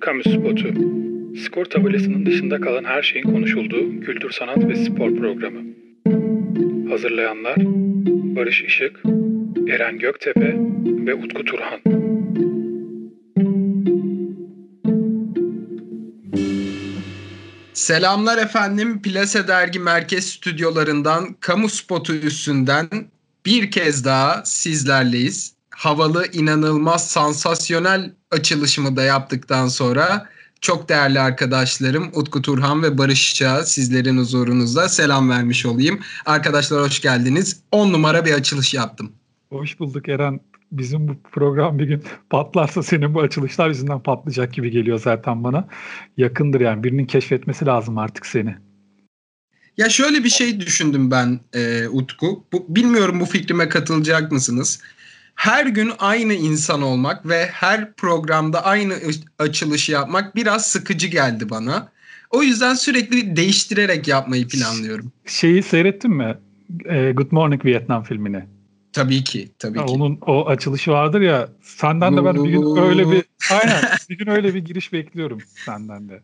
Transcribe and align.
Kamu 0.00 0.22
Spotu. 0.22 0.68
Skor 1.44 1.64
tabelasının 1.64 2.26
dışında 2.26 2.60
kalan 2.60 2.84
her 2.84 3.02
şeyin 3.02 3.24
konuşulduğu 3.24 4.00
kültür, 4.00 4.30
sanat 4.30 4.68
ve 4.68 4.76
spor 4.76 5.16
programı. 5.16 5.60
Hazırlayanlar 6.90 7.56
Barış 8.36 8.62
Işık, 8.62 9.02
Eren 9.68 9.98
Göktepe 9.98 10.54
ve 11.06 11.14
Utku 11.14 11.44
Turhan. 11.44 11.80
Selamlar 17.72 18.38
efendim. 18.38 19.02
Plase 19.02 19.48
Dergi 19.48 19.78
Merkez 19.78 20.26
Stüdyolarından 20.26 21.36
Kamu 21.40 21.68
Spotu 21.68 22.14
üstünden 22.14 22.88
bir 23.46 23.70
kez 23.70 24.04
daha 24.04 24.44
sizlerleyiz. 24.44 25.59
Havalı, 25.80 26.26
inanılmaz, 26.32 27.08
sansasyonel 27.08 28.14
açılışımı 28.30 28.96
da 28.96 29.02
yaptıktan 29.02 29.68
sonra 29.68 30.28
çok 30.60 30.88
değerli 30.88 31.20
arkadaşlarım 31.20 32.10
Utku 32.14 32.42
Turhan 32.42 32.82
ve 32.82 32.98
Barış 32.98 33.34
Çağ 33.34 33.62
sizlerin 33.62 34.18
huzurunuzda 34.18 34.88
selam 34.88 35.30
vermiş 35.30 35.66
olayım. 35.66 36.00
Arkadaşlar 36.26 36.82
hoş 36.82 37.00
geldiniz. 37.00 37.62
10 37.72 37.92
numara 37.92 38.24
bir 38.24 38.32
açılış 38.32 38.74
yaptım. 38.74 39.12
Hoş 39.48 39.80
bulduk 39.80 40.08
Eren. 40.08 40.40
Bizim 40.72 41.08
bu 41.08 41.12
program 41.32 41.78
bir 41.78 41.86
gün 41.86 42.04
patlarsa 42.30 42.82
senin 42.82 43.14
bu 43.14 43.20
açılışlar 43.20 43.68
yüzünden 43.68 44.00
patlayacak 44.00 44.52
gibi 44.52 44.70
geliyor 44.70 45.00
zaten 45.00 45.44
bana. 45.44 45.68
Yakındır 46.16 46.60
yani 46.60 46.84
birinin 46.84 47.06
keşfetmesi 47.06 47.66
lazım 47.66 47.98
artık 47.98 48.26
seni. 48.26 48.56
Ya 49.76 49.88
şöyle 49.88 50.24
bir 50.24 50.30
şey 50.30 50.60
düşündüm 50.60 51.10
ben 51.10 51.40
e, 51.54 51.88
Utku. 51.88 52.44
Bu, 52.52 52.66
bilmiyorum 52.68 53.20
bu 53.20 53.24
fikrime 53.24 53.68
katılacak 53.68 54.32
mısınız? 54.32 54.80
Her 55.40 55.66
gün 55.66 55.92
aynı 55.98 56.34
insan 56.34 56.82
olmak 56.82 57.28
ve 57.28 57.46
her 57.46 57.92
programda 57.92 58.64
aynı 58.64 58.94
açılış 59.38 59.88
yapmak 59.88 60.36
biraz 60.36 60.66
sıkıcı 60.66 61.06
geldi 61.06 61.50
bana. 61.50 61.88
O 62.30 62.42
yüzden 62.42 62.74
sürekli 62.74 63.36
değiştirerek 63.36 64.08
yapmayı 64.08 64.48
planlıyorum. 64.48 65.12
Şeyi 65.26 65.62
seyrettin 65.62 66.10
mi? 66.10 66.38
E, 66.84 67.12
Good 67.12 67.26
Morning 67.30 67.64
Vietnam 67.64 68.02
filmini. 68.02 68.44
Tabii 68.92 69.24
ki, 69.24 69.48
tabii 69.58 69.78
ha, 69.78 69.86
ki. 69.86 69.92
Onun 69.92 70.18
o 70.26 70.46
açılışı 70.46 70.90
vardır 70.90 71.20
ya. 71.20 71.48
Senden 71.62 72.16
de 72.16 72.24
ben 72.24 72.44
bir 72.44 72.50
gün 72.50 72.76
öyle 72.76 73.10
bir 73.10 73.24
aynen 73.50 73.82
bir 74.10 74.18
gün 74.18 74.26
öyle 74.26 74.54
bir 74.54 74.64
giriş 74.64 74.92
bekliyorum 74.92 75.38
senden 75.64 76.08
de. 76.08 76.22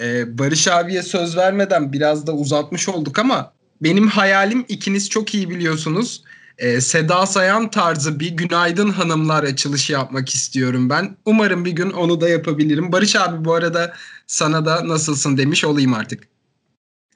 Ee, 0.00 0.38
Barış 0.38 0.68
abiye 0.68 1.02
söz 1.02 1.36
vermeden 1.36 1.92
biraz 1.92 2.26
da 2.26 2.32
uzatmış 2.32 2.88
olduk 2.88 3.18
ama 3.18 3.52
benim 3.82 4.08
hayalim 4.08 4.64
ikiniz 4.68 5.10
çok 5.10 5.34
iyi 5.34 5.50
biliyorsunuz. 5.50 6.22
Ee, 6.58 6.80
Seda 6.80 7.26
Sayan 7.26 7.70
tarzı 7.70 8.20
bir 8.20 8.30
günaydın 8.30 8.88
hanımlar 8.88 9.44
açılışı 9.44 9.92
yapmak 9.92 10.28
istiyorum 10.28 10.90
ben. 10.90 11.16
Umarım 11.26 11.64
bir 11.64 11.72
gün 11.72 11.90
onu 11.90 12.20
da 12.20 12.28
yapabilirim. 12.28 12.92
Barış 12.92 13.16
abi 13.16 13.44
bu 13.44 13.54
arada 13.54 13.92
sana 14.26 14.66
da 14.66 14.88
nasılsın 14.88 15.36
demiş 15.36 15.64
olayım 15.64 15.94
artık. 15.94 16.28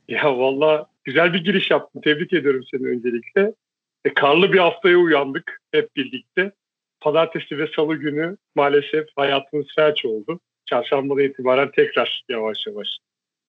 Ya 0.08 0.38
valla 0.38 0.86
güzel 1.04 1.32
bir 1.32 1.44
giriş 1.44 1.70
yaptın. 1.70 2.00
Tebrik 2.00 2.32
ediyorum 2.32 2.64
seni 2.70 2.86
öncelikle. 2.86 3.52
E, 4.04 4.14
karlı 4.14 4.52
bir 4.52 4.58
haftaya 4.58 4.98
uyandık 4.98 5.60
hep 5.72 5.96
birlikte. 5.96 6.52
Pazartesi 7.00 7.58
ve 7.58 7.68
salı 7.76 7.94
günü 7.96 8.36
maalesef 8.54 9.06
hayatımız 9.16 9.66
felç 9.76 10.04
oldu. 10.04 10.40
Çarşambadan 10.66 11.24
itibaren 11.24 11.70
tekrar 11.70 12.24
yavaş 12.28 12.66
yavaş 12.66 12.88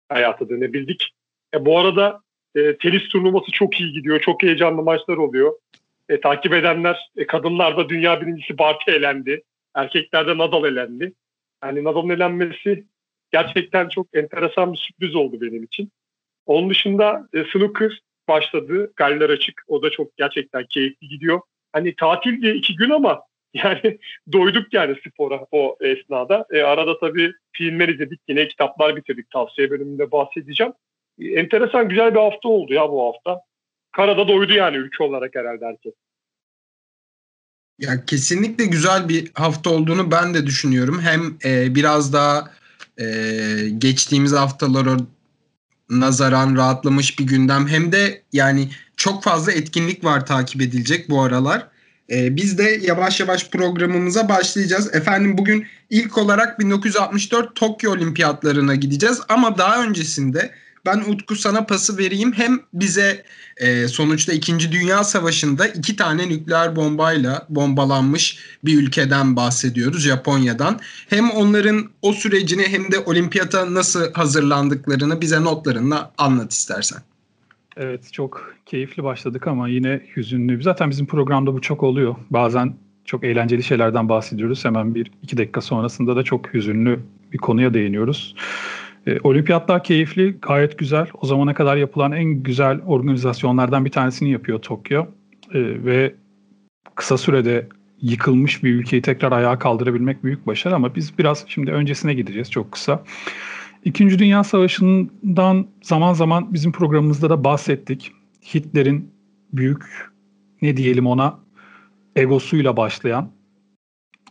hayata 0.09 0.49
dönebildik. 0.49 1.11
E, 1.55 1.65
bu 1.65 1.79
arada 1.79 2.21
e, 2.55 2.77
tenis 2.77 3.09
turnuvası 3.09 3.51
çok 3.53 3.81
iyi 3.81 3.93
gidiyor. 3.93 4.21
Çok 4.21 4.43
heyecanlı 4.43 4.83
maçlar 4.83 5.17
oluyor. 5.17 5.53
E, 6.09 6.21
takip 6.21 6.53
edenler, 6.53 7.11
e, 7.17 7.27
kadınlarda 7.27 7.89
dünya 7.89 8.21
birincisi 8.21 8.59
Barty 8.59 8.91
elendi. 8.91 9.43
Erkeklerde 9.75 10.39
Nadal 10.39 10.65
elendi. 10.65 11.13
Yani 11.65 11.85
Nadal'ın 11.85 12.09
elenmesi 12.09 12.85
gerçekten 13.33 13.89
çok 13.89 14.07
enteresan 14.15 14.73
bir 14.73 14.79
sürpriz 14.79 15.15
oldu 15.15 15.41
benim 15.41 15.63
için. 15.63 15.93
Onun 16.47 16.71
dışında 16.71 17.29
e, 17.33 17.45
snooker 17.45 18.01
başladı. 18.29 18.93
Galler 18.97 19.31
açık. 19.31 19.63
O 19.69 19.83
da 19.83 19.91
çok 19.91 20.17
gerçekten 20.17 20.65
keyifli 20.67 21.09
gidiyor. 21.09 21.41
Hani 21.73 21.95
tatil 21.97 22.43
diye 22.43 22.55
iki 22.55 22.77
gün 22.77 22.91
ama 22.91 23.23
yani 23.55 23.99
doyduk 24.33 24.75
yani 24.75 24.97
spora 25.09 25.47
o 25.51 25.77
esnada. 25.81 26.47
E, 26.51 26.63
arada 26.63 26.99
tabii 26.99 27.33
filmler 27.53 27.89
izledik. 27.89 28.21
Yine 28.29 28.49
kitaplar 28.49 28.97
bitirdik. 28.97 29.31
Tavsiye 29.31 29.71
bölümünde 29.71 30.13
bahsedeceğim. 30.13 30.73
E, 31.19 31.25
enteresan 31.25 31.89
güzel 31.89 32.15
bir 32.15 32.21
hafta 32.21 32.49
oldu 32.49 32.73
ya 32.73 32.91
bu 32.91 33.07
hafta. 33.07 33.41
Karada 33.93 34.29
doydu 34.29 34.53
yani 34.53 34.77
ülke 34.77 35.05
olarak 35.05 35.35
herhalde 35.35 35.65
herkes. 35.65 35.93
Ya 37.79 38.05
kesinlikle 38.07 38.65
güzel 38.65 39.09
bir 39.09 39.31
hafta 39.35 39.71
olduğunu 39.71 40.11
ben 40.11 40.35
de 40.35 40.47
düşünüyorum. 40.47 41.01
Hem 41.01 41.39
e, 41.45 41.75
biraz 41.75 42.13
daha 42.13 42.51
e, 42.99 43.07
geçtiğimiz 43.79 44.33
haftalara 44.33 44.97
nazaran 45.91 46.57
rahatlamış 46.57 47.19
bir 47.19 47.25
gündem 47.25 47.69
hem 47.69 47.93
de 47.93 48.23
yani 48.33 48.69
çok 48.97 49.23
fazla 49.23 49.53
etkinlik 49.53 50.05
var 50.05 50.27
takip 50.27 50.63
edilecek 50.63 51.11
bu 51.11 51.23
aralar. 51.23 51.69
Ee, 52.11 52.37
biz 52.37 52.59
de 52.59 52.81
yavaş 52.83 53.21
yavaş 53.21 53.51
programımıza 53.51 54.29
başlayacağız. 54.29 54.95
Efendim 54.95 55.39
bugün 55.39 55.67
ilk 55.91 56.19
olarak 56.19 56.59
1964 56.59 57.55
Tokyo 57.55 57.93
Olimpiyatlarına 57.93 58.75
gideceğiz 58.75 59.21
ama 59.29 59.59
daha 59.59 59.85
öncesinde 59.85 60.51
ben 60.87 60.99
Utku 60.99 61.37
sana 61.37 61.67
pası 61.67 61.99
vereyim. 61.99 62.33
Hem 62.33 62.61
bize 62.73 63.25
e, 63.57 63.89
sonuçta 63.89 64.33
2. 64.33 64.73
Dünya 64.73 65.05
Savaşı'nda 65.05 65.67
iki 65.67 65.97
tane 65.97 66.29
nükleer 66.29 66.77
bombayla 66.77 67.47
bombalanmış 67.49 68.39
bir 68.65 68.83
ülkeden 68.83 69.37
bahsediyoruz 69.37 70.03
Japonya'dan. 70.03 70.81
Hem 71.11 71.31
onların 71.31 71.91
o 72.03 72.13
sürecini 72.13 72.69
hem 72.69 72.93
de 72.93 72.99
olimpiyata 72.99 73.75
nasıl 73.75 74.13
hazırlandıklarını 74.13 75.21
bize 75.21 75.45
notlarınla 75.45 76.13
anlat 76.19 76.53
istersen. 76.53 76.99
Evet 77.77 78.13
çok 78.13 78.55
keyifli 78.67 79.05
başladık 79.05 79.47
ama 79.47 79.69
yine 79.69 80.01
hüzünlü. 80.17 80.63
Zaten 80.63 80.91
bizim 80.91 81.07
programda 81.07 81.55
bu 81.55 81.61
çok 81.61 81.83
oluyor. 81.83 82.15
Bazen 82.31 82.75
çok 83.05 83.25
eğlenceli 83.25 83.63
şeylerden 83.63 84.09
bahsediyoruz. 84.09 84.65
Hemen 84.65 84.95
bir 84.95 85.11
iki 85.23 85.37
dakika 85.37 85.61
sonrasında 85.61 86.17
da 86.17 86.23
çok 86.23 86.55
hüzünlü 86.55 87.01
bir 87.33 87.39
konuya 87.39 87.75
değiniyoruz. 87.75 88.35
E, 89.07 89.21
olimpiyatlar 89.21 89.85
keyifli, 89.85 90.37
gayet 90.43 90.79
güzel. 90.79 91.07
O 91.23 91.27
zamana 91.27 91.55
kadar 91.55 91.77
yapılan 91.77 92.13
en 92.13 92.25
güzel 92.25 92.81
organizasyonlardan 92.87 93.85
bir 93.85 93.91
tanesini 93.91 94.31
yapıyor 94.31 94.59
Tokyo. 94.59 95.07
E, 95.55 95.61
ve 95.85 96.15
kısa 96.95 97.19
sürede 97.19 97.69
yıkılmış 98.01 98.65
bir 98.65 98.75
ülkeyi 98.75 99.03
tekrar 99.03 99.33
ayağa 99.33 99.59
kaldırabilmek 99.59 100.25
büyük 100.25 100.47
başarı 100.47 100.75
ama 100.75 100.95
biz 100.95 101.19
biraz 101.19 101.45
şimdi 101.49 101.71
öncesine 101.71 102.15
gideceğiz 102.15 102.51
çok 102.51 102.73
kısa. 102.73 103.05
İkinci 103.85 104.19
Dünya 104.19 104.45
Savaşı'ndan 104.45 105.67
zaman 105.83 106.13
zaman 106.13 106.55
bizim 106.55 106.73
programımızda 106.73 107.31
da 107.31 107.45
bahsettik. 107.45 108.13
Hitler'in 108.55 109.11
büyük 109.53 109.85
ne 110.63 110.77
diyelim 110.77 111.07
ona 111.07 111.39
egosuyla 112.17 112.77
başlayan 112.77 113.31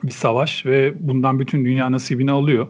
bir 0.03 0.11
savaş 0.11 0.65
ve 0.65 0.93
bundan 0.99 1.39
bütün 1.39 1.65
dünya 1.65 1.91
nasibini 1.91 2.31
alıyor. 2.31 2.67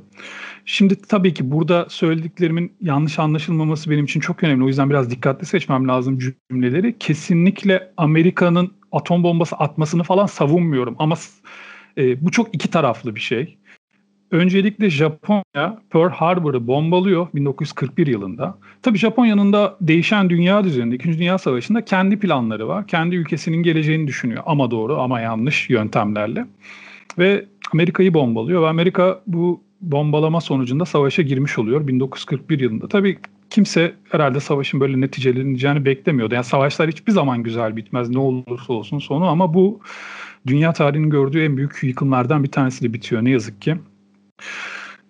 Şimdi 0.65 1.01
tabii 1.01 1.33
ki 1.33 1.51
burada 1.51 1.85
söylediklerimin 1.89 2.73
yanlış 2.81 3.19
anlaşılmaması 3.19 3.89
benim 3.89 4.05
için 4.05 4.19
çok 4.19 4.43
önemli. 4.43 4.63
O 4.63 4.67
yüzden 4.67 4.89
biraz 4.89 5.09
dikkatli 5.11 5.45
seçmem 5.45 5.87
lazım 5.87 6.19
cümleleri. 6.19 6.97
Kesinlikle 6.99 7.91
Amerika'nın 7.97 8.71
atom 8.91 9.23
bombası 9.23 9.55
atmasını 9.55 10.03
falan 10.03 10.25
savunmuyorum 10.25 10.95
ama 10.99 11.15
e, 11.97 12.25
bu 12.25 12.31
çok 12.31 12.55
iki 12.55 12.71
taraflı 12.71 13.15
bir 13.15 13.19
şey. 13.19 13.57
Öncelikle 14.31 14.89
Japonya 14.89 15.81
Pearl 15.89 16.09
Harbor'ı 16.09 16.67
bombalıyor 16.67 17.27
1941 17.35 18.07
yılında. 18.07 18.57
Tabii 18.81 18.97
Japonya'nın 18.97 19.53
da 19.53 19.77
değişen 19.81 20.29
dünya 20.29 20.63
düzeninde 20.63 20.95
2. 20.95 21.19
Dünya 21.19 21.37
Savaşı'nda 21.37 21.85
kendi 21.85 22.19
planları 22.19 22.67
var. 22.67 22.87
Kendi 22.87 23.15
ülkesinin 23.15 23.63
geleceğini 23.63 24.07
düşünüyor 24.07 24.43
ama 24.45 24.71
doğru 24.71 25.01
ama 25.01 25.19
yanlış 25.19 25.69
yöntemlerle. 25.69 26.45
Ve 27.17 27.45
Amerika'yı 27.73 28.13
bombalıyor 28.13 28.61
ve 28.61 28.67
Amerika 28.67 29.21
bu 29.27 29.63
bombalama 29.83 30.41
sonucunda 30.41 30.85
savaşa 30.85 31.21
girmiş 31.21 31.59
oluyor 31.59 31.87
1941 31.87 32.59
yılında. 32.59 32.87
Tabii 32.87 33.17
kimse 33.49 33.93
herhalde 34.11 34.39
savaşın 34.39 34.79
böyle 34.79 35.01
neticeleneceğini 35.01 35.85
beklemiyordu. 35.85 36.33
Yani 36.33 36.43
savaşlar 36.43 36.89
hiçbir 36.89 37.11
zaman 37.11 37.43
güzel 37.43 37.75
bitmez 37.75 38.09
ne 38.09 38.19
olursa 38.19 38.73
olsun 38.73 38.99
sonu 38.99 39.25
ama 39.25 39.53
bu 39.53 39.79
dünya 40.47 40.73
tarihinin 40.73 41.09
gördüğü 41.09 41.43
en 41.43 41.57
büyük 41.57 41.83
yıkımlardan 41.83 42.43
bir 42.43 42.51
tanesiyle 42.51 42.93
bitiyor 42.93 43.25
ne 43.25 43.29
yazık 43.29 43.61
ki. 43.61 43.75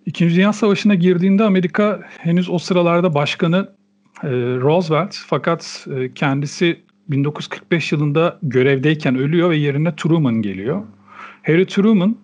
İkinci 0.06 0.36
Dünya 0.36 0.52
Savaşı'na 0.52 0.94
girdiğinde 0.94 1.44
Amerika 1.44 2.00
henüz 2.18 2.50
o 2.50 2.58
sıralarda 2.58 3.14
başkanı 3.14 3.68
e, 4.22 4.28
Roosevelt 4.60 5.16
fakat 5.26 5.86
e, 5.96 6.14
kendisi 6.14 6.80
1945 7.08 7.92
yılında 7.92 8.38
görevdeyken 8.42 9.16
ölüyor 9.16 9.50
ve 9.50 9.56
yerine 9.56 9.96
Truman 9.96 10.42
geliyor. 10.42 10.82
Harry 11.42 11.66
Truman 11.66 12.16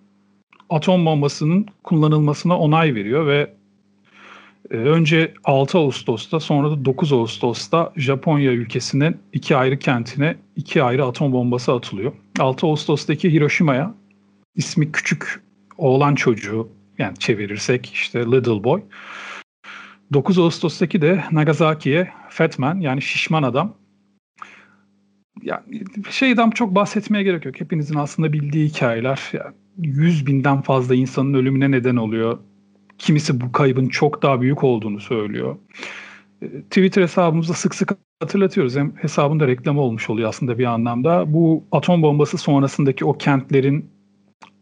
atom 0.70 1.06
bombasının 1.06 1.67
kullanılmasına 1.84 2.58
onay 2.58 2.94
veriyor 2.94 3.26
ve 3.26 3.55
e, 4.70 4.76
önce 4.76 5.34
6 5.44 5.78
Ağustos'ta 5.78 6.40
sonra 6.40 6.70
da 6.70 6.84
9 6.84 7.12
Ağustos'ta 7.12 7.93
Japonya 7.96 8.52
ülkesinin 8.52 9.17
iki 9.32 9.56
ayrı 9.56 9.78
kentine 9.78 10.37
iki 10.56 10.82
ayrı 10.82 11.05
atom 11.05 11.32
bombası 11.32 11.72
atılıyor. 11.72 12.12
6 12.38 12.67
Ağustos'taki 12.67 13.32
Hiroşima'ya 13.32 13.94
ismi 14.55 14.93
küçük 14.93 15.43
oğlan 15.78 16.14
çocuğu 16.14 16.69
Yani 16.99 17.16
çevirirsek 17.16 17.90
işte 17.93 18.20
Little 18.20 18.64
Boy. 18.64 18.82
9 20.12 20.38
Ağustos'taki 20.38 21.02
de 21.02 21.25
Nagasaki'ye 21.32 22.12
Fatman 22.28 22.81
yani 22.81 23.02
şişman 23.02 23.43
adam. 23.43 23.75
Yani 25.43 25.62
şeyden 26.11 26.50
çok 26.50 26.75
bahsetmeye 26.75 27.25
gerek 27.25 27.44
yok. 27.44 27.61
Hepinizin 27.61 27.94
aslında 27.94 28.32
bildiği 28.32 28.69
hikayeler. 28.69 29.20
Yani 29.32 29.55
100 29.78 30.26
binden 30.26 30.62
fazla 30.62 30.94
insanın 30.94 31.34
ölümüne 31.34 31.70
neden 31.70 31.96
oluyor. 31.96 32.38
Kimisi 32.99 33.40
bu 33.40 33.52
kaybın 33.52 33.88
çok 33.88 34.22
daha 34.22 34.40
büyük 34.40 34.64
olduğunu 34.64 35.00
söylüyor. 35.00 35.56
E, 36.43 36.62
Twitter 36.62 37.02
hesabımızda 37.02 37.52
sık 37.52 37.75
sık 37.75 37.93
hatırlatıyoruz. 38.22 38.76
Hem 38.76 38.93
hesabında 38.96 39.46
reklamı 39.46 39.81
olmuş 39.81 40.11
oluyor 40.11 40.28
aslında 40.28 40.58
bir 40.58 40.64
anlamda. 40.64 41.32
Bu 41.32 41.64
atom 41.72 42.02
bombası 42.02 42.38
sonrasındaki 42.38 43.05
o 43.05 43.12
kentlerin 43.12 43.90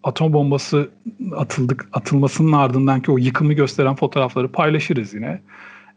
atom 0.02 0.32
bombası 0.32 0.90
atıldık 1.36 1.88
atılmasının 1.92 2.52
ardındanki 2.52 3.12
o 3.12 3.18
yıkımı 3.18 3.52
gösteren 3.52 3.94
fotoğrafları 3.94 4.52
paylaşırız 4.52 5.14
yine. 5.14 5.42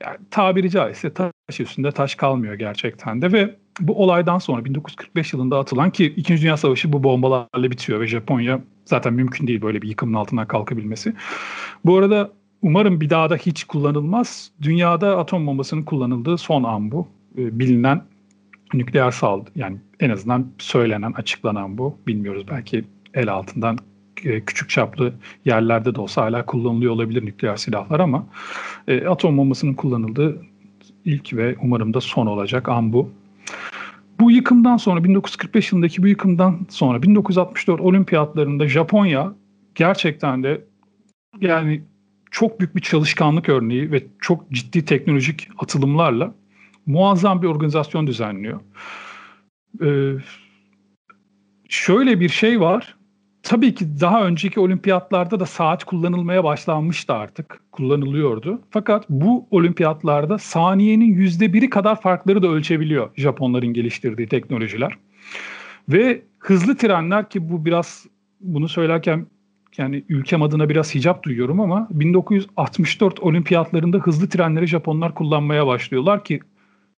Yani 0.04 0.18
tabiri 0.32 0.70
caizse 0.70 1.14
taş 1.14 1.60
üstünde 1.60 1.92
taş 1.92 2.16
kalmıyor 2.16 2.54
gerçekten 2.54 3.22
de 3.22 3.32
ve 3.32 3.56
bu 3.80 4.04
olaydan 4.04 4.40
sonra 4.40 4.66
1945 4.66 5.34
yılında 5.34 5.60
atılan 5.60 5.90
ki 5.90 6.06
2. 6.06 6.42
Dünya 6.42 6.58
Savaşı 6.58 6.94
bu 6.94 7.04
bombalarla 7.04 7.72
bitiyor 7.72 8.00
ve 8.00 8.08
Japonya 8.08 8.62
zaten 8.86 9.14
mümkün 9.14 9.48
değil 9.48 9.62
böyle 9.62 9.82
bir 9.82 9.88
yıkımın 9.88 10.14
altından 10.14 10.48
kalkabilmesi. 10.48 11.14
Bu 11.86 11.98
arada 11.98 12.32
umarım 12.62 13.02
bir 13.02 13.10
daha 13.10 13.30
da 13.30 13.36
hiç 13.36 13.64
kullanılmaz. 13.64 14.52
Dünyada 14.62 15.18
atom 15.18 15.48
bombasının 15.48 15.84
kullanıldığı 15.84 16.38
son 16.38 16.64
an 16.64 16.92
bu. 16.92 17.08
E, 17.38 17.60
bilinen 17.60 18.04
nükleer 18.74 19.12
saldırı 19.12 19.52
yani 19.56 19.78
en 20.00 20.10
azından 20.10 20.48
söylenen, 20.58 21.12
açıklanan 21.12 21.78
bu. 21.78 21.98
Bilmiyoruz 22.08 22.46
belki 22.52 22.86
el 23.14 23.30
altından 23.30 23.78
e, 24.24 24.42
küçük 24.42 24.70
çaplı 24.70 25.14
yerlerde 25.46 25.96
de 25.96 26.02
olsa 26.02 26.22
hala 26.22 26.46
kullanılıyor 26.46 26.92
olabilir 26.92 27.26
nükleer 27.26 27.56
silahlar 27.56 28.00
ama 28.00 28.26
e, 28.88 29.08
atom 29.08 29.38
bombasının 29.38 29.74
kullanıldığı 29.74 30.42
ilk 31.06 31.34
ve 31.34 31.56
umarım 31.62 31.94
da 31.94 32.02
son 32.02 32.28
olacak 32.28 32.70
an 32.70 32.94
bu. 32.94 33.12
Bu 34.22 34.32
yıkımdan 34.32 34.78
sonra 34.78 35.04
1945 35.04 35.72
yılındaki 35.72 36.04
bu 36.04 36.08
yıkımdan 36.08 36.60
sonra 36.70 37.04
1964 37.04 37.82
olimpiyatlarında 37.82 38.68
Japonya 38.68 39.34
gerçekten 39.76 40.44
de 40.44 40.66
yani 41.40 41.84
çok 42.32 42.60
büyük 42.60 42.76
bir 42.76 42.82
çalışkanlık 42.82 43.50
örneği 43.50 43.92
ve 43.92 44.04
çok 44.20 44.52
ciddi 44.52 44.86
teknolojik 44.86 45.48
atılımlarla 45.58 46.34
muazzam 46.86 47.42
bir 47.42 47.48
organizasyon 47.48 48.08
düzenliyor. 48.08 48.60
Ee, 49.84 50.14
şöyle 51.70 52.20
bir 52.20 52.30
şey 52.30 52.60
var. 52.60 52.98
Tabii 53.44 53.76
ki 53.76 54.00
daha 54.02 54.26
önceki 54.26 54.60
olimpiyatlarda 54.60 55.40
da 55.40 55.46
saat 55.46 55.84
kullanılmaya 55.84 56.44
başlanmıştı 56.44 57.14
artık. 57.14 57.60
Kullanılıyordu. 57.72 58.62
Fakat 58.70 59.10
bu 59.10 59.48
olimpiyatlarda 59.52 60.38
saniyenin 60.38 61.14
yüzde 61.14 61.54
biri 61.54 61.70
kadar 61.70 62.02
farkları 62.02 62.44
da 62.44 62.48
ölçebiliyor 62.48 63.10
Japonların 63.16 63.74
geliştirdiği 63.74 64.28
teknolojiler. 64.28 64.98
Ve 65.90 66.22
hızlı 66.40 66.78
trenler 66.78 67.30
ki 67.30 67.50
bu 67.50 67.66
biraz 67.66 68.06
bunu 68.40 68.70
söylerken 68.70 69.28
yani 69.78 70.04
ülkem 70.10 70.42
adına 70.42 70.70
biraz 70.70 70.96
hicap 70.96 71.24
duyuyorum 71.24 71.62
ama 71.62 71.88
1964 71.92 73.20
olimpiyatlarında 73.20 73.98
hızlı 73.98 74.30
trenleri 74.30 74.68
Japonlar 74.68 75.16
kullanmaya 75.16 75.68
başlıyorlar 75.68 76.24
ki 76.24 76.40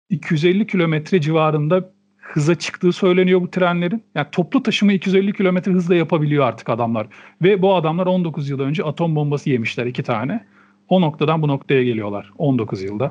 250 0.09 0.67
kilometre 0.67 1.21
civarında 1.21 1.93
hıza 2.23 2.55
çıktığı 2.55 2.91
söyleniyor 2.91 3.41
bu 3.41 3.51
trenlerin. 3.51 4.03
Yani 4.15 4.27
toplu 4.31 4.63
taşıma 4.63 4.93
250 4.93 5.33
kilometre 5.33 5.71
hızla 5.71 5.95
yapabiliyor 5.95 6.45
artık 6.45 6.69
adamlar. 6.69 7.07
Ve 7.41 7.61
bu 7.61 7.75
adamlar 7.75 8.05
19 8.05 8.49
yıl 8.49 8.59
önce 8.59 8.83
atom 8.83 9.15
bombası 9.15 9.49
yemişler 9.49 9.85
iki 9.85 10.03
tane. 10.03 10.45
O 10.89 11.01
noktadan 11.01 11.41
bu 11.41 11.47
noktaya 11.47 11.83
geliyorlar 11.83 12.31
19 12.37 12.81
yılda. 12.81 13.03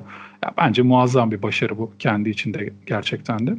Ya 0.44 0.52
bence 0.58 0.82
muazzam 0.82 1.30
bir 1.30 1.42
başarı 1.42 1.78
bu 1.78 1.92
kendi 1.98 2.30
içinde 2.30 2.72
gerçekten 2.86 3.46
de. 3.46 3.56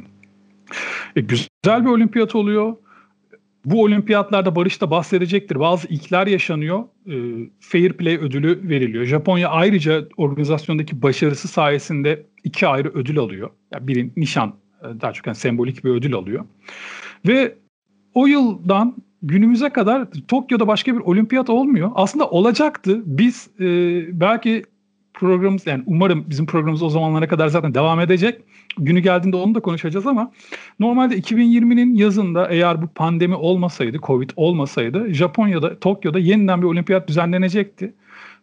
E, 1.16 1.20
güzel 1.20 1.84
bir 1.84 1.90
olimpiyat 1.90 2.34
oluyor. 2.34 2.76
Bu 3.64 3.82
olimpiyatlarda 3.82 4.56
Barış 4.56 4.80
da 4.80 4.90
bahsedecektir. 4.90 5.60
Bazı 5.60 5.88
ilkler 5.88 6.26
yaşanıyor. 6.26 6.84
E, 7.06 7.14
Fair 7.60 7.92
Play 7.92 8.16
ödülü 8.16 8.68
veriliyor. 8.68 9.04
Japonya 9.04 9.48
ayrıca 9.48 10.04
organizasyondaki 10.16 11.02
başarısı 11.02 11.48
sayesinde 11.48 12.26
iki 12.44 12.66
ayrı 12.66 12.88
ödül 12.88 13.18
alıyor. 13.18 13.50
Yani 13.72 13.88
biri 13.88 14.10
nişan 14.16 14.54
daha 15.00 15.12
çok 15.12 15.26
yani 15.26 15.36
sembolik 15.36 15.84
bir 15.84 15.90
ödül 15.90 16.14
alıyor. 16.14 16.44
Ve 17.26 17.54
o 18.14 18.26
yıldan 18.26 18.94
günümüze 19.22 19.70
kadar 19.70 20.06
Tokyo'da 20.28 20.68
başka 20.68 20.94
bir 20.94 21.00
olimpiyat 21.00 21.50
olmuyor. 21.50 21.90
Aslında 21.94 22.30
olacaktı. 22.30 23.02
Biz 23.06 23.50
e, 23.60 23.64
belki 24.20 24.64
programımız 25.14 25.66
yani 25.66 25.82
umarım 25.86 26.24
bizim 26.30 26.46
programımız 26.46 26.82
o 26.82 26.88
zamanlara 26.88 27.28
kadar 27.28 27.48
zaten 27.48 27.74
devam 27.74 28.00
edecek. 28.00 28.40
Günü 28.78 29.00
geldiğinde 29.00 29.36
onu 29.36 29.54
da 29.54 29.60
konuşacağız 29.60 30.06
ama 30.06 30.32
normalde 30.80 31.18
2020'nin 31.18 31.94
yazında 31.94 32.48
eğer 32.48 32.82
bu 32.82 32.86
pandemi 32.86 33.34
olmasaydı, 33.34 33.98
Covid 34.02 34.30
olmasaydı 34.36 35.14
Japonya'da, 35.14 35.78
Tokyo'da 35.78 36.18
yeniden 36.18 36.62
bir 36.62 36.66
olimpiyat 36.66 37.08
düzenlenecekti. 37.08 37.94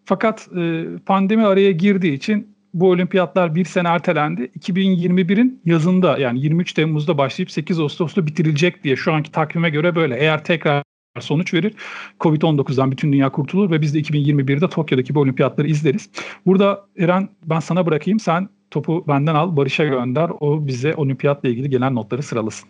Fakat 0.05 0.49
e, 0.57 0.85
pandemi 1.05 1.45
araya 1.45 1.71
girdiği 1.71 2.13
için 2.13 2.47
bu 2.73 2.89
olimpiyatlar 2.89 3.55
bir 3.55 3.65
sene 3.65 3.87
ertelendi. 3.87 4.41
2021'in 4.59 5.61
yazında 5.65 6.17
yani 6.17 6.41
23 6.41 6.73
Temmuz'da 6.73 7.17
başlayıp 7.17 7.51
8 7.51 7.79
Ağustos'ta 7.79 8.27
bitirilecek 8.27 8.83
diye 8.83 8.95
şu 8.95 9.13
anki 9.13 9.31
takvime 9.31 9.69
göre 9.69 9.95
böyle. 9.95 10.17
Eğer 10.17 10.43
tekrar 10.43 10.83
sonuç 11.19 11.53
verir. 11.53 11.73
Covid-19'dan 12.19 12.91
bütün 12.91 13.13
dünya 13.13 13.31
kurtulur 13.31 13.71
ve 13.71 13.81
biz 13.81 13.93
de 13.93 13.99
2021'de 13.99 14.69
Tokyo'daki 14.69 15.15
bu 15.15 15.19
olimpiyatları 15.19 15.67
izleriz. 15.67 16.09
Burada 16.45 16.85
Eren 16.97 17.29
ben 17.45 17.59
sana 17.59 17.85
bırakayım. 17.85 18.19
Sen 18.19 18.49
topu 18.71 19.05
benden 19.07 19.35
al, 19.35 19.55
Barış'a 19.55 19.83
gönder. 19.83 20.31
O 20.39 20.67
bize 20.67 20.95
olimpiyatla 20.95 21.49
ilgili 21.49 21.69
gelen 21.69 21.95
notları 21.95 22.23
sıralasın. 22.23 22.69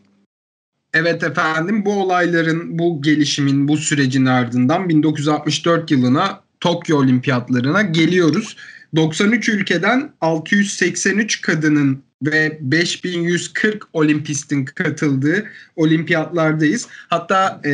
Evet 0.93 1.23
efendim 1.23 1.85
bu 1.85 1.93
olayların, 2.01 2.79
bu 2.79 3.01
gelişimin, 3.01 3.67
bu 3.67 3.77
sürecin 3.77 4.25
ardından 4.25 4.89
1964 4.89 5.91
yılına 5.91 6.41
Tokyo 6.59 6.97
Olimpiyatlarına 6.97 7.81
geliyoruz. 7.81 8.57
93 8.95 9.49
ülkeden 9.49 10.13
683 10.21 11.41
kadının 11.41 12.03
ve 12.21 12.57
5140 12.61 13.87
olimpistin 13.93 14.65
katıldığı 14.65 15.45
olimpiyatlardayız. 15.75 16.87
Hatta 17.09 17.61
e, 17.65 17.71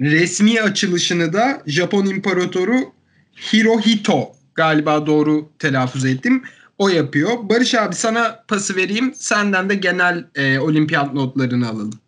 resmi 0.00 0.60
açılışını 0.60 1.32
da 1.32 1.62
Japon 1.66 2.06
İmparatoru 2.06 2.76
Hirohito 3.52 4.32
galiba 4.54 5.06
doğru 5.06 5.48
telaffuz 5.58 6.04
ettim. 6.04 6.42
O 6.78 6.88
yapıyor. 6.88 7.30
Barış 7.42 7.74
abi 7.74 7.94
sana 7.94 8.44
pası 8.48 8.76
vereyim. 8.76 9.12
Senden 9.14 9.70
de 9.70 9.74
genel 9.74 10.24
e, 10.34 10.58
olimpiyat 10.58 11.14
notlarını 11.14 11.68
alalım. 11.68 12.00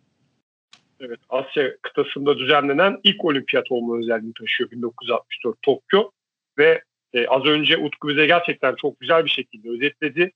Evet, 1.01 1.21
Asya 1.29 1.77
kıtasında 1.83 2.39
düzenlenen 2.39 3.01
ilk 3.05 3.25
olimpiyat 3.25 3.73
olma 3.73 3.99
özelliğini 3.99 4.35
taşıyor 4.35 4.71
1964 4.71 5.63
Tokyo 5.63 6.11
ve 6.59 6.83
e, 7.15 7.27
az 7.27 7.45
önce 7.45 7.79
Utku 7.79 8.09
bize 8.09 8.27
gerçekten 8.27 8.75
çok 8.75 9.01
güzel 9.01 9.25
bir 9.25 9.31
şekilde 9.31 9.71
özetledi. 9.71 10.33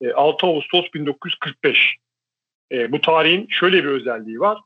E, 0.00 0.12
6 0.12 0.46
Ağustos 0.46 0.92
1945. 0.94 1.96
E, 2.72 2.92
bu 2.92 3.00
tarihin 3.00 3.46
şöyle 3.50 3.84
bir 3.84 3.88
özelliği 3.88 4.40
var. 4.40 4.58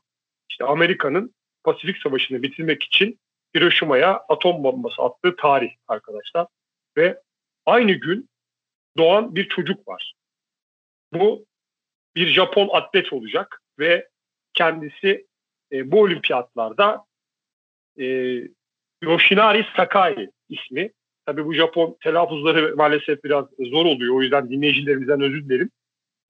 İşte 0.49 0.65
Amerika'nın 0.65 1.35
Pasifik 1.63 1.97
Savaşı'nı 1.97 2.43
bitirmek 2.43 2.83
için 2.83 3.19
Hiroşima'ya 3.55 4.23
atom 4.29 4.63
bombası 4.63 5.01
attığı 5.01 5.35
tarih 5.35 5.71
arkadaşlar. 5.87 6.47
Ve 6.97 7.21
aynı 7.65 7.91
gün 7.91 8.29
doğan 8.97 9.35
bir 9.35 9.49
çocuk 9.49 9.87
var. 9.87 10.15
Bu 11.13 11.45
bir 12.15 12.27
Japon 12.27 12.69
atlet 12.71 13.13
olacak 13.13 13.61
ve 13.79 14.09
kendisi 14.53 15.27
e, 15.71 15.91
bu 15.91 16.01
olimpiyatlarda 16.01 17.05
e, 17.99 18.05
Yoshinari 19.01 19.65
Sakai 19.75 20.29
ismi 20.49 20.91
Tabii 21.25 21.45
bu 21.45 21.53
Japon 21.53 21.97
telaffuzları 22.03 22.75
maalesef 22.75 23.23
biraz 23.23 23.45
zor 23.59 23.85
oluyor. 23.85 24.15
O 24.15 24.21
yüzden 24.21 24.49
dinleyicilerimizden 24.49 25.21
özür 25.21 25.45
dilerim. 25.45 25.69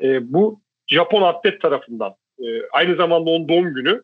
E, 0.01 0.33
bu 0.33 0.61
Japon 0.87 1.21
atlet 1.21 1.61
tarafından 1.61 2.15
e, 2.39 2.67
aynı 2.71 2.95
zamanda 2.95 3.29
onun 3.29 3.49
doğum 3.49 3.73
günü 3.73 4.03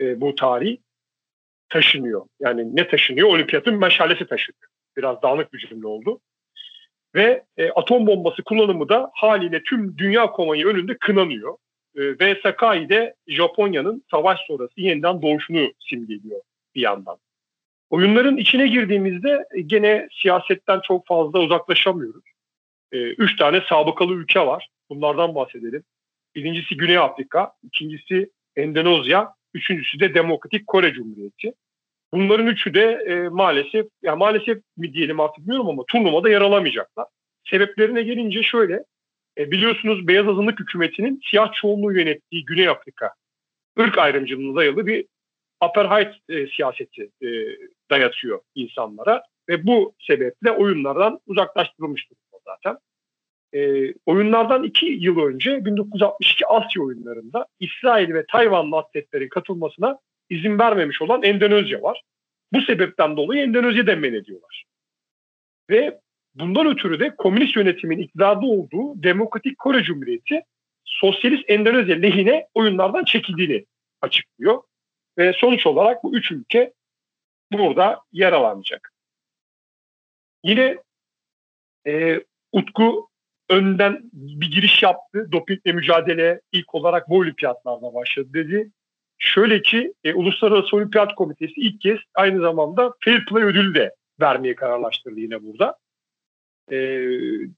e, 0.00 0.20
bu 0.20 0.34
tarih 0.34 0.76
taşınıyor. 1.68 2.26
Yani 2.40 2.76
ne 2.76 2.88
taşınıyor? 2.88 3.28
Olimpiyatın 3.28 3.78
meşalesi 3.78 4.26
taşınıyor. 4.26 4.70
Biraz 4.96 5.22
dağınık 5.22 5.52
bir 5.52 5.58
cümle 5.58 5.86
oldu. 5.86 6.20
Ve 7.14 7.44
e, 7.56 7.70
atom 7.70 8.06
bombası 8.06 8.42
kullanımı 8.42 8.88
da 8.88 9.10
haliyle 9.14 9.62
tüm 9.62 9.98
dünya 9.98 10.26
komayı 10.26 10.66
önünde 10.66 10.96
kınanıyor. 10.98 11.56
E, 11.96 12.00
ve 12.00 12.40
Sakai 12.42 12.88
de 12.88 13.14
Japonya'nın 13.26 14.04
savaş 14.10 14.40
sonrası 14.46 14.80
yeniden 14.80 15.22
doğuşunu 15.22 15.72
simgeliyor 15.80 16.40
bir 16.74 16.80
yandan. 16.80 17.16
Oyunların 17.90 18.36
içine 18.36 18.66
girdiğimizde 18.66 19.44
e, 19.54 19.60
gene 19.60 20.08
siyasetten 20.22 20.80
çok 20.80 21.06
fazla 21.06 21.40
uzaklaşamıyoruz. 21.40 22.24
E, 22.92 22.98
üç 22.98 23.36
tane 23.36 23.62
sabıkalı 23.68 24.12
ülke 24.12 24.40
var. 24.40 24.68
Bunlardan 24.90 25.34
bahsedelim. 25.34 25.82
Birincisi 26.34 26.76
Güney 26.76 26.98
Afrika, 26.98 27.52
ikincisi 27.62 28.30
Endonezya, 28.56 29.34
üçüncüsü 29.54 30.00
de 30.00 30.14
Demokratik 30.14 30.66
Kore 30.66 30.92
Cumhuriyeti. 30.92 31.52
Bunların 32.12 32.46
üçü 32.46 32.74
de 32.74 33.04
e, 33.06 33.28
maalesef, 33.28 33.86
ya 34.02 34.16
maalesef 34.16 34.58
mi 34.76 34.92
diyelim 34.92 35.20
artık 35.20 35.38
bilmiyorum 35.38 35.68
ama 35.68 35.84
turnuvada 35.88 36.30
yer 36.30 36.40
alamayacaklar. 36.40 37.06
Sebeplerine 37.50 38.02
gelince 38.02 38.42
şöyle, 38.42 38.84
e, 39.38 39.50
biliyorsunuz 39.50 40.08
Beyaz 40.08 40.28
Azınlık 40.28 40.60
hükümetinin 40.60 41.20
siyah 41.30 41.52
çoğunluğu 41.52 41.92
yönettiği 41.92 42.44
Güney 42.44 42.68
Afrika 42.68 43.12
ırk 43.78 43.98
ayrımcılığına 43.98 44.56
dayalı 44.56 44.86
bir 44.86 45.06
apartheid 45.60 46.14
e, 46.28 46.46
siyaseti 46.46 47.10
e, 47.22 47.28
dayatıyor 47.90 48.40
insanlara 48.54 49.22
ve 49.48 49.66
bu 49.66 49.94
sebeple 50.00 50.50
oyunlardan 50.50 51.20
uzaklaştırılmış 51.26 52.10
durumda 52.10 52.44
zaten. 52.44 52.78
E, 53.54 53.92
oyunlardan 54.06 54.64
iki 54.64 54.86
yıl 54.86 55.18
önce 55.20 55.64
1962 55.64 56.46
Asya 56.46 56.82
oyunlarında 56.82 57.46
İsrail 57.60 58.14
ve 58.14 58.24
Tayvanlı 58.26 58.76
atletlerin 58.76 59.28
katılmasına 59.28 59.98
izin 60.30 60.58
vermemiş 60.58 61.02
olan 61.02 61.22
Endonezya 61.22 61.82
var. 61.82 62.02
Bu 62.52 62.60
sebepten 62.60 63.16
dolayı 63.16 63.42
Endonezya'da 63.42 63.96
men 63.96 64.14
ediyorlar. 64.14 64.64
Ve 65.70 66.00
bundan 66.34 66.66
ötürü 66.66 67.00
de 67.00 67.16
komünist 67.16 67.56
yönetimin 67.56 67.98
iktidarda 67.98 68.46
olduğu 68.46 69.02
Demokratik 69.02 69.58
Kore 69.58 69.82
Cumhuriyeti 69.82 70.40
Sosyalist 70.84 71.50
Endonezya 71.50 71.96
lehine 71.96 72.46
oyunlardan 72.54 73.04
çekildiğini 73.04 73.64
açıklıyor. 74.02 74.62
Ve 75.18 75.32
sonuç 75.32 75.66
olarak 75.66 76.04
bu 76.04 76.16
üç 76.16 76.32
ülke 76.32 76.72
burada 77.52 78.00
yer 78.12 78.32
alamayacak. 78.32 78.92
Yine 80.44 80.78
e, 81.86 82.20
Utku 82.52 83.08
önden 83.48 84.00
bir 84.12 84.50
giriş 84.50 84.82
yaptı. 84.82 85.32
Dopingle 85.32 85.72
mücadele 85.72 86.40
ilk 86.52 86.74
olarak 86.74 87.08
bu 87.08 87.18
olimpiyatlarda 87.18 87.94
başladı 87.94 88.28
dedi. 88.34 88.70
Şöyle 89.18 89.62
ki 89.62 89.94
e, 90.04 90.14
Uluslararası 90.14 90.76
Olimpiyat 90.76 91.14
Komitesi 91.14 91.54
ilk 91.56 91.80
kez 91.80 91.98
aynı 92.14 92.40
zamanda 92.40 92.94
Fair 93.04 93.26
Play 93.26 93.42
ödülü 93.42 93.74
de 93.74 93.94
vermeye 94.20 94.54
kararlaştırdı 94.54 95.20
yine 95.20 95.42
burada. 95.42 95.76
E, 96.70 96.76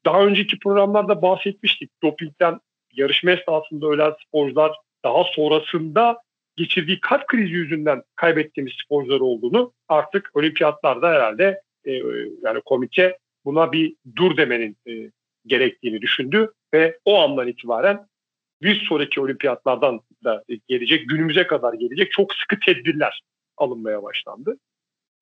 daha 0.04 0.24
önceki 0.24 0.58
programlarda 0.58 1.22
bahsetmiştik. 1.22 1.90
Dopingden 2.02 2.60
yarışma 2.92 3.30
esnasında 3.30 3.86
ölen 3.86 4.14
sporcular 4.26 4.76
daha 5.04 5.24
sonrasında 5.24 6.18
geçirdiği 6.58 7.00
kalp 7.00 7.26
krizi 7.26 7.52
yüzünden 7.52 8.02
kaybettiğimiz 8.16 8.72
sporcular 8.84 9.20
olduğunu 9.20 9.72
artık 9.88 10.30
olimpiyatlarda 10.34 11.08
herhalde 11.08 11.60
e, 11.84 11.92
yani 12.42 12.60
komite 12.64 13.18
buna 13.44 13.72
bir 13.72 13.96
dur 14.16 14.36
demenin 14.36 14.76
e, 14.88 15.10
gerektiğini 15.46 16.00
düşündü 16.00 16.52
ve 16.74 16.98
o 17.04 17.18
andan 17.20 17.48
itibaren 17.48 18.06
bir 18.62 18.84
sonraki 18.88 19.20
olimpiyatlardan 19.20 20.00
da 20.24 20.44
gelecek, 20.68 21.08
günümüze 21.08 21.46
kadar 21.46 21.74
gelecek 21.74 22.12
çok 22.12 22.34
sıkı 22.34 22.60
tedbirler 22.60 23.20
alınmaya 23.56 24.02
başlandı. 24.02 24.58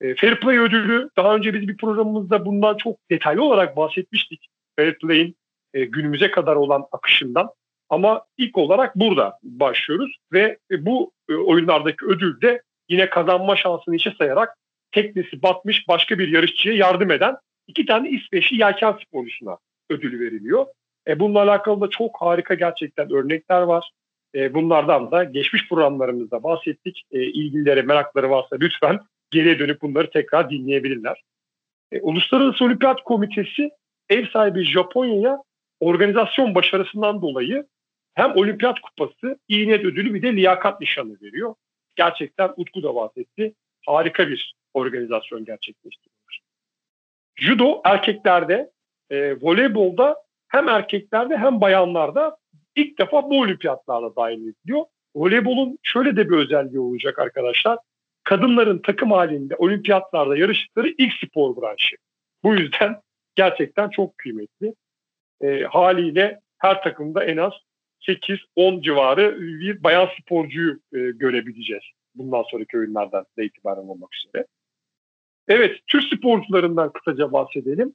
E, 0.00 0.14
Fair 0.14 0.40
Play 0.40 0.59
ödülü 0.59 1.11
daha 1.16 1.37
önce 1.37 1.55
biz 1.55 1.69
bir 1.69 1.76
programımızda 1.76 2.47
bundan 2.47 2.76
çok 2.76 3.11
detaylı 3.11 3.45
olarak 3.45 3.76
bahsetmiştik. 3.76 4.47
Fair 4.76 4.99
Play'in 4.99 5.37
e, 5.75 5.85
günümüze 5.85 6.31
kadar 6.31 6.57
olan 6.57 6.85
akışından 6.93 7.49
ama 7.88 8.25
ilk 8.38 8.59
olarak 8.59 8.97
burada 8.97 9.38
başlıyoruz 9.43 10.16
ve 10.33 10.59
bu 10.78 11.12
e, 11.28 11.35
oyunlardaki 11.35 12.05
ödül 12.07 12.40
de 12.40 12.62
yine 12.88 13.11
kazanma 13.11 13.57
şansını 13.57 13.97
işe 13.97 14.14
sayarak 14.19 14.57
teknesi 14.93 15.43
batmış 15.43 15.88
başka 15.88 16.19
bir 16.19 16.28
yarışçıya 16.28 16.75
yardım 16.75 17.11
eden 17.11 17.37
iki 17.66 17.87
tane 17.87 18.11
İsveçli 18.11 18.61
yelken 18.61 18.99
sporcusuna 19.07 19.59
ödülü 19.90 20.21
veriliyor. 20.21 20.66
E, 21.09 21.21
bununla 21.21 21.43
alakalı 21.43 21.81
da 21.81 21.90
çok 21.90 22.16
harika 22.21 22.55
gerçekten 22.55 23.12
örnekler 23.12 23.62
var. 23.62 23.90
E, 24.35 24.55
bunlardan 24.55 25.11
da 25.11 25.25
geçmiş 25.25 25.69
programlarımızda 25.69 26.43
bahsettik. 26.43 27.02
E, 27.12 27.23
ilgilileri, 27.23 27.83
merakları 27.83 28.31
varsa 28.31 28.57
lütfen 28.61 29.00
geriye 29.31 29.59
dönüp 29.59 29.83
bunları 29.83 30.11
tekrar 30.11 30.50
dinleyebilirler. 30.50 31.23
E, 31.93 32.00
Uluslararası 32.00 32.64
Olimpiyat 32.64 33.05
Komitesi 33.05 33.71
ev 34.09 34.26
sahibi 34.26 34.64
Japonya'ya 34.64 35.43
organizasyon 35.81 36.55
başarısından 36.55 37.23
dolayı 37.23 37.66
hem 38.16 38.37
olimpiyat 38.37 38.80
kupası, 38.80 39.38
iyi 39.49 39.68
niyet 39.68 39.85
ödülü 39.85 40.14
bir 40.14 40.23
de 40.23 40.37
liyakat 40.37 40.80
nişanı 40.80 41.16
veriyor. 41.23 41.54
Gerçekten 41.96 42.52
Utku 42.56 42.82
da 42.82 42.94
bahsetti. 42.94 43.54
Harika 43.87 44.28
bir 44.28 44.54
organizasyon 44.75 45.44
gerçekleştiriyor. 45.44 46.16
Judo 47.37 47.80
erkeklerde, 47.85 48.70
e, 49.11 49.40
voleybolda 49.40 50.16
hem 50.49 50.68
erkeklerde 50.68 51.37
hem 51.37 51.61
bayanlarda 51.61 52.37
ilk 52.76 52.99
defa 52.99 53.30
bu 53.30 53.40
olimpiyatlarda 53.40 54.16
dahil 54.16 54.49
ediliyor. 54.49 54.85
Voleybolun 55.16 55.78
şöyle 55.82 56.16
de 56.16 56.30
bir 56.30 56.37
özelliği 56.37 56.80
olacak 56.80 57.18
arkadaşlar. 57.18 57.78
Kadınların 58.25 58.78
takım 58.78 59.11
halinde 59.11 59.56
olimpiyatlarda 59.56 60.37
yarıştıkları 60.37 60.94
ilk 60.99 61.12
spor 61.12 61.56
branşı. 61.56 61.96
Bu 62.44 62.54
yüzden 62.54 63.00
gerçekten 63.35 63.90
çok 63.90 64.18
kıymetli. 64.18 64.75
E, 65.40 65.62
haliyle 65.62 66.40
her 66.58 66.82
takımda 66.82 67.25
en 67.25 67.37
az 67.37 67.52
8-10 68.08 68.82
civarı 68.82 69.40
bir 69.40 69.82
bayan 69.82 70.08
sporcuyu 70.20 70.80
e, 70.92 70.98
görebileceğiz. 70.98 71.82
Bundan 72.14 72.44
sonraki 72.50 72.78
oyunlardan 72.78 73.26
da 73.38 73.42
itibaren 73.42 73.88
olmak 73.88 74.10
üzere. 74.14 74.46
Evet, 75.48 75.80
Türk 75.86 76.04
sporcularından 76.04 76.92
kısaca 76.92 77.32
bahsedelim. 77.32 77.94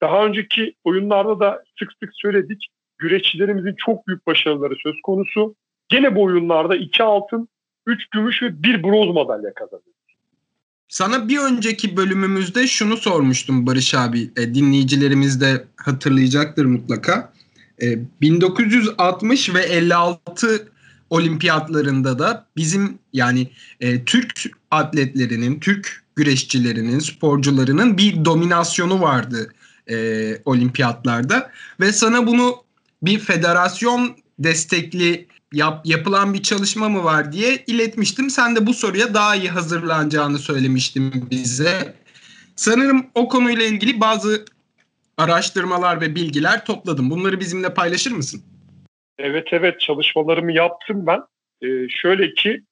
Daha 0.00 0.26
önceki 0.26 0.74
oyunlarda 0.84 1.40
da 1.40 1.62
sık 1.78 1.92
sık 2.02 2.10
söyledik. 2.14 2.68
Güreşçilerimizin 2.98 3.74
çok 3.86 4.06
büyük 4.06 4.26
başarıları 4.26 4.74
söz 4.82 4.94
konusu. 5.02 5.54
Gene 5.88 6.16
bu 6.16 6.22
oyunlarda 6.22 6.76
2 6.76 7.02
altın, 7.02 7.48
3 7.86 8.06
gümüş 8.10 8.42
ve 8.42 8.62
1 8.62 8.82
bronz 8.82 9.14
madalya 9.14 9.54
kazandı. 9.54 9.84
Sana 10.88 11.28
bir 11.28 11.38
önceki 11.38 11.96
bölümümüzde 11.96 12.66
şunu 12.66 12.96
sormuştum 12.96 13.66
Barış 13.66 13.94
abi. 13.94 14.30
E, 14.36 14.54
dinleyicilerimiz 14.54 15.40
de 15.40 15.64
hatırlayacaktır 15.76 16.64
mutlaka. 16.64 17.32
1960 18.20 19.48
e, 19.48 19.54
ve 19.54 19.62
56 19.62 20.68
olimpiyatlarında 21.10 22.18
da 22.18 22.46
bizim 22.56 22.98
yani 23.12 23.50
e, 23.80 24.04
Türk 24.04 24.50
atletlerinin, 24.70 25.60
Türk 25.60 26.04
güreşçilerinin, 26.16 26.98
sporcularının 26.98 27.98
bir 27.98 28.24
dominasyonu 28.24 29.00
vardı 29.00 29.54
e, 29.90 30.36
olimpiyatlarda 30.44 31.50
ve 31.80 31.92
sana 31.92 32.26
bunu 32.26 32.56
bir 33.02 33.18
federasyon 33.18 34.16
destekli 34.38 35.26
yap, 35.52 35.86
yapılan 35.86 36.34
bir 36.34 36.42
çalışma 36.42 36.88
mı 36.88 37.04
var 37.04 37.32
diye 37.32 37.64
iletmiştim. 37.66 38.30
Sen 38.30 38.56
de 38.56 38.66
bu 38.66 38.74
soruya 38.74 39.14
daha 39.14 39.36
iyi 39.36 39.48
hazırlanacağını 39.48 40.38
söylemiştin 40.38 41.30
bize. 41.30 41.94
Sanırım 42.56 43.06
o 43.14 43.28
konuyla 43.28 43.64
ilgili 43.64 44.00
bazı 44.00 44.44
araştırmalar 45.22 46.00
ve 46.00 46.14
bilgiler 46.14 46.64
topladım. 46.64 47.10
Bunları 47.10 47.40
bizimle 47.40 47.74
paylaşır 47.74 48.12
mısın? 48.12 48.42
Evet 49.18 49.48
evet 49.52 49.80
çalışmalarımı 49.80 50.52
yaptım 50.52 51.06
ben. 51.06 51.22
Ee, 51.62 51.88
şöyle 51.88 52.34
ki 52.34 52.62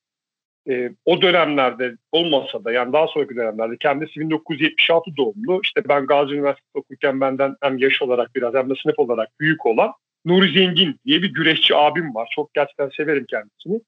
e, 0.69 0.91
o 1.05 1.23
dönemlerde 1.23 1.97
olmasa 2.13 2.65
da 2.65 2.73
yani 2.73 2.93
daha 2.93 3.07
sonraki 3.07 3.37
dönemlerde 3.37 3.77
kendisi 3.81 4.21
1976 4.21 5.17
doğumlu. 5.17 5.61
İşte 5.65 5.89
ben 5.89 6.07
Gazi 6.07 6.35
Üniversitesi 6.35 6.79
okurken 6.79 7.21
benden 7.21 7.57
hem 7.63 7.79
yaş 7.79 8.03
olarak 8.03 8.35
biraz 8.35 8.55
hem 8.55 8.71
de 8.71 8.75
sınıf 8.83 8.99
olarak 8.99 9.29
büyük 9.41 9.67
olan 9.67 9.93
Nuri 10.25 10.53
Zengin 10.53 10.97
diye 11.07 11.23
bir 11.23 11.33
güreşçi 11.33 11.77
abim 11.77 12.15
var. 12.15 12.29
Çok 12.35 12.55
gerçekten 12.55 12.91
severim 12.97 13.27
kendisini. 13.31 13.81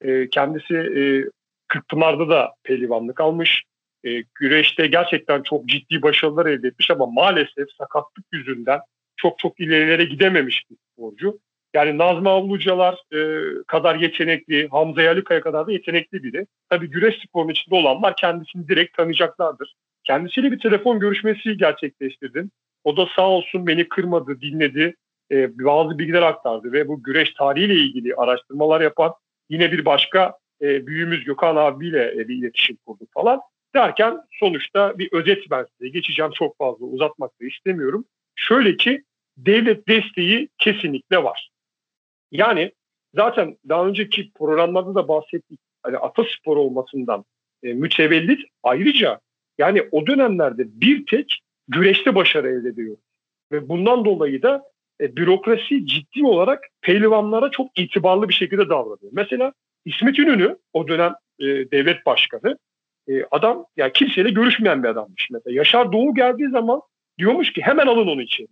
E, 0.00 0.28
kendisi 0.30 0.74
e, 0.74 1.02
Kırkpınar'da 1.68 2.28
da 2.28 2.54
pehlivanlık 2.64 3.20
almış 3.20 3.64
e, 4.06 4.24
güreşte 4.34 4.86
gerçekten 4.86 5.42
çok 5.42 5.66
ciddi 5.66 6.02
başarılar 6.02 6.46
elde 6.46 6.68
etmiş 6.68 6.90
ama 6.90 7.06
maalesef 7.06 7.68
sakatlık 7.78 8.24
yüzünden 8.32 8.80
çok 9.16 9.38
çok 9.38 9.60
ilerilere 9.60 10.04
gidememiş 10.04 10.64
bir 10.70 10.76
sporcu. 10.92 11.38
Yani 11.74 11.98
Nazmi 11.98 12.28
Avlucalar 12.28 12.94
e, 13.12 13.18
kadar 13.66 13.94
yetenekli, 13.94 14.68
Hamza 14.68 15.02
Yalikaya 15.02 15.40
kadar 15.40 15.66
da 15.66 15.72
yetenekli 15.72 16.22
biri. 16.22 16.46
Tabii 16.70 16.90
güreş 16.90 17.18
sporunun 17.28 17.52
içinde 17.52 17.74
olanlar 17.74 18.16
kendisini 18.16 18.68
direkt 18.68 18.96
tanıyacaklardır. 18.96 19.74
Kendisiyle 20.04 20.52
bir 20.52 20.58
telefon 20.58 21.00
görüşmesi 21.00 21.56
gerçekleştirdim. 21.56 22.50
O 22.84 22.96
da 22.96 23.06
sağ 23.16 23.28
olsun 23.28 23.66
beni 23.66 23.88
kırmadı, 23.88 24.40
dinledi, 24.40 24.94
e, 25.30 25.58
bazı 25.58 25.98
bilgiler 25.98 26.22
aktardı 26.22 26.72
ve 26.72 26.88
bu 26.88 27.02
güreş 27.02 27.30
tarihiyle 27.30 27.74
ilgili 27.74 28.14
araştırmalar 28.14 28.80
yapan 28.80 29.14
yine 29.50 29.72
bir 29.72 29.84
başka 29.84 30.38
e, 30.62 30.86
büyüğümüz 30.86 31.24
Gökhan 31.24 31.56
abiyle 31.56 32.12
e, 32.12 32.28
bir 32.28 32.34
iletişim 32.36 32.76
kurduk 32.86 33.12
falan. 33.12 33.40
Derken 33.76 34.20
sonuçta 34.30 34.98
bir 34.98 35.08
özet 35.12 35.50
ben 35.50 35.66
size 35.72 35.88
geçeceğim 35.88 36.30
çok 36.34 36.58
fazla 36.58 36.86
uzatmak 36.86 37.30
da 37.40 37.46
istemiyorum. 37.46 38.04
Şöyle 38.36 38.76
ki 38.76 39.02
devlet 39.36 39.88
desteği 39.88 40.48
kesinlikle 40.58 41.22
var. 41.24 41.50
Yani 42.32 42.72
zaten 43.14 43.56
daha 43.68 43.86
önceki 43.86 44.32
programlarda 44.32 44.94
da 44.94 45.08
bahsettik. 45.08 45.60
Hani 45.82 45.98
ataspor 45.98 46.56
olmasından 46.56 47.24
e, 47.62 47.72
mütevellit 47.72 48.40
ayrıca 48.62 49.20
yani 49.58 49.88
o 49.90 50.06
dönemlerde 50.06 50.80
bir 50.80 51.06
tek 51.06 51.40
güreşte 51.68 52.14
başarı 52.14 52.48
elde 52.48 52.68
ediyor. 52.68 52.96
Ve 53.52 53.68
bundan 53.68 54.04
dolayı 54.04 54.42
da 54.42 54.64
e, 55.00 55.16
bürokrasi 55.16 55.86
ciddi 55.86 56.26
olarak 56.26 56.64
pehlivanlara 56.80 57.50
çok 57.50 57.78
itibarlı 57.78 58.28
bir 58.28 58.34
şekilde 58.34 58.68
davranıyor. 58.68 59.12
Mesela 59.12 59.52
İsmet 59.84 60.18
İnönü 60.18 60.58
o 60.72 60.88
dönem 60.88 61.14
e, 61.38 61.44
devlet 61.46 62.06
başkanı 62.06 62.58
e, 63.08 63.24
adam 63.30 63.66
yani 63.76 63.92
kimseyle 63.92 64.30
görüşmeyen 64.30 64.82
bir 64.82 64.88
adammış 64.88 65.28
mesela. 65.30 65.56
Yaşar 65.56 65.92
Doğu 65.92 66.14
geldiği 66.14 66.48
zaman 66.48 66.80
diyormuş 67.18 67.52
ki 67.52 67.62
hemen 67.62 67.86
alın 67.86 68.06
onu 68.06 68.22
içeri. 68.22 68.48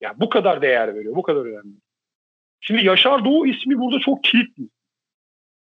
Yani 0.00 0.14
bu 0.20 0.28
kadar 0.28 0.62
değer 0.62 0.94
veriyor, 0.94 1.16
bu 1.16 1.22
kadar 1.22 1.40
önemli. 1.40 1.76
Şimdi 2.60 2.86
Yaşar 2.86 3.24
Doğu 3.24 3.46
ismi 3.46 3.78
burada 3.78 4.00
çok 4.00 4.24
kilitli. 4.24 4.68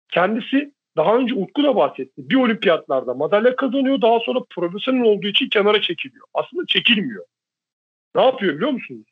Kendisi 0.08 0.72
daha 0.96 1.16
önce 1.16 1.34
Utku 1.34 1.62
da 1.62 1.76
bahsetti. 1.76 2.30
Bir 2.30 2.34
olimpiyatlarda 2.34 3.14
madalya 3.14 3.56
kazanıyor. 3.56 4.00
Daha 4.00 4.20
sonra 4.20 4.40
profesyonel 4.50 5.02
olduğu 5.02 5.26
için 5.26 5.48
kenara 5.48 5.80
çekiliyor. 5.80 6.26
Aslında 6.34 6.66
çekilmiyor. 6.66 7.24
Ne 8.14 8.22
yapıyor 8.22 8.54
biliyor 8.54 8.70
musunuz? 8.70 9.06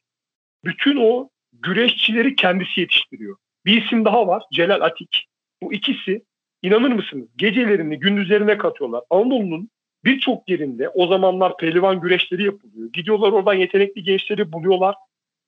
Bütün 0.64 0.96
o 0.96 1.28
güreşçileri 1.52 2.36
kendisi 2.36 2.80
yetiştiriyor. 2.80 3.36
Bir 3.64 3.82
isim 3.82 4.04
daha 4.04 4.26
var. 4.26 4.42
Celal 4.52 4.80
Atik. 4.80 5.26
Bu 5.62 5.72
ikisi 5.72 6.22
inanır 6.62 6.92
mısınız 6.92 7.28
gecelerini 7.36 7.98
gündüzlerine 7.98 8.58
katıyorlar. 8.58 9.02
Anadolu'nun 9.10 9.70
birçok 10.04 10.48
yerinde 10.48 10.88
o 10.88 11.06
zamanlar 11.06 11.56
pehlivan 11.56 12.00
güreşleri 12.00 12.44
yapılıyor. 12.44 12.92
Gidiyorlar 12.92 13.32
oradan 13.32 13.54
yetenekli 13.54 14.02
gençleri 14.02 14.52
buluyorlar 14.52 14.94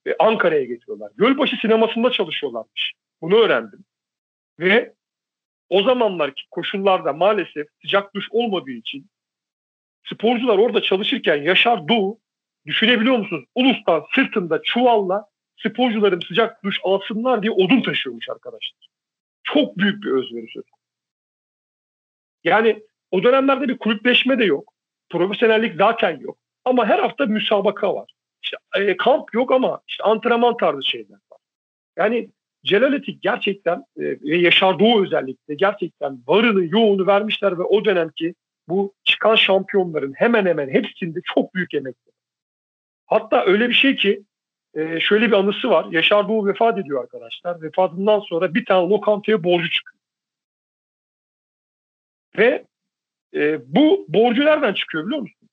ve 0.06 0.16
Ankara'ya 0.18 0.64
getiriyorlar. 0.64 1.10
Gölbaşı 1.16 1.56
sinemasında 1.56 2.10
çalışıyorlarmış. 2.10 2.92
Bunu 3.22 3.36
öğrendim. 3.36 3.84
Ve 4.58 4.94
o 5.68 5.82
zamanlarki 5.82 6.42
koşullarda 6.50 7.12
maalesef 7.12 7.66
sıcak 7.82 8.14
duş 8.14 8.26
olmadığı 8.30 8.70
için 8.70 9.06
sporcular 10.04 10.58
orada 10.58 10.82
çalışırken 10.82 11.42
Yaşar 11.42 11.88
Doğu 11.88 12.20
düşünebiliyor 12.66 13.18
musunuz? 13.18 13.44
Ulus'tan 13.54 14.04
sırtında 14.14 14.62
çuvalla 14.62 15.26
sporcularım 15.56 16.22
sıcak 16.22 16.64
duş 16.64 16.80
alsınlar 16.84 17.42
diye 17.42 17.52
odun 17.52 17.82
taşıyormuş 17.82 18.28
arkadaşlar. 18.28 18.88
Çok 19.42 19.78
büyük 19.78 20.02
bir 20.02 20.10
özveri 20.10 20.46
söz. 20.54 20.64
Yani 22.44 22.82
o 23.10 23.22
dönemlerde 23.22 23.68
bir 23.68 23.78
kulüpleşme 23.78 24.38
de 24.38 24.44
yok. 24.44 24.72
Profesyonellik 25.10 25.74
zaten 25.76 26.20
yok. 26.20 26.38
Ama 26.64 26.86
her 26.86 26.98
hafta 26.98 27.26
müsabaka 27.26 27.94
var. 27.94 28.12
İşte 28.42 28.56
e, 28.76 28.96
kamp 28.96 29.34
yok 29.34 29.52
ama 29.52 29.80
işte 29.88 30.04
antrenman 30.04 30.56
tarzı 30.56 30.84
şeyler 30.84 31.18
var. 31.32 31.38
Yani 31.96 32.30
Celal 32.64 32.92
Etik 32.92 33.22
gerçekten 33.22 33.78
e, 33.78 34.02
ve 34.02 34.36
Yaşar 34.36 34.78
Doğu 34.78 35.02
özellikle 35.02 35.54
gerçekten 35.54 36.18
varını 36.26 36.64
yoğunu 36.64 37.06
vermişler 37.06 37.58
ve 37.58 37.62
o 37.62 37.84
dönemki 37.84 38.34
bu 38.68 38.94
çıkan 39.04 39.34
şampiyonların 39.34 40.12
hemen 40.12 40.46
hemen 40.46 40.68
hepsinde 40.68 41.20
çok 41.34 41.54
büyük 41.54 41.74
emek. 41.74 41.96
Hatta 43.06 43.44
öyle 43.44 43.68
bir 43.68 43.74
şey 43.74 43.96
ki 43.96 44.22
e, 44.74 45.00
şöyle 45.00 45.26
bir 45.26 45.36
anısı 45.36 45.70
var. 45.70 45.86
Yaşar 45.90 46.28
Doğu 46.28 46.46
vefat 46.46 46.78
ediyor 46.78 47.02
arkadaşlar. 47.02 47.62
Vefatından 47.62 48.20
sonra 48.20 48.54
bir 48.54 48.64
tane 48.64 48.88
lokantaya 48.88 49.44
borcu 49.44 49.70
çıkıyor. 49.70 49.99
Ve 52.38 52.64
e, 53.34 53.60
bu 53.74 54.06
borcu 54.08 54.44
nereden 54.44 54.74
çıkıyor 54.74 55.06
biliyor 55.06 55.20
musun? 55.20 55.48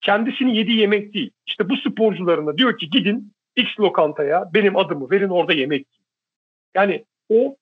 Kendisinin 0.00 0.54
yediği 0.54 0.78
yemek 0.78 1.14
değil. 1.14 1.30
İşte 1.46 1.68
bu 1.68 1.76
sporcularına 1.76 2.58
diyor 2.58 2.78
ki 2.78 2.90
gidin 2.90 3.32
X 3.56 3.80
lokantaya 3.80 4.50
benim 4.54 4.76
adımı 4.76 5.10
verin 5.10 5.28
orada 5.28 5.52
yemek 5.52 5.86
yiyin. 5.92 6.06
Yani 6.74 7.04
o 7.28 7.56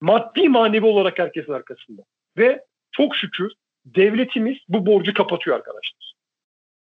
maddi 0.00 0.48
manevi 0.48 0.86
olarak 0.86 1.18
herkesin 1.18 1.52
arkasında. 1.52 2.02
Ve 2.38 2.64
çok 2.90 3.16
şükür 3.16 3.52
devletimiz 3.84 4.58
bu 4.68 4.86
borcu 4.86 5.14
kapatıyor 5.14 5.56
arkadaşlar. 5.56 6.14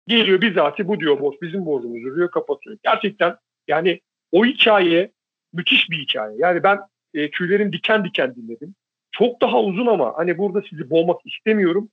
Geliyor 0.07 0.41
bizatihi 0.41 0.87
bu 0.87 0.99
diyor 0.99 1.19
borç 1.19 1.41
bizim 1.41 1.65
borcumuz 1.65 2.15
diyor 2.15 2.31
kapatıyor. 2.31 2.77
Gerçekten 2.83 3.37
yani 3.67 4.01
o 4.31 4.45
hikaye 4.45 5.11
müthiş 5.53 5.89
bir 5.89 5.97
hikaye. 5.97 6.37
Yani 6.37 6.63
ben 6.63 6.79
e, 7.13 7.31
tüylerim 7.31 7.73
diken 7.73 8.05
diken 8.05 8.35
dinledim. 8.35 8.75
Çok 9.13 9.41
daha 9.41 9.61
uzun 9.61 9.85
ama 9.85 10.13
hani 10.17 10.37
burada 10.37 10.61
sizi 10.69 10.89
boğmak 10.89 11.21
istemiyorum. 11.25 11.89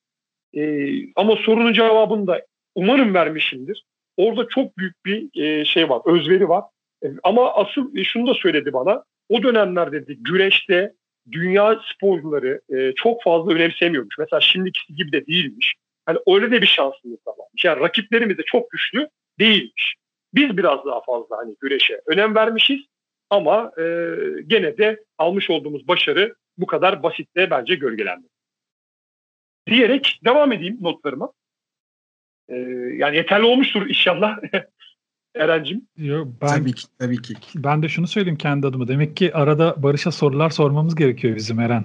E, 0.55 0.91
ama 1.17 1.37
sorunun 1.37 1.73
cevabını 1.73 2.27
da 2.27 2.47
umarım 2.75 3.15
vermişimdir. 3.15 3.85
Orada 4.17 4.49
çok 4.49 4.79
büyük 4.79 5.05
bir 5.05 5.43
e, 5.43 5.65
şey 5.65 5.89
var, 5.89 6.03
özveri 6.07 6.49
var. 6.49 6.65
E, 7.05 7.07
ama 7.23 7.55
asıl 7.55 7.97
e, 7.97 8.05
şunu 8.05 8.27
da 8.27 8.35
söyledi 8.35 8.73
bana. 8.73 9.05
O 9.29 9.43
dönemler 9.43 9.93
dedi 9.93 10.17
güreşte 10.21 10.93
dünya 11.33 11.81
sporcuları 11.95 12.61
e, 12.75 12.93
çok 12.93 13.23
fazla 13.23 13.53
önemsemiyormuş. 13.53 14.19
Mesela 14.19 14.41
şimdiki 14.41 14.95
gibi 14.95 15.13
de 15.13 15.27
değilmiş. 15.27 15.75
Hani 16.07 16.19
öyle 16.27 16.51
de 16.51 16.63
bir 16.63 16.67
şansımız 16.67 17.27
da 17.27 17.31
varmış. 17.31 17.65
Yani 17.65 17.81
rakiplerimiz 17.81 18.39
de 18.39 18.43
çok 18.47 18.71
güçlü 18.71 19.09
değilmiş. 19.39 19.95
Biz 20.35 20.57
biraz 20.57 20.85
daha 20.85 21.01
fazla 21.01 21.39
hani 21.39 21.55
güreşe 21.61 22.01
önem 22.07 22.35
vermişiz 22.35 22.81
ama 23.31 23.73
e, 23.79 23.85
gene 24.47 24.79
de 24.79 25.05
almış 25.19 25.51
olduğumuz 25.51 25.89
başarı 25.89 26.35
bu 26.59 26.67
kadar 26.67 27.03
basitle 27.03 27.51
bence 27.51 27.75
gölgelendi. 27.75 28.27
Diyerek 29.69 30.21
devam 30.25 30.53
edeyim 30.53 30.79
notlarıma. 30.81 31.33
Ee, 32.49 32.57
yani 32.97 33.17
yeterli 33.17 33.45
olmuştur 33.45 33.87
inşallah. 33.89 34.39
Eren'cim. 35.35 35.83
Yo, 35.97 36.27
ben, 36.43 36.47
tabii 36.47 36.73
ki 36.73 36.87
tabii 36.99 37.23
ki. 37.23 37.35
Ben 37.55 37.83
de 37.83 37.89
şunu 37.89 38.07
söyleyeyim 38.07 38.39
kendi 38.39 38.67
adıma. 38.67 38.89
Demek 38.89 39.17
ki 39.17 39.35
arada 39.35 39.83
Barış'a 39.83 40.11
sorular 40.11 40.51
sormamız 40.51 40.95
gerekiyor 40.95 41.37
bizim 41.37 41.61
Eren. 41.61 41.85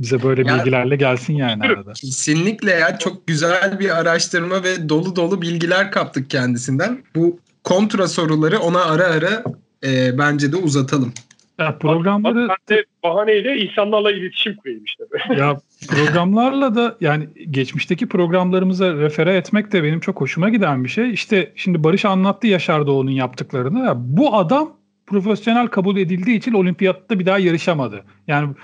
Bize 0.00 0.22
böyle 0.22 0.48
ya, 0.48 0.58
bilgilerle 0.58 0.96
gelsin 0.96 1.34
yani 1.34 1.62
arada. 1.62 1.92
Kesinlikle 1.92 2.70
ya 2.70 2.98
çok 2.98 3.26
güzel 3.26 3.80
bir 3.80 3.98
araştırma 3.98 4.64
ve 4.64 4.88
dolu 4.88 5.16
dolu 5.16 5.42
bilgiler 5.42 5.92
kaptık 5.92 6.30
kendisinden. 6.30 7.04
Bu 7.14 7.40
kontra 7.64 8.08
soruları 8.08 8.58
ona 8.58 8.84
ara 8.84 9.04
ara 9.04 9.44
e, 9.86 10.18
bence 10.18 10.52
de 10.52 10.56
uzatalım. 10.56 11.12
Ya 11.58 11.78
programları... 11.78 12.48
Bak, 12.48 12.58
ben 12.70 12.76
de 12.76 12.84
bahaneyle 13.02 13.56
insanlarla 13.56 14.12
iletişim 14.12 14.56
kurayım 14.56 14.84
işte. 14.84 15.04
ya 15.36 15.60
programlarla 15.88 16.74
da 16.74 16.96
yani 17.00 17.28
geçmişteki 17.50 18.08
programlarımıza 18.08 18.94
refere 18.94 19.36
etmek 19.36 19.72
de 19.72 19.82
benim 19.82 20.00
çok 20.00 20.20
hoşuma 20.20 20.48
giden 20.48 20.84
bir 20.84 20.88
şey. 20.88 21.10
İşte 21.10 21.52
şimdi 21.56 21.84
Barış 21.84 22.04
anlattı 22.04 22.46
Yaşar 22.46 22.86
Doğu'nun 22.86 23.10
yaptıklarını. 23.10 23.78
Ya, 23.78 23.94
bu 23.96 24.36
adam 24.36 24.76
profesyonel 25.06 25.66
kabul 25.66 25.96
edildiği 25.96 26.38
için 26.38 26.52
olimpiyatta 26.52 27.18
bir 27.18 27.26
daha 27.26 27.38
yarışamadı. 27.38 28.04
Yani 28.26 28.54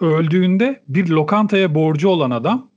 öldüğünde 0.00 0.82
bir 0.88 1.08
lokantaya 1.08 1.74
borcu 1.74 2.08
olan 2.08 2.30
adam 2.30 2.69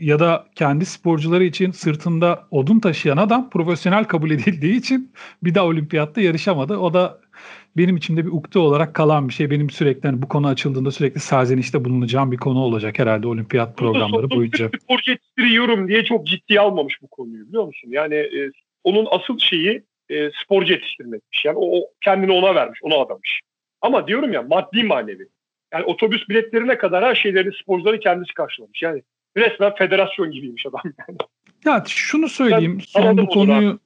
ya 0.00 0.18
da 0.18 0.46
kendi 0.54 0.86
sporcuları 0.86 1.44
için 1.44 1.70
sırtında 1.70 2.46
odun 2.50 2.80
taşıyan 2.80 3.16
adam 3.16 3.50
profesyonel 3.50 4.04
kabul 4.04 4.30
edildiği 4.30 4.76
için 4.76 5.12
bir 5.42 5.54
daha 5.54 5.66
olimpiyatta 5.66 6.20
yarışamadı. 6.20 6.76
O 6.76 6.94
da 6.94 7.20
benim 7.76 7.96
içimde 7.96 8.26
bir 8.26 8.30
ukde 8.30 8.58
olarak 8.58 8.94
kalan 8.94 9.28
bir 9.28 9.34
şey. 9.34 9.50
Benim 9.50 9.70
sürekli 9.70 10.08
hani 10.08 10.22
bu 10.22 10.28
konu 10.28 10.48
açıldığında 10.48 10.90
sürekli 10.90 11.20
serzenişte 11.20 11.84
bulunacağım 11.84 12.32
bir 12.32 12.36
konu 12.36 12.58
olacak 12.58 12.98
herhalde 12.98 13.26
olimpiyat 13.26 13.76
programları 13.76 14.30
boyunca. 14.30 14.70
Sporcu 14.82 15.10
yetiştiriyorum 15.10 15.88
diye 15.88 16.04
çok 16.04 16.26
ciddiye 16.26 16.60
almamış 16.60 17.02
bu 17.02 17.08
konuyu 17.08 17.48
biliyor 17.48 17.64
musun? 17.64 17.88
Yani 17.90 18.14
e, 18.14 18.50
onun 18.84 19.06
asıl 19.10 19.38
şeyi 19.38 19.82
e, 20.08 20.30
sporcu 20.44 20.72
yetiştirmekmiş. 20.72 21.44
Yani 21.44 21.58
o, 21.58 21.80
o 21.80 21.86
kendini 22.00 22.32
ona 22.32 22.54
vermiş, 22.54 22.80
ona 22.82 22.94
adamış. 22.94 23.40
Ama 23.80 24.06
diyorum 24.06 24.32
ya 24.32 24.42
maddi 24.42 24.82
manevi. 24.82 25.28
Yani 25.72 25.84
otobüs 25.84 26.28
biletlerine 26.28 26.78
kadar 26.78 27.04
her 27.04 27.14
şeylerini 27.14 27.52
sporcuları 27.62 28.00
kendisi 28.00 28.34
karşılamış. 28.34 28.82
Yani 28.82 29.02
resmen 29.36 29.74
federasyon 29.74 30.30
gibiymiş 30.30 30.66
adam 30.66 30.80
yani. 30.84 31.18
Ya 31.64 31.84
şunu 31.88 32.28
söyleyeyim. 32.28 32.78
Ben, 32.78 33.00
son 33.02 33.18
bu 33.18 33.26
konuyu 33.26 33.78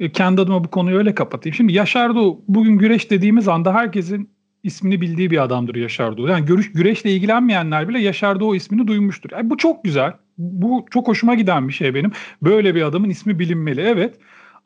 e, 0.00 0.12
kendi 0.12 0.40
adıma 0.40 0.64
bu 0.64 0.70
konuyu 0.70 0.98
öyle 0.98 1.14
kapatayım. 1.14 1.54
Şimdi 1.54 1.72
Yaşar 1.72 2.14
Doğu 2.14 2.44
bugün 2.48 2.78
güreş 2.78 3.10
dediğimiz 3.10 3.48
anda 3.48 3.74
herkesin 3.74 4.30
ismini 4.62 5.00
bildiği 5.00 5.30
bir 5.30 5.42
adamdır 5.42 5.74
Yaşar 5.74 6.16
Doğu. 6.16 6.28
Yani 6.28 6.46
görüş, 6.46 6.72
güreşle 6.72 7.10
ilgilenmeyenler 7.10 7.88
bile 7.88 7.98
Yaşar 7.98 8.40
Doğu 8.40 8.56
ismini 8.56 8.86
duymuştur. 8.86 9.30
Yani 9.32 9.50
bu 9.50 9.56
çok 9.56 9.84
güzel. 9.84 10.12
Bu 10.38 10.86
çok 10.90 11.08
hoşuma 11.08 11.34
giden 11.34 11.68
bir 11.68 11.72
şey 11.72 11.94
benim. 11.94 12.12
Böyle 12.42 12.74
bir 12.74 12.82
adamın 12.82 13.10
ismi 13.10 13.38
bilinmeli. 13.38 13.80
Evet. 13.80 14.14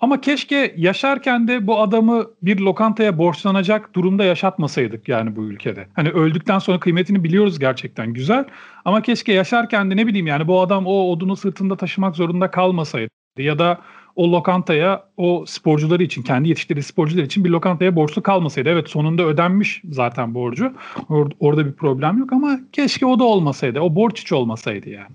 Ama 0.00 0.20
keşke 0.20 0.74
yaşarken 0.76 1.48
de 1.48 1.66
bu 1.66 1.80
adamı 1.80 2.26
bir 2.42 2.58
lokantaya 2.60 3.18
borçlanacak 3.18 3.94
durumda 3.94 4.24
yaşatmasaydık 4.24 5.08
yani 5.08 5.36
bu 5.36 5.44
ülkede. 5.44 5.88
Hani 5.94 6.10
öldükten 6.10 6.58
sonra 6.58 6.80
kıymetini 6.80 7.24
biliyoruz 7.24 7.58
gerçekten 7.58 8.12
güzel. 8.12 8.44
Ama 8.84 9.02
keşke 9.02 9.32
yaşarken 9.32 9.90
de 9.90 9.96
ne 9.96 10.06
bileyim 10.06 10.26
yani 10.26 10.48
bu 10.48 10.60
adam 10.60 10.86
o 10.86 11.10
odunu 11.10 11.36
sırtında 11.36 11.76
taşımak 11.76 12.16
zorunda 12.16 12.50
kalmasaydı. 12.50 13.10
Ya 13.38 13.58
da 13.58 13.80
o 14.16 14.32
lokantaya 14.32 15.08
o 15.16 15.44
sporcuları 15.46 16.02
için 16.02 16.22
kendi 16.22 16.48
yetiştirdiği 16.48 16.82
sporcular 16.82 17.22
için 17.22 17.44
bir 17.44 17.50
lokantaya 17.50 17.96
borçlu 17.96 18.22
kalmasaydı. 18.22 18.68
Evet 18.68 18.88
sonunda 18.88 19.22
ödenmiş 19.22 19.82
zaten 19.90 20.34
borcu. 20.34 20.72
Or- 20.96 21.32
orada 21.40 21.66
bir 21.66 21.72
problem 21.72 22.18
yok 22.18 22.32
ama 22.32 22.60
keşke 22.72 23.06
o 23.06 23.18
da 23.18 23.24
olmasaydı. 23.24 23.80
O 23.80 23.94
borç 23.94 24.20
hiç 24.20 24.32
olmasaydı 24.32 24.90
yani. 24.90 25.12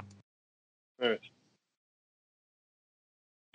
Evet. 0.99 1.21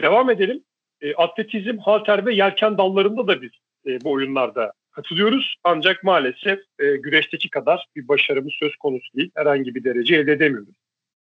Devam 0.00 0.30
edelim. 0.30 0.62
E, 1.00 1.14
atletizm, 1.14 1.78
halter 1.78 2.26
ve 2.26 2.34
yelken 2.34 2.78
dallarında 2.78 3.26
da 3.26 3.42
biz 3.42 3.50
e, 3.86 4.00
bu 4.00 4.10
oyunlarda 4.10 4.72
katılıyoruz. 4.90 5.56
Ancak 5.64 6.04
maalesef 6.04 6.58
e, 6.78 6.96
güreşteki 6.96 7.50
kadar 7.50 7.86
bir 7.96 8.08
başarımız 8.08 8.52
söz 8.52 8.76
konusu 8.76 9.16
değil. 9.16 9.30
Herhangi 9.34 9.74
bir 9.74 9.84
derece 9.84 10.16
elde 10.16 10.32
edemiyoruz. 10.32 10.74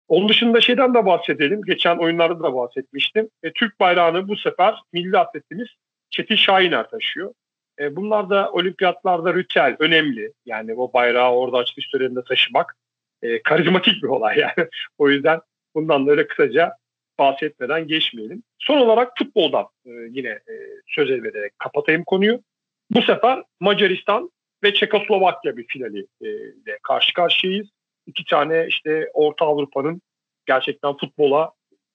Onun 0.07 0.29
dışında 0.29 0.61
şeyden 0.61 0.93
de 0.93 1.05
bahsedelim. 1.05 1.61
Geçen 1.61 1.97
oyunlarda 1.97 2.43
da 2.43 2.55
bahsetmiştim. 2.55 3.29
E, 3.43 3.51
Türk 3.53 3.79
bayrağını 3.79 4.27
bu 4.27 4.35
sefer 4.35 4.75
milli 4.93 5.17
atletimiz 5.17 5.67
Çetin 6.09 6.35
Şahiner 6.35 6.89
taşıyor. 6.89 7.33
E, 7.79 7.95
bunlar 7.95 8.29
da 8.29 8.51
olimpiyatlarda 8.51 9.33
ritüel, 9.33 9.75
önemli. 9.79 10.33
Yani 10.45 10.73
o 10.73 10.93
bayrağı 10.93 11.31
orada 11.31 11.57
açılış 11.57 11.87
töreninde 11.87 12.23
taşımak 12.23 12.75
e, 13.21 13.41
karizmatik 13.43 14.03
bir 14.03 14.07
olay 14.07 14.39
yani. 14.39 14.67
o 14.97 15.09
yüzden 15.09 15.41
Bundan 15.75 16.07
da 16.07 16.11
öyle 16.11 16.27
kısaca 16.27 16.73
bahsetmeden 17.19 17.87
geçmeyelim. 17.87 18.43
Son 18.59 18.77
olarak 18.77 19.17
futboldan 19.17 19.65
e, 19.85 19.89
yine 19.89 20.29
e, 20.29 20.53
söz 20.87 21.09
vererek 21.09 21.59
kapatayım 21.59 22.03
konuyu. 22.03 22.43
Bu 22.89 23.01
sefer 23.01 23.43
Macaristan 23.59 24.31
ve 24.63 24.73
Çekoslovakya 24.73 25.57
bir 25.57 25.67
finali 25.67 26.07
e, 26.21 26.27
ile 26.29 26.79
karşı 26.83 27.13
karşıyayız. 27.13 27.67
İki 28.07 28.25
tane 28.25 28.65
işte 28.67 29.09
Orta 29.13 29.45
Avrupa'nın 29.45 30.01
gerçekten 30.45 30.97
futbola 30.97 31.51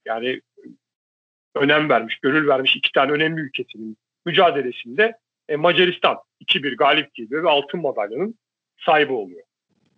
yani 0.07 0.41
önem 1.55 1.89
vermiş, 1.89 2.19
gönül 2.19 2.49
vermiş 2.49 2.77
iki 2.77 2.93
tane 2.93 3.13
önemli 3.13 3.41
ülkesinin 3.41 3.97
mücadelesinde 4.27 5.19
Macaristan 5.57 6.17
2-1 6.49 6.77
galip 6.77 7.15
geliyor 7.15 7.45
ve 7.45 7.49
altın 7.51 7.81
madalyanın 7.81 8.39
sahibi 8.87 9.13
oluyor. 9.13 9.43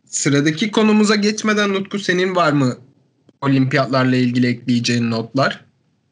Sıradaki 0.05 0.71
konumuza 0.71 1.17
geçmeden 1.17 1.73
Nutku 1.73 1.99
senin 1.99 2.37
var 2.37 2.53
mı 2.53 2.77
olimpiyatlarla 3.41 4.17
ilgili 4.17 4.47
ekleyeceğin 4.47 5.11
notlar? 5.11 5.65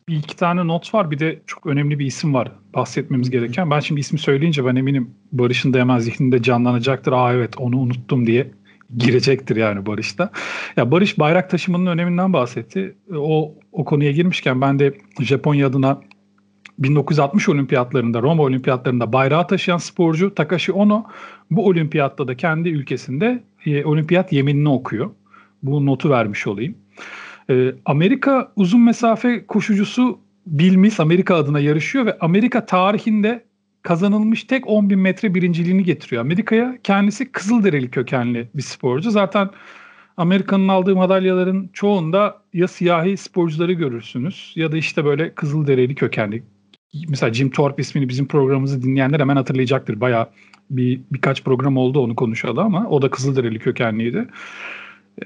Bir 0.09 0.17
iki 0.17 0.37
tane 0.37 0.67
not 0.67 0.95
var 0.95 1.11
bir 1.11 1.19
de 1.19 1.41
çok 1.47 1.67
önemli 1.67 1.99
bir 1.99 2.07
isim 2.07 2.35
var 2.35 2.53
bahsetmemiz 2.75 3.31
gereken. 3.31 3.71
Ben 3.71 3.81
şimdi 3.81 4.01
ismi 4.01 4.19
söyleyince 4.19 4.65
ben 4.65 4.77
eminim 4.77 5.11
Barış'ın 5.33 5.73
da 5.73 5.79
hemen 5.79 5.99
zihninde 5.99 6.43
canlanacaktır. 6.43 7.13
Aa 7.13 7.33
evet 7.33 7.55
onu 7.59 7.79
unuttum 7.79 8.27
diye 8.27 8.51
girecektir 8.97 9.57
yani 9.57 9.87
Barış'ta. 9.87 10.31
Ya 10.77 10.91
Barış 10.91 11.19
bayrak 11.19 11.51
taşımanın 11.51 11.87
öneminden 11.87 12.33
bahsetti. 12.33 12.97
O 13.17 13.55
o 13.73 13.85
konuya 13.85 14.13
girmişken 14.13 14.61
ben 14.61 14.79
de 14.79 14.95
Japonya 15.21 15.67
adına 15.67 16.01
1960 16.79 17.49
olimpiyatlarında 17.49 18.23
Roma 18.23 18.43
olimpiyatlarında 18.43 19.13
bayrağı 19.13 19.47
taşıyan 19.47 19.79
sporcu 19.79 20.35
Takashi 20.35 20.73
Ono 20.73 21.07
bu 21.51 21.67
olimpiyatta 21.67 22.29
da 22.29 22.37
kendi 22.37 22.69
ülkesinde 22.69 23.43
e, 23.67 23.85
olimpiyat 23.85 24.33
yeminini 24.33 24.69
okuyor. 24.69 25.11
Bu 25.63 25.87
notu 25.87 26.11
vermiş 26.11 26.47
olayım. 26.47 26.75
E, 27.51 27.75
Amerika 27.85 28.53
uzun 28.57 28.81
mesafe 28.81 29.47
koşucusu 29.47 30.19
Bill 30.47 30.91
Amerika 30.99 31.37
adına 31.37 31.61
yarışıyor 31.61 32.07
ve 32.07 32.19
Amerika 32.21 32.67
tarihinde 32.67 33.45
kazanılmış 33.83 34.45
tek 34.45 34.67
10 34.67 34.91
bin 34.91 34.99
metre 34.99 35.35
birinciliğini 35.35 35.85
getiriyor 35.85 36.23
Amerika'ya. 36.23 36.79
Kendisi 36.83 37.33
Kızılderili 37.33 37.91
kökenli 37.91 38.49
bir 38.55 38.63
sporcu. 38.63 39.11
Zaten 39.11 39.51
Amerika'nın 40.17 40.69
aldığı 40.69 40.97
madalyaların 40.97 41.71
çoğunda 41.73 42.43
ya 42.53 42.69
siyahi 42.69 43.17
sporcuları 43.17 43.73
görürsünüz 43.73 44.53
ya 44.57 44.73
da 44.73 44.77
işte 44.77 45.05
böyle 45.05 45.35
Kızılderili 45.35 45.95
kökenli. 45.95 46.43
Mesela 47.09 47.35
Jim 47.35 47.51
Thorpe 47.51 47.83
ismini 47.83 48.09
bizim 48.09 48.29
programımızı 48.29 48.83
dinleyenler 48.83 49.21
hemen 49.21 49.37
hatırlayacaktır. 49.37 50.01
Baya 50.01 50.31
bir 50.71 51.01
birkaç 51.13 51.45
program 51.45 51.77
oldu 51.77 52.01
onu 52.01 52.17
konuşalı 52.17 52.61
ama 52.61 52.87
o 52.89 53.03
da 53.03 53.11
Kızılderili 53.11 53.59
kökenliydi. 53.59 54.29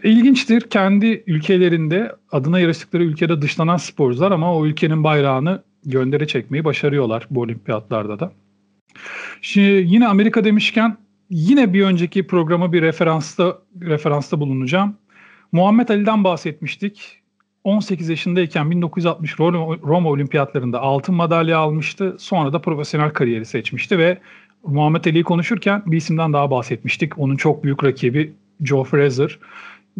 İlginçtir. 0.02 0.60
Kendi 0.60 1.24
ülkelerinde 1.26 2.12
adına 2.32 2.60
yarıştıkları 2.60 3.04
ülkede 3.04 3.42
dışlanan 3.42 3.76
sporcular 3.76 4.32
ama 4.32 4.56
o 4.56 4.66
ülkenin 4.66 5.04
bayrağını 5.04 5.62
göndere 5.84 6.26
çekmeyi 6.26 6.64
başarıyorlar 6.64 7.26
bu 7.30 7.40
olimpiyatlarda 7.40 8.20
da. 8.20 8.32
Şimdi 9.42 9.94
yine 9.94 10.08
Amerika 10.08 10.44
demişken 10.44 10.96
yine 11.30 11.72
bir 11.72 11.84
önceki 11.84 12.26
programa 12.26 12.72
bir 12.72 12.82
referansta 12.82 13.58
referansta 13.80 14.40
bulunacağım. 14.40 14.96
Muhammed 15.52 15.88
Ali'den 15.88 16.24
bahsetmiştik. 16.24 17.18
18 17.64 18.08
yaşındayken 18.08 18.70
1960 18.70 19.40
Roma 19.40 20.10
Olimpiyatlarında 20.10 20.80
altın 20.80 21.14
madalya 21.14 21.58
almıştı. 21.58 22.16
Sonra 22.18 22.52
da 22.52 22.60
profesyonel 22.60 23.10
kariyeri 23.10 23.44
seçmişti 23.44 23.98
ve 23.98 24.18
Muhammed 24.66 25.04
Ali'yi 25.04 25.24
konuşurken 25.24 25.82
bir 25.86 25.96
isimden 25.96 26.32
daha 26.32 26.50
bahsetmiştik. 26.50 27.18
Onun 27.18 27.36
çok 27.36 27.64
büyük 27.64 27.84
rakibi 27.84 28.32
Joe 28.64 28.84
Frazier. 28.84 29.38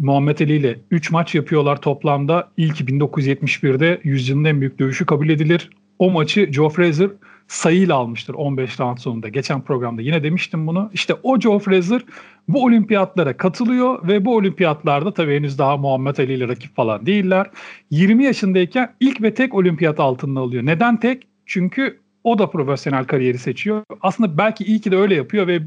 Muhammed 0.01 0.39
Ali 0.39 0.55
ile 0.55 0.79
3 0.91 1.11
maç 1.11 1.35
yapıyorlar 1.35 1.81
toplamda. 1.81 2.51
İlki 2.57 2.85
1971'de 2.85 4.01
yüzyılın 4.03 4.43
en 4.43 4.61
büyük 4.61 4.79
dövüşü 4.79 5.05
kabul 5.05 5.29
edilir. 5.29 5.69
O 5.99 6.11
maçı 6.11 6.49
Joe 6.51 6.69
Frazier 6.69 7.09
sayıyla 7.47 7.95
almıştır 7.95 8.33
15 8.33 8.79
round 8.79 8.97
sonunda. 8.97 9.29
Geçen 9.29 9.61
programda 9.61 10.01
yine 10.01 10.23
demiştim 10.23 10.67
bunu. 10.67 10.89
İşte 10.93 11.13
o 11.23 11.39
Joe 11.39 11.59
Frazier 11.59 12.01
bu 12.47 12.63
olimpiyatlara 12.63 13.37
katılıyor 13.37 14.07
ve 14.07 14.25
bu 14.25 14.35
olimpiyatlarda 14.35 15.13
tabii 15.13 15.35
henüz 15.35 15.59
daha 15.59 15.77
Muhammed 15.77 16.17
Ali 16.17 16.33
ile 16.33 16.47
rakip 16.47 16.75
falan 16.75 17.05
değiller. 17.05 17.47
20 17.91 18.23
yaşındayken 18.23 18.93
ilk 18.99 19.21
ve 19.21 19.33
tek 19.33 19.53
olimpiyat 19.53 19.99
altını 19.99 20.39
alıyor. 20.39 20.65
Neden 20.65 20.99
tek? 20.99 21.27
Çünkü 21.45 21.99
o 22.23 22.39
da 22.39 22.49
profesyonel 22.49 23.05
kariyeri 23.05 23.37
seçiyor. 23.37 23.83
Aslında 24.01 24.37
belki 24.37 24.63
iyi 24.63 24.81
ki 24.81 24.91
de 24.91 24.97
öyle 24.97 25.15
yapıyor 25.15 25.47
ve 25.47 25.59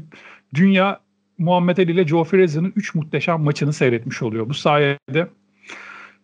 dünya 0.53 0.99
Muhammed 1.43 1.77
Ali 1.77 1.91
ile 1.91 2.07
Joe 2.07 2.23
Frazier'ın 2.23 2.73
3 2.75 2.95
muhteşem 2.95 3.41
maçını 3.41 3.73
seyretmiş 3.73 4.21
oluyor 4.21 4.49
bu 4.49 4.53
sayede. 4.53 5.27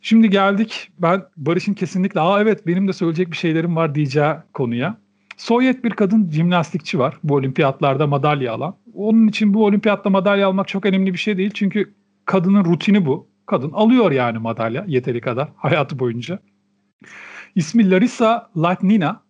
Şimdi 0.01 0.29
geldik 0.29 0.91
ben 0.99 1.23
Barış'ın 1.37 1.73
kesinlikle 1.73 2.19
aa 2.19 2.41
evet 2.41 2.67
benim 2.67 2.87
de 2.87 2.93
söyleyecek 2.93 3.31
bir 3.31 3.37
şeylerim 3.37 3.75
var 3.75 3.95
diyeceği 3.95 4.33
konuya. 4.53 4.97
Sovyet 5.37 5.83
bir 5.83 5.89
kadın 5.89 6.29
jimnastikçi 6.31 6.99
var 6.99 7.17
bu 7.23 7.35
olimpiyatlarda 7.35 8.07
madalya 8.07 8.53
alan. 8.53 8.75
Onun 8.93 9.27
için 9.27 9.53
bu 9.53 9.65
olimpiyatta 9.65 10.09
madalya 10.09 10.47
almak 10.47 10.67
çok 10.67 10.85
önemli 10.85 11.13
bir 11.13 11.17
şey 11.17 11.37
değil. 11.37 11.51
Çünkü 11.53 11.93
kadının 12.25 12.65
rutini 12.65 13.05
bu. 13.05 13.27
Kadın 13.45 13.71
alıyor 13.71 14.11
yani 14.11 14.37
madalya 14.37 14.85
yeteri 14.87 15.21
kadar 15.21 15.49
hayatı 15.57 15.99
boyunca. 15.99 16.39
İsmi 17.55 17.91
Larissa 17.91 18.49
Latnina. 18.57 19.21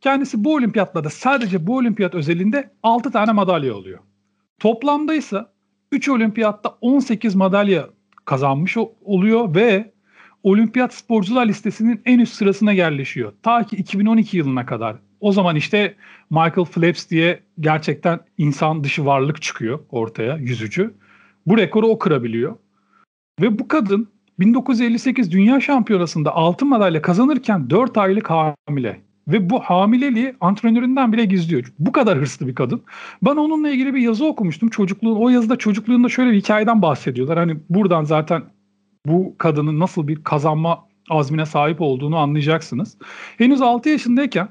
Kendisi 0.00 0.44
bu 0.44 0.54
olimpiyatlarda 0.54 1.10
sadece 1.10 1.66
bu 1.66 1.76
olimpiyat 1.76 2.14
özelinde 2.14 2.70
6 2.82 3.10
tane 3.10 3.32
madalya 3.32 3.74
alıyor. 3.74 3.98
Toplamda 4.58 5.14
ise 5.14 5.44
3 5.92 6.08
olimpiyatta 6.08 6.78
18 6.80 7.34
madalya 7.34 7.88
kazanmış 8.24 8.76
oluyor 9.04 9.54
ve 9.54 9.92
olimpiyat 10.42 10.94
sporcular 10.94 11.46
listesinin 11.46 12.02
en 12.04 12.18
üst 12.18 12.34
sırasına 12.34 12.72
yerleşiyor. 12.72 13.32
Ta 13.42 13.66
ki 13.66 13.76
2012 13.76 14.36
yılına 14.36 14.66
kadar. 14.66 14.96
O 15.20 15.32
zaman 15.32 15.56
işte 15.56 15.94
Michael 16.30 16.64
Phelps 16.64 17.10
diye 17.10 17.40
gerçekten 17.60 18.20
insan 18.38 18.84
dışı 18.84 19.06
varlık 19.06 19.42
çıkıyor 19.42 19.78
ortaya, 19.90 20.36
yüzücü. 20.36 20.94
Bu 21.46 21.56
rekoru 21.56 21.86
o 21.86 21.98
kırabiliyor. 21.98 22.56
Ve 23.40 23.58
bu 23.58 23.68
kadın 23.68 24.08
1958 24.38 25.32
Dünya 25.32 25.60
Şampiyonası'nda 25.60 26.34
altın 26.34 26.68
madalya 26.68 27.02
kazanırken 27.02 27.70
4 27.70 27.98
aylık 27.98 28.30
hamile. 28.30 29.07
Ve 29.28 29.50
bu 29.50 29.60
hamileliği 29.60 30.34
antrenöründen 30.40 31.12
bile 31.12 31.24
gizliyor. 31.24 31.72
Bu 31.78 31.92
kadar 31.92 32.18
hırslı 32.18 32.46
bir 32.46 32.54
kadın. 32.54 32.82
Ben 33.22 33.36
onunla 33.36 33.70
ilgili 33.70 33.94
bir 33.94 34.00
yazı 34.00 34.26
okumuştum. 34.26 34.68
Çocukluğun, 34.68 35.16
o 35.16 35.28
yazıda 35.28 35.56
çocukluğunda 35.56 36.08
şöyle 36.08 36.32
bir 36.32 36.36
hikayeden 36.36 36.82
bahsediyorlar. 36.82 37.38
Hani 37.38 37.56
buradan 37.70 38.04
zaten 38.04 38.42
bu 39.06 39.34
kadının 39.38 39.80
nasıl 39.80 40.08
bir 40.08 40.24
kazanma 40.24 40.88
azmine 41.10 41.46
sahip 41.46 41.80
olduğunu 41.80 42.16
anlayacaksınız. 42.16 42.98
Henüz 43.38 43.60
6 43.60 43.88
yaşındayken 43.88 44.48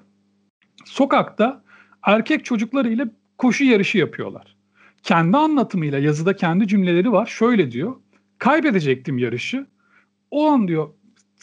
sokakta 0.86 1.64
erkek 2.04 2.46
çocuklarıyla 2.46 3.10
koşu 3.38 3.64
yarışı 3.64 3.98
yapıyorlar. 3.98 4.56
Kendi 5.04 5.38
anlatımıyla 5.38 6.00
yazıda 6.00 6.36
kendi 6.36 6.68
cümleleri 6.68 7.12
var. 7.12 7.26
Şöyle 7.26 7.72
diyor. 7.72 7.96
Kaybedecektim 8.38 9.18
yarışı. 9.18 9.66
O 10.32 10.48
an 10.48 10.68
diyor 10.68 10.90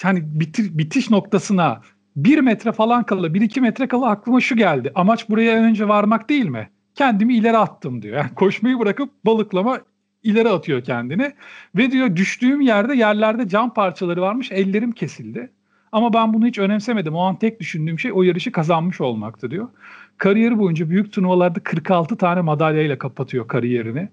hani 0.02 0.40
bitir, 0.40 0.78
bitiş 0.78 1.10
noktasına 1.10 1.80
bir 2.16 2.38
metre 2.38 2.72
falan 2.72 3.04
kala, 3.04 3.34
bir 3.34 3.40
iki 3.40 3.60
metre 3.60 3.88
kala 3.88 4.10
aklıma 4.10 4.40
şu 4.40 4.56
geldi. 4.56 4.92
Amaç 4.94 5.28
buraya 5.28 5.62
önce 5.62 5.88
varmak 5.88 6.28
değil 6.28 6.46
mi? 6.46 6.70
Kendimi 6.94 7.36
ileri 7.36 7.58
attım 7.58 8.02
diyor. 8.02 8.16
Yani 8.16 8.30
koşmayı 8.34 8.78
bırakıp 8.78 9.10
balıklama 9.26 9.80
ileri 10.22 10.48
atıyor 10.48 10.84
kendini. 10.84 11.32
Ve 11.76 11.90
diyor 11.90 12.16
düştüğüm 12.16 12.60
yerde 12.60 12.96
yerlerde 12.96 13.48
cam 13.48 13.74
parçaları 13.74 14.22
varmış 14.22 14.52
ellerim 14.52 14.92
kesildi. 14.92 15.50
Ama 15.92 16.12
ben 16.12 16.34
bunu 16.34 16.46
hiç 16.46 16.58
önemsemedim. 16.58 17.14
O 17.14 17.20
an 17.20 17.38
tek 17.38 17.60
düşündüğüm 17.60 17.98
şey 17.98 18.12
o 18.14 18.22
yarışı 18.22 18.52
kazanmış 18.52 19.00
olmaktı 19.00 19.50
diyor. 19.50 19.68
Kariyeri 20.18 20.58
boyunca 20.58 20.90
büyük 20.90 21.12
turnuvalarda 21.12 21.60
46 21.60 22.16
tane 22.16 22.40
madalyayla 22.40 22.98
kapatıyor 22.98 23.48
kariyerini. 23.48 24.08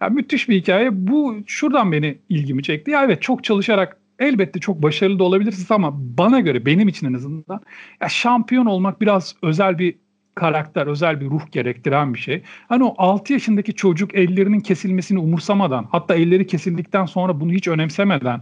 Yani 0.00 0.14
müthiş 0.14 0.48
bir 0.48 0.56
hikaye. 0.56 1.06
Bu 1.06 1.36
şuradan 1.46 1.92
beni 1.92 2.18
ilgimi 2.28 2.62
çekti. 2.62 2.90
Ya 2.90 3.04
evet 3.04 3.22
çok 3.22 3.44
çalışarak 3.44 3.98
elbette 4.18 4.60
çok 4.60 4.82
başarılı 4.82 5.18
da 5.18 5.24
olabilirsiniz 5.24 5.70
ama 5.70 5.90
bana 5.94 6.40
göre 6.40 6.66
benim 6.66 6.88
için 6.88 7.06
en 7.06 7.14
azından 7.14 7.60
ya 8.00 8.08
şampiyon 8.08 8.66
olmak 8.66 9.00
biraz 9.00 9.36
özel 9.42 9.78
bir 9.78 9.94
karakter, 10.34 10.86
özel 10.86 11.20
bir 11.20 11.26
ruh 11.26 11.52
gerektiren 11.52 12.14
bir 12.14 12.18
şey. 12.18 12.42
Hani 12.68 12.84
o 12.84 12.94
6 12.98 13.32
yaşındaki 13.32 13.74
çocuk 13.74 14.14
ellerinin 14.14 14.60
kesilmesini 14.60 15.18
umursamadan, 15.18 15.88
hatta 15.90 16.14
elleri 16.14 16.46
kesildikten 16.46 17.06
sonra 17.06 17.40
bunu 17.40 17.52
hiç 17.52 17.68
önemsemeden 17.68 18.40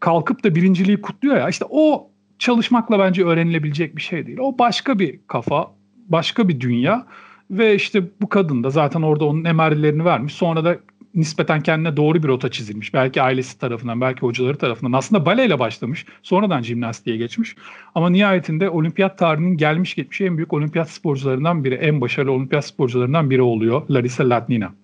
kalkıp 0.00 0.44
da 0.44 0.54
birinciliği 0.54 1.00
kutluyor 1.00 1.36
ya. 1.36 1.48
İşte 1.48 1.64
o 1.70 2.10
çalışmakla 2.38 2.98
bence 2.98 3.24
öğrenilebilecek 3.24 3.96
bir 3.96 4.02
şey 4.02 4.26
değil. 4.26 4.38
O 4.40 4.58
başka 4.58 4.98
bir 4.98 5.20
kafa, 5.26 5.70
başka 6.08 6.48
bir 6.48 6.60
dünya 6.60 7.06
ve 7.50 7.74
işte 7.74 8.02
bu 8.20 8.28
kadın 8.28 8.64
da 8.64 8.70
zaten 8.70 9.02
orada 9.02 9.24
onun 9.24 9.44
emarelerini 9.44 10.04
vermiş. 10.04 10.32
Sonra 10.34 10.64
da 10.64 10.78
nispeten 11.14 11.60
kendine 11.60 11.96
doğru 11.96 12.22
bir 12.22 12.28
rota 12.28 12.50
çizilmiş. 12.50 12.94
Belki 12.94 13.22
ailesi 13.22 13.58
tarafından, 13.58 14.00
belki 14.00 14.20
hocaları 14.20 14.58
tarafından. 14.58 14.98
Aslında 14.98 15.26
baleyle 15.26 15.58
başlamış. 15.58 16.06
Sonradan 16.22 16.62
jimnastiğe 16.62 17.16
geçmiş. 17.16 17.56
Ama 17.94 18.10
nihayetinde 18.10 18.70
olimpiyat 18.70 19.18
tarihinin 19.18 19.56
gelmiş 19.56 19.94
geçmiş 19.94 20.20
en 20.20 20.36
büyük 20.36 20.52
olimpiyat 20.52 20.90
sporcularından 20.90 21.64
biri. 21.64 21.74
En 21.74 22.00
başarılı 22.00 22.32
olimpiyat 22.32 22.66
sporcularından 22.66 23.30
biri 23.30 23.42
oluyor. 23.42 23.82
Larissa 23.90 24.28
Latnina. 24.28 24.74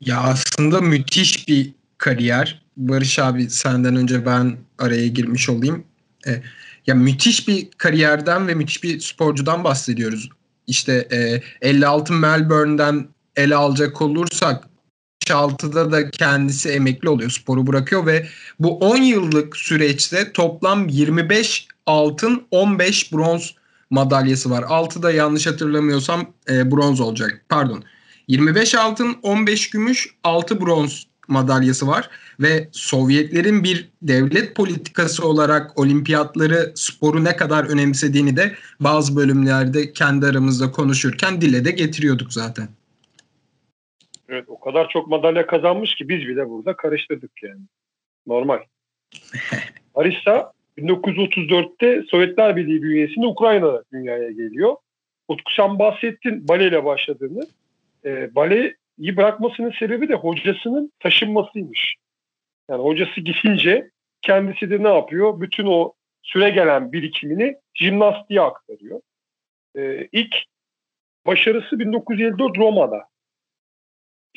Ya 0.00 0.20
aslında 0.20 0.80
müthiş 0.80 1.48
bir 1.48 1.72
kariyer. 1.98 2.62
Barış 2.76 3.18
abi 3.18 3.50
senden 3.50 3.96
önce 3.96 4.26
ben 4.26 4.56
araya 4.78 5.08
girmiş 5.08 5.48
olayım. 5.48 5.84
E, 6.26 6.42
ya 6.86 6.94
müthiş 6.94 7.48
bir 7.48 7.68
kariyerden 7.78 8.48
ve 8.48 8.54
müthiş 8.54 8.82
bir 8.82 9.00
sporcudan 9.00 9.64
bahsediyoruz. 9.64 10.28
İşte 10.66 11.08
e, 11.12 11.68
56 11.68 12.12
Melbourne'den 12.12 13.08
ele 13.36 13.56
alacak 13.56 14.02
olursak 14.02 14.68
6'da 15.30 15.92
da 15.92 16.10
kendisi 16.10 16.68
emekli 16.68 17.08
oluyor. 17.08 17.30
Sporu 17.30 17.66
bırakıyor 17.66 18.06
ve 18.06 18.26
bu 18.60 18.78
10 18.78 18.96
yıllık 18.96 19.56
süreçte 19.56 20.32
toplam 20.32 20.88
25 20.88 21.68
altın 21.86 22.42
15 22.50 23.12
bronz 23.12 23.54
madalyası 23.90 24.50
var. 24.50 24.62
6'da 24.62 25.10
yanlış 25.10 25.46
hatırlamıyorsam 25.46 26.26
e, 26.50 26.70
bronz 26.70 27.00
olacak. 27.00 27.44
Pardon. 27.48 27.84
25 28.28 28.74
altın, 28.74 29.16
15 29.22 29.70
gümüş, 29.70 30.08
6 30.24 30.60
bronz 30.60 31.06
madalyası 31.28 31.86
var 31.86 32.10
ve 32.40 32.68
Sovyetlerin 32.72 33.64
bir 33.64 33.88
devlet 34.02 34.56
politikası 34.56 35.26
olarak 35.28 35.78
olimpiyatları 35.78 36.72
sporu 36.74 37.24
ne 37.24 37.36
kadar 37.36 37.64
önemsediğini 37.64 38.36
de 38.36 38.54
bazı 38.80 39.16
bölümlerde 39.16 39.92
kendi 39.92 40.26
aramızda 40.26 40.72
konuşurken 40.72 41.40
dile 41.40 41.64
de 41.64 41.70
getiriyorduk 41.70 42.32
zaten. 42.32 42.68
Evet 44.28 44.44
o 44.48 44.60
kadar 44.60 44.88
çok 44.88 45.08
madalya 45.08 45.46
kazanmış 45.46 45.94
ki 45.94 46.08
biz 46.08 46.28
bile 46.28 46.48
burada 46.48 46.76
karıştırdık 46.76 47.42
yani. 47.42 47.60
Normal. 48.26 48.58
Arisa 49.94 50.52
1934'te 50.78 52.02
Sovyetler 52.10 52.56
Birliği 52.56 52.82
bünyesinde 52.82 53.26
Ukrayna'da 53.26 53.84
dünyaya 53.92 54.30
geliyor. 54.30 54.76
Utku 55.28 55.52
sen 55.52 55.78
bahsettin 55.78 56.48
baleyle 56.48 56.84
başladığını. 56.84 57.46
E, 58.04 58.34
baleyi 58.34 58.76
bırakmasının 58.98 59.72
sebebi 59.78 60.08
de 60.08 60.14
hocasının 60.14 60.92
taşınmasıymış. 61.00 61.96
Yani 62.70 62.82
hocası 62.82 63.20
gidince 63.20 63.90
kendisi 64.22 64.70
de 64.70 64.82
ne 64.82 64.88
yapıyor? 64.88 65.40
Bütün 65.40 65.66
o 65.66 65.92
süre 66.22 66.50
gelen 66.50 66.92
birikimini 66.92 67.56
jimnastiğe 67.74 68.40
aktarıyor. 68.40 69.00
E, 69.76 70.08
ilk 70.12 70.36
başarısı 71.26 71.78
1954 71.78 72.58
Roma'da. 72.58 73.08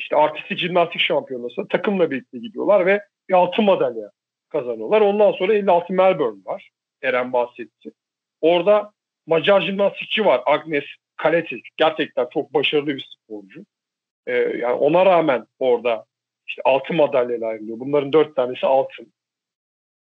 İşte 0.00 0.16
artistik 0.16 0.58
jimnastik 0.58 1.00
şampiyonası 1.00 1.68
takımla 1.68 2.10
birlikte 2.10 2.38
gidiyorlar 2.38 2.86
ve 2.86 3.00
bir 3.28 3.34
altın 3.34 3.64
madalya 3.64 4.10
kazanıyorlar. 4.48 5.00
Ondan 5.00 5.32
sonra 5.32 5.54
56 5.54 5.92
Melbourne 5.92 6.44
var. 6.44 6.70
Eren 7.02 7.32
bahsetti. 7.32 7.92
Orada 8.40 8.92
Macar 9.26 9.60
jimnastikçi 9.60 10.24
var 10.24 10.42
Agnes 10.46 10.84
Kaleti. 11.16 11.60
Gerçekten 11.76 12.28
çok 12.32 12.54
başarılı 12.54 12.86
bir 12.86 13.08
sporcu. 13.16 13.64
Ee, 14.26 14.32
yani 14.34 14.72
ona 14.72 15.06
rağmen 15.06 15.46
orada 15.58 16.04
işte 16.46 16.62
altın 16.64 16.96
madalyalar 16.96 17.50
ayrılıyor. 17.50 17.80
Bunların 17.80 18.12
dört 18.12 18.36
tanesi 18.36 18.66
altın. 18.66 19.12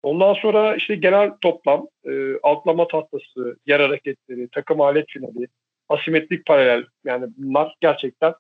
Ondan 0.04 0.34
sonra 0.34 0.76
işte 0.76 0.96
genel 0.96 1.32
toplam 1.42 1.88
e, 2.06 2.12
atlama 2.44 2.88
tahtası, 2.88 3.58
yer 3.66 3.80
hareketleri, 3.80 4.50
takım 4.52 4.82
alet 4.82 5.06
finali, 5.10 5.48
asimetrik 5.90 6.46
paralel 6.46 6.86
yani 7.06 7.26
bunlar 7.38 7.76
gerçekten 7.82 8.34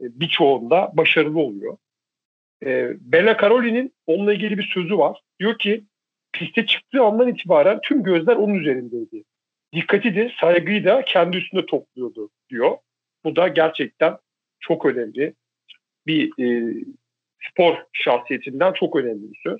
birçoğunda 0.00 0.90
başarılı 0.94 1.40
oluyor. 1.40 1.76
E, 2.64 2.90
Bella 3.00 3.36
Caroli'nin 3.40 3.92
onunla 4.06 4.34
ilgili 4.34 4.58
bir 4.58 4.70
sözü 4.74 4.98
var. 4.98 5.20
Diyor 5.40 5.58
ki 5.58 5.84
piste 6.32 6.66
çıktığı 6.66 7.02
andan 7.02 7.28
itibaren 7.28 7.80
tüm 7.82 8.02
gözler 8.02 8.36
onun 8.36 8.54
üzerindeydi. 8.54 9.24
Dikkati 9.72 10.14
de 10.14 10.32
saygıyı 10.40 10.84
da 10.84 11.02
kendi 11.02 11.36
üstünde 11.36 11.66
topluyordu 11.66 12.30
diyor. 12.50 12.76
Bu 13.24 13.36
da 13.36 13.48
gerçekten 13.48 14.16
çok 14.60 14.86
önemli. 14.86 15.34
Bir 16.06 16.42
e, 16.42 16.74
spor 17.50 17.76
şahsiyetinden 17.92 18.72
çok 18.72 18.96
önemli 18.96 19.32
bir 19.32 19.40
söz. 19.42 19.58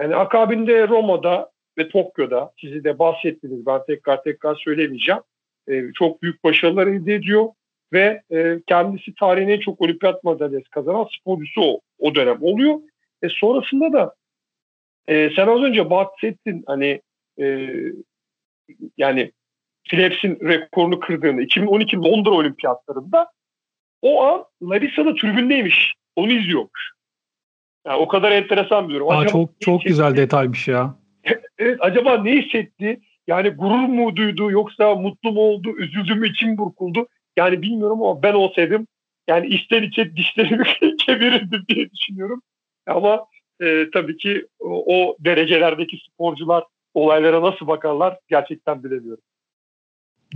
Yani 0.00 0.16
akabinde 0.16 0.88
Roma'da 0.88 1.50
ve 1.78 1.88
Tokyo'da 1.88 2.52
sizi 2.60 2.84
de 2.84 2.98
bahsettiniz. 2.98 3.66
Ben 3.66 3.80
tekrar 3.86 4.22
tekrar 4.22 4.54
söylemeyeceğim. 4.54 5.20
E, 5.68 5.92
çok 5.92 6.22
büyük 6.22 6.44
başarılar 6.44 6.86
elde 6.86 7.14
ediyor 7.14 7.48
ve 7.94 8.22
e, 8.30 8.60
kendisi 8.66 9.14
tarihin 9.14 9.48
en 9.48 9.60
çok 9.60 9.80
olimpiyat 9.80 10.24
madalyası 10.24 10.70
kazanan 10.70 11.08
sporcusu 11.20 11.62
o, 11.62 11.80
o 11.98 12.14
dönem 12.14 12.38
oluyor. 12.42 12.80
E, 13.22 13.28
sonrasında 13.28 13.92
da 13.92 14.14
e, 15.08 15.30
sen 15.36 15.46
az 15.46 15.62
önce 15.62 15.90
bahsettin 15.90 16.64
hani 16.66 17.00
e, 17.40 17.68
yani 18.96 19.32
Phillips'in 19.84 20.38
rekorunu 20.48 21.00
kırdığını 21.00 21.42
2012 21.42 21.96
Londra 21.96 22.30
olimpiyatlarında 22.30 23.30
o 24.02 24.22
an 24.22 24.44
Larissa 24.62 25.14
tribündeymiş. 25.14 25.94
Onu 26.16 26.32
izliyormuş. 26.32 26.92
Yani 27.86 27.96
o 27.96 28.08
kadar 28.08 28.32
enteresan 28.32 28.88
bir 28.88 28.94
durum. 28.94 29.10
Aa, 29.10 29.26
çok 29.26 29.60
çok 29.60 29.82
güzel 29.82 30.16
detaymış 30.16 30.68
ya. 30.68 30.94
evet 31.58 31.78
acaba 31.80 32.22
ne 32.22 32.42
hissetti? 32.42 33.00
Yani 33.26 33.48
gurur 33.48 33.88
mu 33.88 34.16
duydu 34.16 34.50
yoksa 34.50 34.94
mutlu 34.94 35.32
mu 35.32 35.40
oldu, 35.40 35.76
üzüldü 35.76 36.14
mü, 36.14 36.28
içim 36.28 36.58
burkuldu? 36.58 37.06
Yani 37.36 37.62
bilmiyorum 37.62 38.02
ama 38.02 38.22
ben 38.22 38.34
olsaydım 38.34 38.86
yani 39.28 39.46
içten 39.46 39.82
içe 39.82 40.16
dişlerimi 40.16 40.64
kevirirdim 41.06 41.64
diye 41.68 41.90
düşünüyorum. 41.90 42.42
Ama 42.86 43.26
e, 43.62 43.90
tabii 43.92 44.16
ki 44.16 44.46
o, 44.58 44.96
o 44.96 45.16
derecelerdeki 45.20 45.98
sporcular 46.08 46.64
olaylara 46.94 47.42
nasıl 47.42 47.66
bakarlar 47.66 48.18
gerçekten 48.28 48.84
bilemiyorum. 48.84 49.22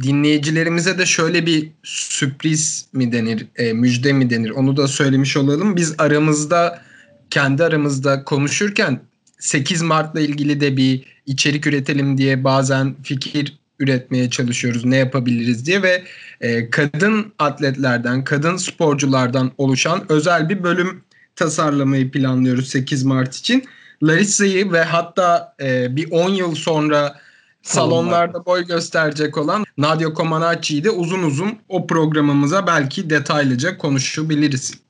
Dinleyicilerimize 0.02 0.98
de 0.98 1.06
şöyle 1.06 1.46
bir 1.46 1.70
sürpriz 1.82 2.88
mi 2.92 3.12
denir, 3.12 3.46
e, 3.56 3.72
müjde 3.72 4.12
mi 4.12 4.30
denir 4.30 4.50
onu 4.50 4.76
da 4.76 4.88
söylemiş 4.88 5.36
olalım. 5.36 5.76
Biz 5.76 6.00
aramızda 6.00 6.82
kendi 7.30 7.64
aramızda 7.64 8.24
konuşurken 8.24 9.00
8 9.38 9.82
Mart'la 9.82 10.20
ilgili 10.20 10.60
de 10.60 10.76
bir 10.76 11.04
içerik 11.26 11.66
üretelim 11.66 12.18
diye 12.18 12.44
bazen 12.44 12.94
fikir 13.02 13.58
üretmeye 13.78 14.30
çalışıyoruz 14.30 14.84
ne 14.84 14.96
yapabiliriz 14.96 15.66
diye 15.66 15.82
ve 15.82 16.04
e, 16.40 16.70
kadın 16.70 17.32
atletlerden, 17.38 18.24
kadın 18.24 18.56
sporculardan 18.56 19.52
oluşan 19.58 20.12
özel 20.12 20.48
bir 20.48 20.62
bölüm 20.62 21.04
tasarlamayı 21.36 22.10
planlıyoruz 22.10 22.68
8 22.68 23.04
Mart 23.04 23.34
için. 23.34 23.64
Larissa'yı 24.02 24.72
ve 24.72 24.82
hatta 24.82 25.54
e, 25.60 25.96
bir 25.96 26.10
10 26.10 26.30
yıl 26.30 26.54
sonra 26.54 27.20
salonlarda 27.62 28.46
boy 28.46 28.66
gösterecek 28.66 29.38
olan 29.38 29.64
Nadia 29.78 30.14
Comaneci'yi 30.14 30.84
de 30.84 30.90
uzun 30.90 31.22
uzun 31.22 31.58
o 31.68 31.86
programımıza 31.86 32.66
belki 32.66 33.10
detaylıca 33.10 33.78
konuşabiliriz. 33.78 34.87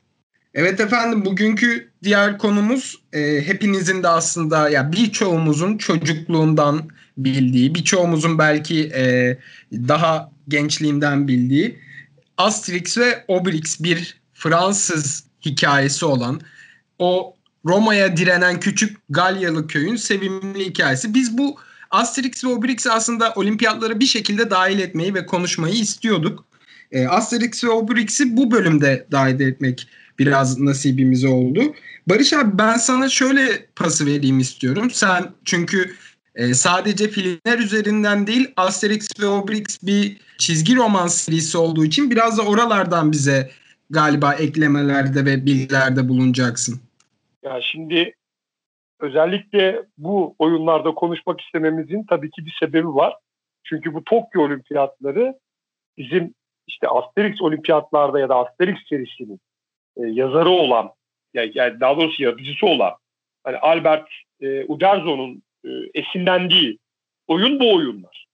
Evet 0.59 0.81
efendim 0.81 1.25
bugünkü 1.25 1.90
diğer 2.03 2.38
konumuz 2.38 3.03
e, 3.12 3.47
hepinizin 3.47 4.03
de 4.03 4.09
aslında 4.09 4.68
ya 4.71 4.92
birçoğumuzun 4.92 5.79
çocukluğundan 5.79 6.88
bildiği, 7.18 7.75
birçoğumuzun 7.75 8.38
belki 8.38 8.90
e, 8.94 9.37
daha 9.73 10.31
gençliğinden 10.49 11.29
bildiği 11.29 11.79
Asterix 12.37 12.99
ve 12.99 13.25
Obelix 13.29 13.83
bir 13.83 14.21
Fransız 14.35 15.25
hikayesi 15.44 16.05
olan 16.05 16.40
o 16.99 17.35
Roma'ya 17.64 18.16
direnen 18.16 18.61
küçük 18.61 18.97
Galyalı 19.09 19.66
köyün 19.66 19.97
sevimli 19.97 20.66
hikayesi. 20.66 21.14
Biz 21.14 21.38
bu 21.38 21.57
Asterix 21.90 22.44
ve 22.44 22.49
Obelix'i 22.49 22.90
aslında 22.90 23.33
olimpiyatlara 23.37 24.01
bir 24.01 24.07
şekilde 24.07 24.51
dahil 24.51 24.79
etmeyi 24.79 25.14
ve 25.14 25.27
konuşmayı 25.27 25.75
istiyorduk. 25.75 26.44
E, 26.92 27.07
Asterix 27.07 27.64
ve 27.64 27.68
Obelix'i 27.68 28.37
bu 28.37 28.51
bölümde 28.51 29.07
dahil 29.12 29.40
etmek 29.40 29.88
biraz 30.18 30.61
nasibimiz 30.61 31.24
oldu. 31.24 31.61
Barış 32.07 32.33
abi 32.33 32.59
ben 32.59 32.76
sana 32.76 33.09
şöyle 33.09 33.66
pası 33.76 34.07
vereyim 34.07 34.38
istiyorum. 34.38 34.90
Sen 34.90 35.24
çünkü 35.44 35.94
e, 36.35 36.54
sadece 36.54 37.09
filmler 37.09 37.59
üzerinden 37.59 38.26
değil 38.26 38.52
Asterix 38.57 39.20
ve 39.20 39.26
Obelix 39.26 39.83
bir 39.83 40.16
çizgi 40.38 40.76
roman 40.76 41.07
serisi 41.07 41.59
olduğu 41.59 41.85
için 41.85 42.11
biraz 42.11 42.38
da 42.38 42.42
oralardan 42.42 43.12
bize 43.12 43.50
galiba 43.90 44.35
eklemelerde 44.35 45.24
ve 45.24 45.46
bilgilerde 45.46 46.09
bulunacaksın. 46.09 46.81
Ya 47.42 47.61
şimdi 47.62 48.14
özellikle 49.00 49.83
bu 49.98 50.35
oyunlarda 50.38 50.94
konuşmak 50.94 51.40
istememizin 51.40 52.04
tabii 52.09 52.31
ki 52.31 52.46
bir 52.46 52.57
sebebi 52.61 52.88
var. 52.88 53.14
Çünkü 53.64 53.94
bu 53.94 54.04
Tokyo 54.04 54.42
Olimpiyatları 54.42 55.35
bizim 55.98 56.35
işte 56.66 56.88
Asterix 56.88 57.42
Olimpiyatlarda 57.42 58.20
ya 58.20 58.28
da 58.28 58.37
Asterix 58.37 58.78
serisinin 58.88 59.40
e, 59.98 60.02
yazarı 60.06 60.50
olan 60.50 60.90
yani 61.34 61.80
daha 61.80 61.96
doğrusu 61.96 62.22
yazıcısı 62.22 62.66
olan 62.66 62.92
hani 63.44 63.56
Albert 63.56 64.08
e, 64.40 64.64
Uderzo'nun 64.64 65.42
e, 65.64 65.68
esinlendiği 65.94 66.78
oyun 67.26 67.61
bu 67.61 67.74
oyunlar. 67.74 68.26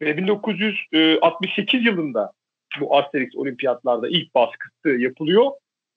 Ve 0.00 0.16
1968 0.16 1.86
yılında 1.86 2.32
bu 2.80 2.96
Asterix 2.96 3.36
olimpiyatlarda 3.36 4.08
ilk 4.08 4.34
baskısı 4.34 4.88
yapılıyor. 4.88 5.50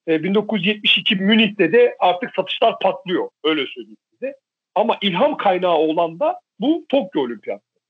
E, 0.07 0.23
1972 0.23 1.15
Münih'te 1.15 1.71
de 1.71 1.95
artık 1.99 2.35
satışlar 2.35 2.79
patlıyor. 2.79 3.29
Öyle 3.43 3.65
söyleyeyim 3.67 3.97
size. 4.11 4.35
Ama 4.75 4.97
ilham 5.01 5.37
kaynağı 5.37 5.77
olan 5.77 6.19
da 6.19 6.39
bu 6.59 6.85
Tokyo 6.89 7.21
olimpiyatları. 7.21 7.83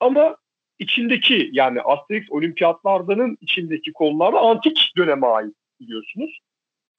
Ama 0.00 0.36
içindeki 0.78 1.50
yani 1.52 1.80
Asterix 1.80 2.30
olimpiyatlardanın 2.30 3.38
içindeki 3.40 3.92
konularda 3.92 4.40
antik 4.40 4.92
döneme 4.96 5.26
ait 5.26 5.54
biliyorsunuz. 5.80 6.38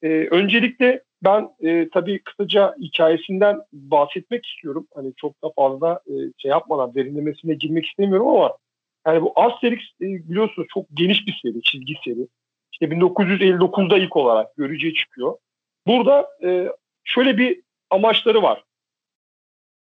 E, 0.02 0.08
öncelikle 0.08 1.02
ben 1.24 1.48
e, 1.60 1.88
tabii 1.88 2.22
kısaca 2.22 2.74
hikayesinden 2.80 3.60
bahsetmek 3.72 4.46
istiyorum. 4.46 4.86
Hani 4.94 5.12
çok 5.16 5.42
da 5.42 5.50
fazla 5.56 6.00
e, 6.06 6.14
şey 6.38 6.50
yapmadan 6.50 6.94
derinlemesine 6.94 7.54
girmek 7.54 7.86
istemiyorum 7.86 8.28
ama 8.28 8.56
yani 9.06 9.22
bu 9.22 9.32
Asterix 9.36 9.80
e, 10.00 10.04
biliyorsunuz 10.04 10.68
çok 10.74 10.86
geniş 10.94 11.26
bir 11.26 11.40
seri, 11.42 11.62
çizgi 11.62 11.94
seri. 12.04 12.28
İşte 12.72 12.86
1959'da 12.86 13.98
ilk 13.98 14.16
olarak 14.16 14.56
görücüye 14.56 14.94
çıkıyor. 14.94 15.36
Burada 15.86 16.28
e, 16.44 16.68
şöyle 17.04 17.38
bir 17.38 17.60
amaçları 17.90 18.42
var 18.42 18.64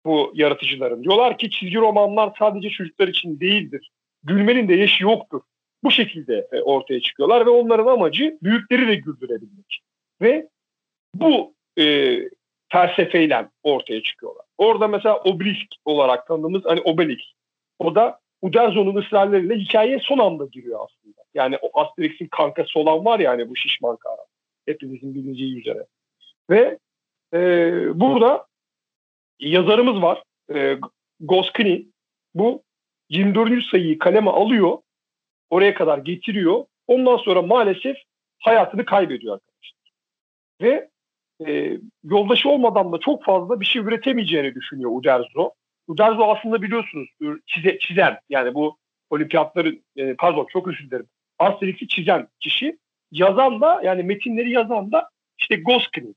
bu 0.06 0.32
yaratıcıların. 0.36 1.04
Diyorlar 1.04 1.38
ki 1.38 1.50
çizgi 1.50 1.78
romanlar 1.78 2.34
sadece 2.40 2.70
çocuklar 2.70 3.08
için 3.08 3.40
değildir. 3.40 3.92
Gülmenin 4.24 4.68
de 4.68 4.76
yaşı 4.76 5.04
yoktur. 5.04 5.42
Bu 5.84 5.92
şekilde 5.92 6.48
e, 6.52 6.62
ortaya 6.62 7.02
çıkıyorlar 7.02 7.46
ve 7.46 7.50
onların 7.50 7.88
amacı 7.88 8.38
büyükleri 8.44 8.88
de 8.88 8.96
güldürebilmek. 8.96 9.82
Ve 10.22 10.50
bu 11.16 11.54
e, 11.80 12.18
felsefeyle 12.72 13.50
ortaya 13.64 14.04
çıkıyorlar. 14.04 14.46
Orada 14.58 14.88
mesela 14.88 15.20
Obelisk 15.20 15.68
olarak 15.86 16.28
tanıdığımız 16.28 16.66
hani 16.66 16.82
Obelix. 16.82 17.20
O 17.80 17.96
da 17.96 18.20
Uderzo'nun 18.42 18.96
ısrarlarıyla 18.96 19.56
hikayeye 19.56 20.00
son 20.00 20.18
anda 20.18 20.46
giriyor 20.46 20.80
aslında. 20.86 21.22
Yani 21.34 21.58
o 21.62 21.82
Asterix'in 21.82 22.28
kankası 22.28 22.80
olan 22.80 23.06
var 23.06 23.20
ya 23.20 23.32
hani 23.32 23.50
bu 23.50 23.56
şişman 23.56 23.96
kahraman. 23.96 24.26
Hepimizin 24.66 25.16
bileceği 25.16 25.60
üzere. 25.60 25.86
Ve 26.50 26.78
e, 27.34 27.40
burada 28.00 28.46
yazarımız 29.40 30.02
var. 30.02 30.24
E, 30.56 30.78
Goskini. 31.20 31.86
Bu 32.36 32.64
24. 33.10 33.64
sayıyı 33.64 34.00
kaleme 34.00 34.32
alıyor. 34.32 34.78
Oraya 35.50 35.74
kadar 35.74 35.98
getiriyor. 35.98 36.66
Ondan 36.88 37.18
sonra 37.18 37.42
maalesef 37.42 37.98
hayatını 38.40 38.86
kaybediyor 38.86 39.34
arkadaşlar. 39.34 39.92
Ve 40.62 40.90
e, 41.48 41.78
yoldaşı 42.04 42.50
olmadan 42.50 42.92
da 42.92 42.98
çok 42.98 43.24
fazla 43.24 43.60
bir 43.60 43.66
şey 43.66 43.82
üretemeyeceğini 43.82 44.56
düşünüyor 44.56 44.92
Uderzo. 44.94 45.52
Uderzo 45.88 46.24
aslında 46.24 46.62
biliyorsunuz 46.62 47.10
çize, 47.46 47.80
çizen 47.80 48.20
yani 48.30 48.54
bu 48.54 48.78
olimpiyatları 49.10 49.80
e, 49.96 50.14
pardon 50.14 50.48
çok 50.50 50.68
özür 50.68 50.90
dilerim. 50.90 51.08
Asterix'i 51.40 51.88
çizen 51.88 52.28
kişi 52.40 52.78
yazan 53.12 53.62
da 53.62 53.82
yani 53.84 54.04
metinleri 54.04 54.52
yazan 54.52 54.92
da 54.92 55.10
işte 55.38 55.56
Goskini. 55.56 56.14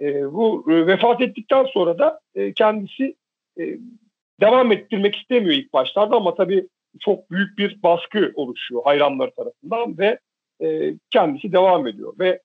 E, 0.00 0.32
bu 0.32 0.72
e, 0.72 0.86
vefat 0.86 1.20
ettikten 1.20 1.64
sonra 1.64 1.98
da 1.98 2.20
e, 2.34 2.52
kendisi 2.52 3.14
e, 3.60 3.78
devam 4.40 4.72
ettirmek 4.72 5.16
istemiyor 5.16 5.54
ilk 5.54 5.72
başlarda 5.72 6.16
ama 6.16 6.34
tabii 6.34 6.68
çok 7.00 7.30
büyük 7.30 7.58
bir 7.58 7.82
baskı 7.82 8.32
oluşuyor 8.34 8.82
hayranları 8.84 9.30
tarafından 9.30 9.98
ve 9.98 10.18
e, 10.62 10.94
kendisi 11.10 11.52
devam 11.52 11.86
ediyor. 11.86 12.14
Ve 12.18 12.40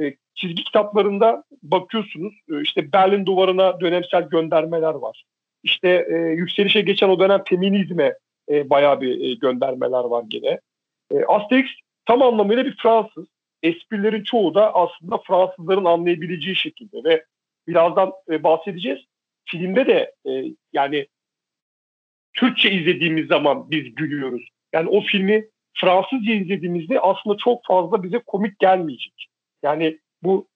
e, 0.00 0.14
çizgi 0.34 0.64
kitaplarında 0.64 1.44
bakıyorsunuz 1.62 2.34
e, 2.50 2.62
işte 2.62 2.92
Berlin 2.92 3.26
duvarına 3.26 3.80
dönemsel 3.80 4.28
göndermeler 4.28 4.94
var. 4.94 5.24
İşte 5.62 6.06
e, 6.10 6.14
yükselişe 6.16 6.80
geçen 6.80 7.08
o 7.08 7.18
dönem 7.20 7.42
feminizme 7.48 8.14
e, 8.50 8.70
bayağı 8.70 9.00
bir 9.00 9.30
e, 9.30 9.34
göndermeler 9.34 10.04
var 10.04 10.24
gene. 10.28 10.60
E, 11.10 11.24
Asterix 11.24 11.70
tam 12.06 12.22
anlamıyla 12.22 12.64
bir 12.64 12.76
Fransız. 12.76 13.26
Esprilerin 13.62 14.22
çoğu 14.22 14.54
da 14.54 14.74
aslında 14.74 15.18
Fransızların 15.18 15.84
anlayabileceği 15.84 16.56
şekilde 16.56 17.04
ve 17.04 17.24
birazdan 17.68 18.12
e, 18.30 18.42
bahsedeceğiz. 18.42 19.00
Filmde 19.44 19.86
de 19.86 20.14
e, 20.30 20.44
yani 20.72 21.06
Türkçe 22.34 22.70
izlediğimiz 22.70 23.26
zaman 23.26 23.70
biz 23.70 23.94
gülüyoruz. 23.94 24.48
Yani 24.72 24.88
o 24.88 25.00
filmi 25.00 25.46
Fransızca 25.74 26.32
izlediğimizde 26.32 27.00
aslında 27.00 27.36
çok 27.36 27.66
fazla 27.66 28.02
bize 28.02 28.18
komik 28.26 28.58
gelmeyecek. 28.58 29.26
Yani 29.62 29.98
bu 30.22 30.48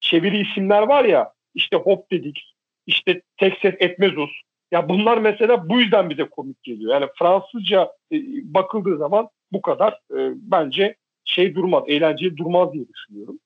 çeviri 0.00 0.38
isimler 0.38 0.82
var 0.82 1.04
ya 1.04 1.32
işte 1.54 1.76
hop 1.76 2.10
dedik, 2.10 2.54
işte 2.86 3.22
tek 3.36 3.58
ses 3.62 3.74
etmezos. 3.78 4.30
Ya 4.72 4.88
bunlar 4.88 5.18
mesela 5.18 5.68
bu 5.68 5.80
yüzden 5.80 6.10
bize 6.10 6.24
komik 6.24 6.62
geliyor. 6.62 6.92
Yani 6.92 7.06
Fransızca 7.18 7.92
e, 8.12 8.16
bakıldığı 8.54 8.98
zaman 8.98 9.28
bu 9.52 9.62
kadar 9.62 9.92
e, 9.92 10.32
bence 10.34 10.96
şey 11.24 11.54
durmaz, 11.54 11.84
eğlenceli 11.86 12.36
durmaz 12.36 12.72
diye 12.72 12.84
düşünüyorum. 12.88 13.38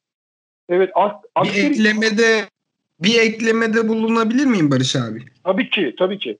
Evet, 0.68 0.90
bir 1.44 1.64
eklemede 1.64 2.44
bir 3.00 3.20
eklemede 3.20 3.88
bulunabilir 3.88 4.46
miyim 4.46 4.70
Barış 4.70 4.96
abi? 4.96 5.24
Tabii 5.44 5.70
ki, 5.70 5.94
tabii 5.98 6.18
ki. 6.18 6.38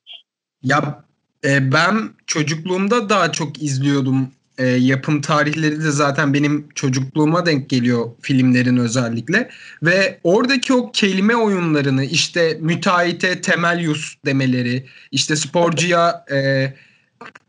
Ya 0.63 1.05
e, 1.45 1.73
ben 1.73 2.11
çocukluğumda 2.27 3.09
daha 3.09 3.33
çok 3.33 3.63
izliyordum 3.63 4.31
e, 4.61 4.67
yapım 4.67 5.21
tarihleri 5.21 5.85
de 5.85 5.91
zaten 5.91 6.35
benim 6.35 6.69
çocukluğuma 6.75 7.47
denk 7.47 7.69
geliyor 7.71 8.11
filmlerin 8.21 8.77
özellikle. 8.77 9.51
Ve 9.83 10.19
oradaki 10.25 10.73
o 10.73 10.93
kelime 10.93 11.37
oyunlarını 11.37 12.05
işte 12.05 12.59
müteahhite 12.61 13.41
temelyus 13.41 14.15
demeleri, 14.25 14.87
işte 15.13 15.37
sporcuya 15.37 16.25
e, 16.33 16.73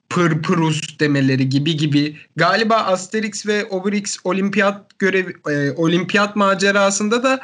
pırpırus 0.09 0.99
demeleri 0.99 1.49
gibi 1.49 1.77
gibi 1.77 2.17
galiba 2.35 2.75
Asterix 2.75 3.47
ve 3.47 3.65
Obelix 3.65 4.17
olimpiyat 4.23 4.99
görev 4.99 5.29
e, 5.49 5.71
olimpiyat 5.71 6.35
macerasında 6.35 7.23
da 7.23 7.39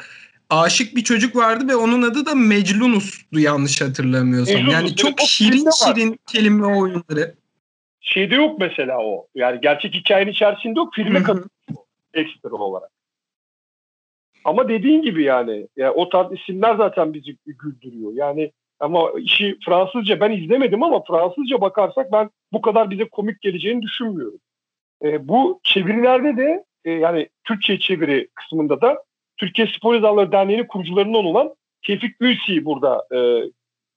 aşık 0.49 0.95
bir 0.95 1.03
çocuk 1.03 1.35
vardı 1.35 1.67
ve 1.67 1.75
onun 1.75 2.01
adı 2.01 2.25
da 2.25 2.35
Meclunus'tu 2.35 3.39
yanlış 3.39 3.81
hatırlamıyorsam. 3.81 4.55
Meclunus, 4.55 4.73
yani 4.73 4.95
çok 4.95 5.19
şirin 5.19 5.69
şirin 5.85 6.19
kelime 6.27 6.65
oyunları 6.65 7.35
şeyde 8.01 8.35
yok 8.35 8.59
mesela 8.59 8.99
o. 8.99 9.27
Yani 9.35 9.61
gerçek 9.61 9.93
hikayenin 9.93 10.31
içerisinde 10.31 10.79
yok. 10.79 10.93
Filme 10.95 11.23
katılıyor 11.23 11.49
ekstra 12.13 12.49
olarak. 12.49 12.89
Ama 14.43 14.69
dediğin 14.69 15.01
gibi 15.01 15.23
yani, 15.23 15.67
yani 15.77 15.91
o 15.91 16.09
tarz 16.09 16.31
isimler 16.31 16.75
zaten 16.75 17.13
bizi 17.13 17.37
güldürüyor. 17.45 18.11
Yani 18.13 18.51
ama 18.79 19.11
işi 19.19 19.57
Fransızca 19.65 20.19
ben 20.19 20.31
izlemedim 20.31 20.83
ama 20.83 21.03
Fransızca 21.03 21.61
bakarsak 21.61 22.11
ben 22.11 22.29
bu 22.53 22.61
kadar 22.61 22.89
bize 22.89 23.09
komik 23.09 23.41
geleceğini 23.41 23.81
düşünmüyorum. 23.81 24.39
E, 25.03 25.27
bu 25.27 25.59
çevirilerde 25.63 26.37
de 26.37 26.63
e, 26.85 26.91
yani 26.91 27.29
Türkçe 27.43 27.79
çeviri 27.79 28.27
kısmında 28.35 28.81
da 28.81 29.03
Türkiye 29.37 29.67
Spor 29.67 29.95
Yazarları 29.95 30.31
Derneği'nin 30.31 30.67
kurucularından 30.67 31.25
olan 31.25 31.55
Tevfik 31.87 32.15
Ülsi'yi 32.19 32.65
burada 32.65 33.05
e, 33.11 33.17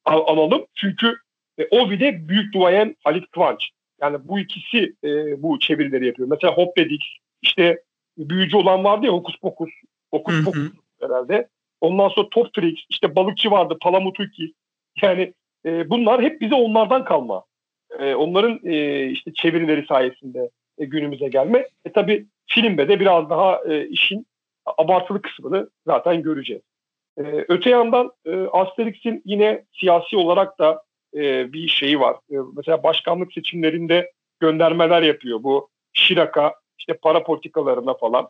analım. 0.05 0.67
Çünkü 0.75 1.17
e, 1.59 1.67
o 1.71 1.91
bir 1.91 2.01
de 2.01 2.29
büyük 2.29 2.55
duayen 2.55 2.97
Halit 3.05 3.31
Kıvanç. 3.31 3.71
Yani 4.01 4.17
bu 4.29 4.39
ikisi 4.39 4.95
e, 5.05 5.43
bu 5.43 5.59
çevirileri 5.59 6.07
yapıyor. 6.07 6.29
Mesela 6.29 6.53
Hop 6.53 6.77
dedik. 6.77 7.21
İşte 7.43 7.83
büyücü 8.19 8.57
olan 8.57 8.85
vardı 8.85 9.07
ya 9.07 9.13
Hokus 9.13 9.37
Pokus. 9.37 9.71
Hokus 10.11 10.45
Pokus 10.45 10.69
herhalde. 11.01 11.49
Ondan 11.81 12.09
sonra 12.09 12.29
Top 12.31 12.55
Tricks. 12.55 12.83
işte 12.89 13.17
balıkçı 13.17 13.51
vardı. 13.51 13.77
Palamutuki. 13.81 14.53
Yani 15.03 15.35
e, 15.67 15.91
bunlar 15.91 16.23
hep 16.23 16.41
bize 16.41 16.55
onlardan 16.55 17.05
kalma. 17.05 17.45
E, 17.99 18.15
onların 18.15 18.61
e, 18.65 19.07
işte 19.11 19.33
çevirileri 19.35 19.87
sayesinde 19.87 20.51
e, 20.79 20.85
günümüze 20.85 21.29
gelme. 21.29 21.67
E 21.85 21.93
tabi 21.93 22.27
filmde 22.47 22.89
de 22.89 23.01
biraz 23.01 23.31
daha 23.31 23.61
e, 23.69 23.89
işin 23.89 24.27
abartılı 24.67 25.23
kısmını 25.23 25.71
zaten 25.87 26.23
göreceğiz. 26.23 26.63
E, 27.19 27.23
öte 27.49 27.71
yandan 27.71 28.13
e, 28.25 28.37
Asterix'in 28.37 29.23
yine 29.25 29.65
siyasi 29.81 30.17
olarak 30.17 30.59
da 30.59 30.83
e, 31.15 31.53
bir 31.53 31.69
şeyi 31.69 32.01
var. 32.01 32.17
E, 32.31 32.37
mesela 32.57 32.83
başkanlık 32.83 33.33
seçimlerinde 33.33 34.13
göndermeler 34.41 35.03
yapıyor. 35.03 35.43
Bu 35.43 35.69
Şirak'a, 35.93 36.55
işte 36.79 36.95
para 36.95 37.23
politikalarına 37.23 37.95
falan. 37.95 38.29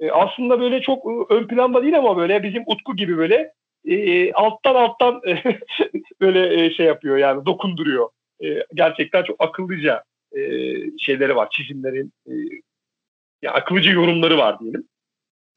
E, 0.00 0.10
aslında 0.10 0.60
böyle 0.60 0.80
çok 0.80 1.06
e, 1.06 1.34
ön 1.34 1.46
planda 1.46 1.82
değil 1.82 1.98
ama 1.98 2.16
böyle 2.16 2.42
bizim 2.42 2.62
Utku 2.66 2.96
gibi 2.96 3.18
böyle 3.18 3.52
e, 3.88 4.32
alttan 4.32 4.74
alttan 4.74 5.22
böyle 6.20 6.64
e, 6.64 6.70
şey 6.70 6.86
yapıyor 6.86 7.16
yani 7.16 7.46
dokunduruyor. 7.46 8.08
E, 8.44 8.64
gerçekten 8.74 9.22
çok 9.22 9.36
akıllıca 9.42 10.04
e, 10.36 10.40
şeyleri 10.98 11.36
var, 11.36 11.48
çizimlerin 11.50 12.12
e, 12.26 12.32
ya 13.42 13.52
akıllıca 13.52 13.92
yorumları 13.92 14.38
var 14.38 14.60
diyelim. 14.60 14.88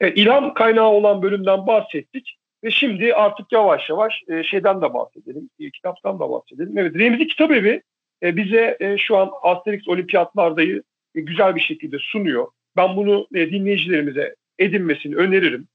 Evet, 0.04 0.18
ilham 0.18 0.54
kaynağı 0.54 0.88
olan 0.88 1.22
bölümden 1.22 1.68
bahsettik. 1.68 2.38
Ve 2.64 2.72
şimdi 2.72 3.14
artık 3.14 3.52
yavaş 3.52 3.90
yavaş 3.90 4.24
e, 4.30 4.44
şeyden 4.44 4.82
de 4.82 4.94
bahsedelim, 4.94 5.50
e, 5.60 5.72
kitaptan 5.72 6.20
da 6.20 6.30
bahsedelim. 6.30 6.78
Evet, 6.78 6.96
Remzi 6.96 7.28
Kitap 7.28 7.52
Evi 7.52 7.82
e, 8.24 8.36
bize 8.36 8.78
e, 8.80 8.98
şu 8.98 9.18
an 9.18 9.32
Asterix 9.42 9.88
Olimpiyatlarda'yı 9.88 10.84
e, 11.16 11.22
güzel 11.22 11.56
bir 11.56 11.62
şekilde 11.62 11.98
sunuyor. 12.00 12.48
Ben 12.78 12.96
bunu 12.96 13.28
e, 13.36 13.52
dinleyicilerimize 13.52 14.36
edinmesini 14.60 15.16
öneririm. 15.16 15.68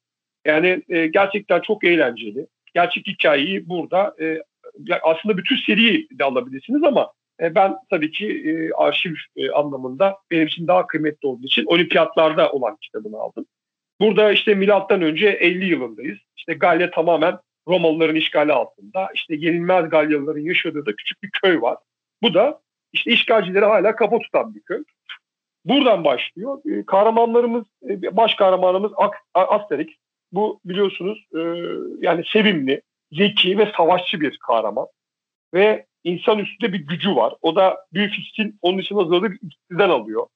Yani 0.44 0.82
e, 0.88 1.07
gerçekten 1.07 1.61
çok 1.61 1.84
eğlenceli. 1.84 2.46
Gerçek 2.74 3.07
hikayeyi 3.07 3.68
burada 3.68 4.14
e, 4.20 4.42
aslında 5.03 5.36
bütün 5.36 5.57
seriyi 5.57 6.09
de 6.12 6.24
alabilirsiniz 6.24 6.84
ama 6.84 7.12
e, 7.42 7.55
ben 7.55 7.76
tabii 7.90 8.11
ki 8.11 8.26
e, 8.46 8.72
arşiv 8.72 9.14
e, 9.36 9.50
anlamında 9.50 10.16
benim 10.30 10.46
için 10.46 10.66
daha 10.66 10.86
kıymetli 10.86 11.28
olduğu 11.28 11.46
için 11.46 11.64
olimpiyatlarda 11.66 12.53
olan 12.53 12.76
kitabını 12.80 13.16
aldım. 13.16 13.46
Burada 14.01 14.32
işte 14.32 14.55
milattan 14.55 15.03
önce 15.03 15.28
50 15.28 15.66
yılındayız. 15.66 16.18
İşte 16.36 16.55
Galya 16.55 16.90
tamamen 16.90 17.38
Romalıların 17.68 18.16
işgali 18.16 18.53
altında. 18.53 19.09
İşte 19.14 19.34
yenilmez 19.34 19.90
Galyalıların 19.90 20.40
yaşadığı 20.40 20.86
da 20.86 20.96
küçük 20.96 21.22
bir 21.22 21.30
köy 21.42 21.61
var. 21.61 21.76
Bu 22.22 22.34
da 22.34 22.61
işte 22.92 23.11
işgalcileri 23.11 23.64
hala 23.64 23.96
kafa 23.96 24.18
tutan 24.18 24.55
bir 24.55 24.61
köy. 24.61 24.82
Buradan 25.64 26.05
başlıyor. 26.05 26.59
Ee, 26.70 26.86
kahramanlarımız, 26.86 27.64
e, 27.88 28.16
baş 28.16 28.34
kahramanımız 28.34 28.92
Asterix. 29.34 29.88
bu 30.32 30.61
biliyorsunuz 30.64 31.26
e, 31.34 31.40
yani 32.01 32.24
sevimli, 32.32 32.82
zeki 33.12 33.59
ve 33.59 33.72
savaşçı 33.76 34.20
bir 34.20 34.38
kahraman. 34.38 34.86
Ve 35.55 35.86
insan 36.05 36.38
üstünde 36.38 36.72
bir 36.72 36.86
gücü 36.86 37.16
var. 37.16 37.34
O 37.42 37.57
da 37.57 37.86
Büyük 37.92 38.12
Fix'in 38.12 38.59
onun 38.62 38.78
için 38.78 38.94
hazırladığı 38.94 39.30
bir 39.30 39.38
ikisinden 39.42 39.90
alıyor. 39.90 40.26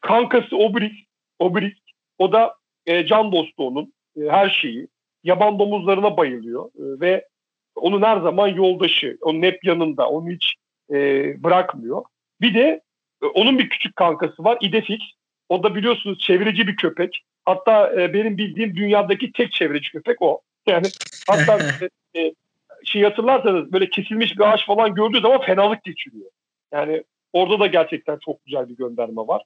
Kankası 0.00 0.56
Obrisk, 0.56 1.08
Obrisk 1.38 1.82
o 2.18 2.32
da 2.32 2.54
e, 2.86 3.06
can 3.06 3.32
dostu 3.32 3.66
onun. 3.66 3.92
E, 4.16 4.20
her 4.28 4.48
şeyi. 4.48 4.88
Yaban 5.24 5.58
domuzlarına 5.58 6.16
bayılıyor. 6.16 6.64
E, 6.64 7.00
ve 7.00 7.28
onun 7.76 8.02
her 8.02 8.20
zaman 8.20 8.48
yoldaşı. 8.48 9.18
Onun 9.20 9.42
hep 9.42 9.64
yanında. 9.64 10.08
Onu 10.08 10.30
hiç 10.30 10.54
e, 10.90 10.96
bırakmıyor. 11.42 12.02
Bir 12.40 12.54
de 12.54 12.80
e, 13.22 13.26
onun 13.26 13.58
bir 13.58 13.68
küçük 13.68 13.96
kankası 13.96 14.44
var. 14.44 14.58
Idefix. 14.60 15.00
O 15.48 15.62
da 15.62 15.74
biliyorsunuz 15.74 16.18
çevreci 16.18 16.66
bir 16.66 16.76
köpek. 16.76 17.24
Hatta 17.44 18.02
e, 18.02 18.14
benim 18.14 18.38
bildiğim 18.38 18.76
dünyadaki 18.76 19.32
tek 19.32 19.52
çevreci 19.52 19.90
köpek 19.90 20.22
o. 20.22 20.40
Yani 20.66 20.86
hatta 21.28 21.58
e, 22.16 22.32
şey 22.84 23.02
hatırlarsanız 23.02 23.72
böyle 23.72 23.90
kesilmiş 23.90 24.38
bir 24.38 24.52
ağaç 24.52 24.66
falan 24.66 24.94
gördüğü 24.94 25.20
zaman 25.20 25.40
fenalık 25.40 25.84
geçiriyor. 25.84 26.30
Yani 26.72 27.04
orada 27.32 27.60
da 27.60 27.66
gerçekten 27.66 28.18
çok 28.24 28.44
güzel 28.44 28.68
bir 28.68 28.76
gönderme 28.76 29.22
var. 29.22 29.42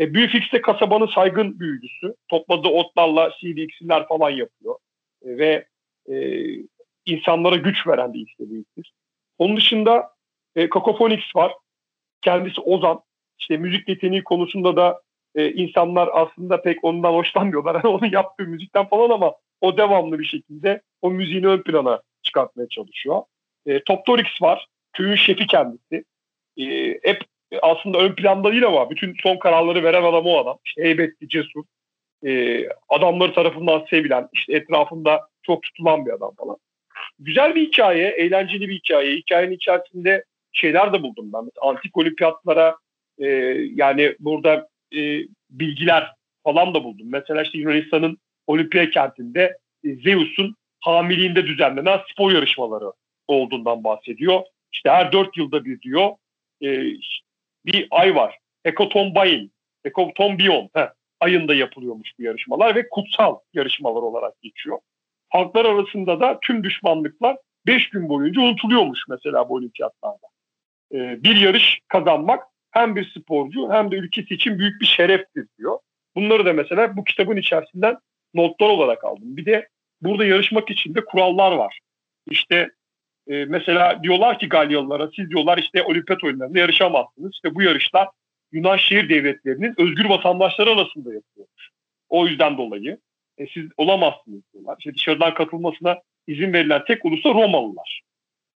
E, 0.00 0.14
Büyüfix 0.14 0.52
de 0.52 0.60
kasabanın 0.60 1.06
saygın 1.06 1.60
büyücüsü. 1.60 2.14
Topladığı 2.28 2.68
otlarla 2.68 3.30
CDX'ler 3.40 4.08
falan 4.08 4.30
yapıyor. 4.30 4.76
E, 5.22 5.38
ve 5.38 5.66
e, 6.10 6.46
insanlara 7.06 7.56
güç 7.56 7.86
veren 7.86 8.14
bir 8.14 8.28
istediğidir. 8.28 8.92
Onun 9.38 9.56
dışında 9.56 10.10
e, 10.56 10.68
Cacophonix 10.68 11.20
var. 11.36 11.52
Kendisi 12.22 12.60
Ozan. 12.60 13.00
İşte 13.38 13.56
müzik 13.56 13.88
yeteneği 13.88 14.24
konusunda 14.24 14.76
da 14.76 15.00
e, 15.34 15.52
insanlar 15.52 16.08
aslında 16.12 16.62
pek 16.62 16.84
ondan 16.84 17.12
hoşlanmıyorlar. 17.12 17.74
Yani 17.84 17.88
onun 17.88 18.10
yaptığı 18.10 18.44
müzikten 18.44 18.88
falan 18.88 19.10
ama 19.10 19.34
o 19.60 19.76
devamlı 19.76 20.18
bir 20.18 20.24
şekilde 20.24 20.82
o 21.02 21.10
müziğini 21.10 21.46
ön 21.46 21.62
plana 21.62 22.02
çıkartmaya 22.22 22.68
çalışıyor. 22.68 23.22
E, 23.66 23.84
Toptorix 23.84 24.42
var. 24.42 24.66
Köyün 24.92 25.14
şefi 25.14 25.46
kendisi. 25.46 26.04
E, 26.56 26.64
hep 27.02 27.24
aslında 27.62 27.98
ön 27.98 28.14
planda 28.14 28.52
değil 28.52 28.66
ama 28.66 28.90
bütün 28.90 29.16
son 29.22 29.36
kararları 29.36 29.82
veren 29.82 30.02
adam 30.02 30.26
o 30.26 30.38
adam. 30.38 30.58
İşte 30.64 30.82
heybetli, 30.82 31.28
cesur. 31.28 31.64
E, 32.26 32.62
adamları 32.88 33.34
tarafından 33.34 33.86
sevilen, 33.90 34.28
işte 34.32 34.52
etrafında 34.52 35.20
çok 35.42 35.62
tutulan 35.62 36.06
bir 36.06 36.12
adam 36.12 36.34
falan. 36.34 36.56
Güzel 37.18 37.54
bir 37.54 37.66
hikaye, 37.66 38.08
eğlenceli 38.08 38.68
bir 38.68 38.74
hikaye. 38.74 39.16
Hikayenin 39.16 39.54
içerisinde 39.54 40.24
şeyler 40.52 40.92
de 40.92 41.02
buldum 41.02 41.32
ben. 41.32 41.44
Mesela 41.44 41.70
antik 41.70 41.96
olimpiyatlara 41.96 42.76
e, 43.18 43.26
yani 43.74 44.14
burada 44.20 44.68
e, 44.96 45.20
bilgiler 45.50 46.10
falan 46.44 46.74
da 46.74 46.84
buldum. 46.84 47.06
Mesela 47.10 47.42
işte 47.42 47.58
Yunanistan'ın 47.58 48.18
Olimpiya 48.46 48.90
kentinde 48.90 49.58
e, 49.84 49.94
Zeus'un 49.94 50.56
hamiliğinde 50.80 51.46
düzenlenen 51.46 52.00
spor 52.12 52.32
yarışmaları 52.32 52.92
olduğundan 53.28 53.84
bahsediyor. 53.84 54.42
İşte 54.72 54.90
her 54.90 55.12
dört 55.12 55.36
yılda 55.36 55.64
bir 55.64 55.80
diyor 55.80 56.10
e, 56.62 56.84
bir 57.66 57.88
ay 57.90 58.14
var. 58.14 58.38
Ekotombayin, 58.64 59.52
Ekotombion 59.84 60.68
heh, 60.74 60.88
ayında 61.20 61.54
yapılıyormuş 61.54 62.18
bu 62.18 62.22
yarışmalar 62.22 62.74
ve 62.74 62.88
kutsal 62.88 63.38
yarışmalar 63.54 64.02
olarak 64.02 64.42
geçiyor. 64.42 64.78
Halklar 65.28 65.64
arasında 65.64 66.20
da 66.20 66.38
tüm 66.40 66.64
düşmanlıklar 66.64 67.36
5 67.66 67.90
gün 67.90 68.08
boyunca 68.08 68.40
unutuluyormuş 68.40 69.00
mesela 69.08 69.48
bu 69.48 69.54
olimpiyatlarda. 69.54 70.26
E, 70.92 71.24
bir 71.24 71.36
yarış 71.36 71.80
kazanmak 71.88 72.44
hem 72.70 72.96
bir 72.96 73.10
sporcu 73.10 73.72
hem 73.72 73.90
de 73.90 73.96
ülkesi 73.96 74.34
için 74.34 74.58
büyük 74.58 74.80
bir 74.80 74.86
şereftir 74.86 75.46
diyor. 75.58 75.78
Bunları 76.14 76.46
da 76.46 76.52
mesela 76.52 76.96
bu 76.96 77.04
kitabın 77.04 77.36
içerisinden 77.36 77.96
notlar 78.34 78.68
olarak 78.68 79.04
aldım. 79.04 79.36
Bir 79.36 79.46
de 79.46 79.68
burada 80.02 80.24
yarışmak 80.24 80.70
için 80.70 80.94
de 80.94 81.04
kurallar 81.04 81.52
var. 81.52 81.80
İşte 82.30 82.70
e, 83.30 83.44
mesela 83.44 84.02
diyorlar 84.02 84.38
ki 84.38 84.48
Galyalılara 84.48 85.10
siz 85.16 85.30
diyorlar 85.30 85.58
işte 85.58 85.82
olimpiyat 85.82 86.24
oyunlarında 86.24 86.58
yarışamazsınız. 86.58 87.32
İşte 87.32 87.54
bu 87.54 87.62
yarışlar 87.62 88.08
Yunan 88.52 88.76
şehir 88.76 89.08
devletlerinin 89.08 89.74
özgür 89.78 90.04
vatandaşları 90.04 90.70
arasında 90.70 91.14
yapılıyormuş. 91.14 91.70
O 92.08 92.26
yüzden 92.26 92.58
dolayı 92.58 92.98
e, 93.38 93.46
siz 93.46 93.64
olamazsınız 93.76 94.42
diyorlar. 94.52 94.76
İşte 94.78 94.94
dışarıdan 94.94 95.34
katılmasına 95.34 95.98
izin 96.26 96.52
verilen 96.52 96.84
tek 96.84 97.04
uluslar 97.04 97.34
Romalılar. 97.34 98.00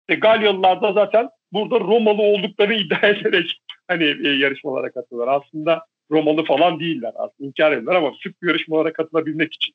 İşte 0.01 0.21
Galyalılar 0.21 0.83
da 0.83 0.93
zaten 0.93 1.29
burada 1.53 1.81
Romalı 1.81 2.23
olduklarını 2.23 2.75
iddia 2.83 3.09
ederek 3.09 3.61
hani 3.89 4.05
e, 4.05 4.29
yarışmalara 4.29 4.93
katılıyorlar. 4.93 5.41
Aslında 5.41 5.85
Romalı 6.11 6.45
falan 6.45 6.81
değiller. 6.81 7.13
Aslında 7.17 7.49
inkar 7.49 7.73
ediyorlar 7.73 7.95
ama 7.95 8.13
sırf 8.23 8.35
yarışmalara 8.43 8.93
katılabilmek 8.93 9.55
için. 9.55 9.75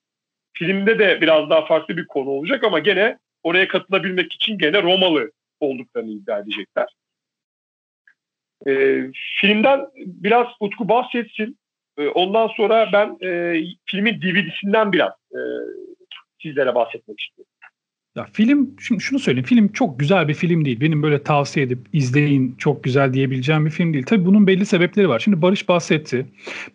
Filmde 0.54 1.00
de 1.00 1.22
biraz 1.22 1.50
daha 1.50 1.66
farklı 1.66 1.98
bir 1.98 2.08
konu 2.08 2.30
olacak 2.30 2.64
ama 2.64 2.80
gene 2.80 3.18
oraya 3.44 3.68
katılabilmek 3.68 4.34
için 4.34 4.58
gene 4.58 4.84
Romalı 4.84 5.32
olduklarını 5.60 6.12
iddia 6.12 6.40
edecekler. 6.40 6.88
E, 8.68 9.04
filmden 9.42 9.88
biraz 9.96 10.48
Utku 10.60 10.90
bahsetsin. 10.90 11.58
E, 11.98 12.08
ondan 12.08 12.48
sonra 12.48 12.90
ben 12.94 13.28
e, 13.28 13.62
filmin 13.86 14.22
DVD'sinden 14.22 14.92
biraz 14.92 15.12
e, 15.32 15.40
sizlere 16.42 16.76
bahsetmek 16.76 17.20
istiyorum. 17.20 17.54
Ya 18.16 18.26
film, 18.34 18.76
şimdi 18.80 19.02
şunu 19.02 19.20
söyleyeyim. 19.20 19.46
Film 19.46 19.72
çok 19.72 20.00
güzel 20.00 20.28
bir 20.28 20.34
film 20.34 20.66
değil. 20.66 20.82
Benim 20.82 21.04
böyle 21.04 21.24
tavsiye 21.24 21.66
edip 21.66 21.80
izleyin 21.94 22.56
çok 22.58 22.84
güzel 22.84 23.14
diyebileceğim 23.14 23.66
bir 23.66 23.72
film 23.72 23.94
değil. 23.94 24.06
Tabii 24.06 24.26
bunun 24.26 24.48
belli 24.48 24.66
sebepleri 24.66 25.10
var. 25.10 25.20
Şimdi 25.20 25.42
Barış 25.42 25.70
bahsetti. 25.70 26.26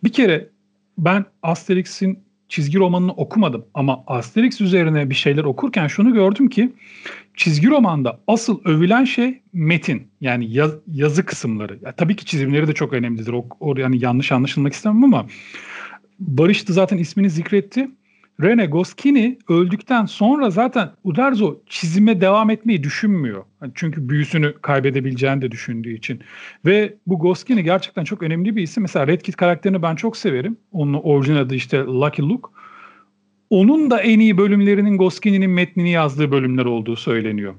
Bir 0.05 0.13
kere 0.13 0.49
ben 0.99 1.25
Asterix'in 1.43 2.25
çizgi 2.55 2.79
romanını 2.79 3.13
okumadım 3.13 3.65
ama 3.75 4.05
Asterix 4.07 4.61
üzerine 4.61 5.11
bir 5.11 5.15
şeyler 5.15 5.45
okurken 5.45 5.87
şunu 5.87 6.13
gördüm 6.13 6.49
ki 6.49 6.73
çizgi 7.37 7.71
romanda 7.71 8.21
asıl 8.27 8.61
övülen 8.65 9.05
şey 9.05 9.41
metin 9.53 10.09
yani 10.21 10.53
yaz, 10.53 10.73
yazı 10.93 11.25
kısımları. 11.25 11.79
Ya, 11.83 11.93
tabii 11.93 12.17
ki 12.17 12.25
çizimleri 12.25 12.67
de 12.69 12.73
çok 12.73 12.93
önemlidir. 12.93 13.33
O, 13.33 13.47
o 13.61 13.79
yani 13.79 14.05
yanlış 14.05 14.33
anlaşılmak 14.33 14.73
istemem 14.73 15.05
ama 15.05 15.27
Barış 16.19 16.69
da 16.69 16.73
zaten 16.73 16.99
ismini 16.99 17.31
zikretti. 17.31 17.91
Rene 18.43 18.67
Goscinny 18.67 19.39
öldükten 19.49 20.07
sonra 20.07 20.51
zaten 20.51 20.91
Uderzo 21.05 21.57
çizime 21.67 22.21
devam 22.21 22.51
etmeyi 22.51 22.83
düşünmüyor. 22.83 23.45
Çünkü 23.75 24.09
büyüsünü 24.09 24.55
kaybedebileceğini 24.63 25.43
de 25.43 25.51
düşündüğü 25.51 25.95
için. 25.95 26.21
Ve 26.65 26.95
bu 27.07 27.19
Goscinny 27.19 27.61
gerçekten 27.61 28.05
çok 28.05 28.23
önemli 28.23 28.57
bir 28.57 28.63
isim. 28.63 28.83
Mesela 28.83 29.07
Red 29.07 29.21
Kit 29.21 29.37
karakterini 29.37 29.83
ben 29.83 29.95
çok 29.95 30.17
severim. 30.17 30.57
Onun 30.73 30.93
orijinal 30.93 31.41
adı 31.41 31.55
işte 31.55 31.79
Lucky 31.79 32.29
Luke. 32.29 32.49
Onun 33.51 33.91
da 33.91 34.01
en 34.01 34.19
iyi 34.19 34.39
bölümlerinin 34.39 34.99
Goscinny'nin 34.99 35.51
metnini 35.51 35.91
yazdığı 35.91 36.33
bölümler 36.33 36.65
olduğu 36.65 36.97
söyleniyor. 36.97 37.55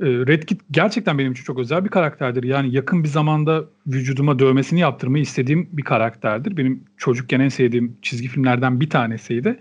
Ee, 0.00 0.06
Red 0.06 0.42
Kit 0.42 0.60
gerçekten 0.70 1.18
benim 1.18 1.32
için 1.32 1.44
çok 1.44 1.58
özel 1.58 1.84
bir 1.84 1.88
karakterdir. 1.88 2.42
Yani 2.42 2.74
yakın 2.74 3.04
bir 3.04 3.08
zamanda 3.08 3.64
vücuduma 3.86 4.38
dövmesini 4.38 4.80
yaptırmayı 4.80 5.22
istediğim 5.22 5.68
bir 5.72 5.82
karakterdir. 5.82 6.56
Benim 6.56 6.84
çocukken 6.96 7.40
en 7.40 7.48
sevdiğim 7.48 7.96
çizgi 8.02 8.28
filmlerden 8.28 8.80
bir 8.80 8.90
tanesiydi. 8.90 9.58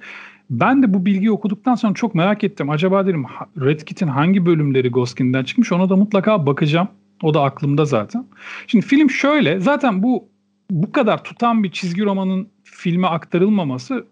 Ben 0.50 0.84
de 0.84 0.94
bu 0.94 1.06
bilgiyi 1.06 1.32
okuduktan 1.32 1.76
sonra 1.76 1.94
çok 1.94 2.16
merak 2.16 2.44
ettim. 2.44 2.70
Acaba 2.70 3.06
dedim 3.08 3.26
Red 3.62 3.80
Kit'in 3.80 4.08
hangi 4.08 4.46
bölümleri 4.46 4.90
Goskin'den 4.90 5.44
çıkmış 5.44 5.72
ona 5.72 5.90
da 5.90 5.96
mutlaka 5.96 6.46
bakacağım. 6.46 6.88
O 7.24 7.34
da 7.34 7.44
aklımda 7.44 7.86
zaten. 7.86 8.26
Şimdi 8.68 8.86
film 8.86 9.10
şöyle. 9.10 9.60
Zaten 9.60 10.04
bu 10.04 10.28
bu 10.72 10.92
kadar 10.92 11.24
tutan 11.24 11.64
bir 11.64 11.72
çizgi 11.72 12.04
romanın 12.04 12.48
filme 12.64 13.08
aktarılmaması 13.08 14.06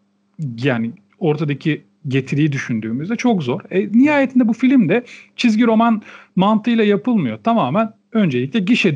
yani 0.64 0.92
ortadaki 1.20 1.84
getiriyi 2.08 2.52
düşündüğümüzde 2.52 3.16
çok 3.16 3.44
zor. 3.44 3.62
E, 3.72 3.92
nihayetinde 3.92 4.48
bu 4.48 4.54
film 4.54 4.90
de 4.90 5.04
çizgi 5.36 5.68
roman 5.68 6.02
mantığıyla 6.36 6.84
yapılmıyor. 6.84 7.38
Tamamen 7.44 7.94
öncelikle 8.12 8.60
gişe 8.60 8.96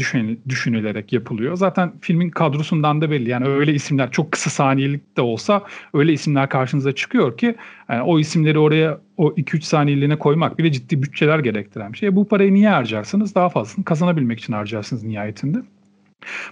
düşünülerek 0.49 1.13
yapılıyor. 1.13 1.55
Zaten 1.55 1.91
filmin 2.01 2.29
kadrosundan 2.29 3.01
da 3.01 3.11
belli. 3.11 3.29
Yani 3.29 3.47
öyle 3.47 3.73
isimler 3.73 4.11
çok 4.11 4.31
kısa 4.31 4.49
saniyelik 4.49 5.17
de 5.17 5.21
olsa 5.21 5.63
öyle 5.93 6.13
isimler 6.13 6.49
karşınıza 6.49 6.91
çıkıyor 6.91 7.37
ki 7.37 7.55
yani 7.89 8.01
o 8.01 8.19
isimleri 8.19 8.59
oraya 8.59 8.99
o 9.17 9.29
2-3 9.29 9.61
saniyeliğine 9.61 10.19
koymak 10.19 10.57
bile 10.57 10.71
ciddi 10.71 11.03
bütçeler 11.03 11.39
gerektiren 11.39 11.93
bir 11.93 11.97
şey. 11.97 12.15
Bu 12.15 12.27
parayı 12.27 12.53
niye 12.53 12.69
harcarsınız? 12.69 13.35
Daha 13.35 13.49
fazlasını 13.49 13.85
kazanabilmek 13.85 14.39
için 14.39 14.53
harcarsınız 14.53 15.03
nihayetinde. 15.03 15.57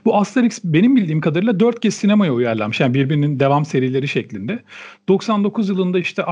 Bu 0.06 0.18
Asterix 0.18 0.60
benim 0.64 0.96
bildiğim 0.96 1.22
kadarıyla 1.22 1.60
dört 1.60 1.80
kez 1.80 1.94
sinemaya 1.94 2.34
uyarlanmış. 2.34 2.80
Yani 2.80 2.94
birbirinin 2.94 3.40
devam 3.40 3.66
serileri 3.66 4.08
şeklinde. 4.08 4.64
99 5.08 5.70
yılında 5.70 6.00
işte 6.00 6.26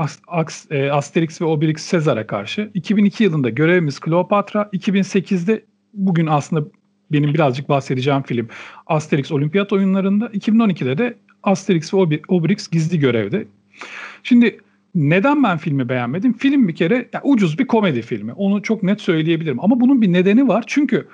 e, 0.70 0.90
Asterix 0.90 1.40
ve 1.40 1.44
Obelix 1.44 1.80
Sezar'a 1.80 2.26
karşı. 2.26 2.70
2002 2.74 3.24
yılında 3.24 3.48
Görevimiz 3.48 3.98
Kleopatra. 3.98 4.70
2008'de 4.72 5.64
bugün 5.94 6.26
aslında 6.26 6.68
benim 7.12 7.34
birazcık 7.34 7.68
bahsedeceğim 7.68 8.22
film 8.22 8.48
Asterix 8.86 9.32
Olimpiyat 9.32 9.72
oyunlarında. 9.72 10.26
2012'de 10.26 10.98
de 10.98 11.14
Asterix 11.42 11.94
ve 11.94 12.20
Obelix 12.28 12.68
Gizli 12.70 12.98
Görev'de. 12.98 13.46
Şimdi 14.22 14.60
neden 14.94 15.42
ben 15.42 15.58
filmi 15.58 15.88
beğenmedim? 15.88 16.32
Film 16.32 16.68
bir 16.68 16.74
kere 16.74 17.08
yani 17.12 17.22
ucuz 17.24 17.58
bir 17.58 17.66
komedi 17.66 18.02
filmi. 18.02 18.32
Onu 18.32 18.62
çok 18.62 18.82
net 18.82 19.00
söyleyebilirim. 19.00 19.60
Ama 19.60 19.80
bunun 19.80 20.02
bir 20.02 20.12
nedeni 20.12 20.48
var. 20.48 20.64
Çünkü 20.66 21.08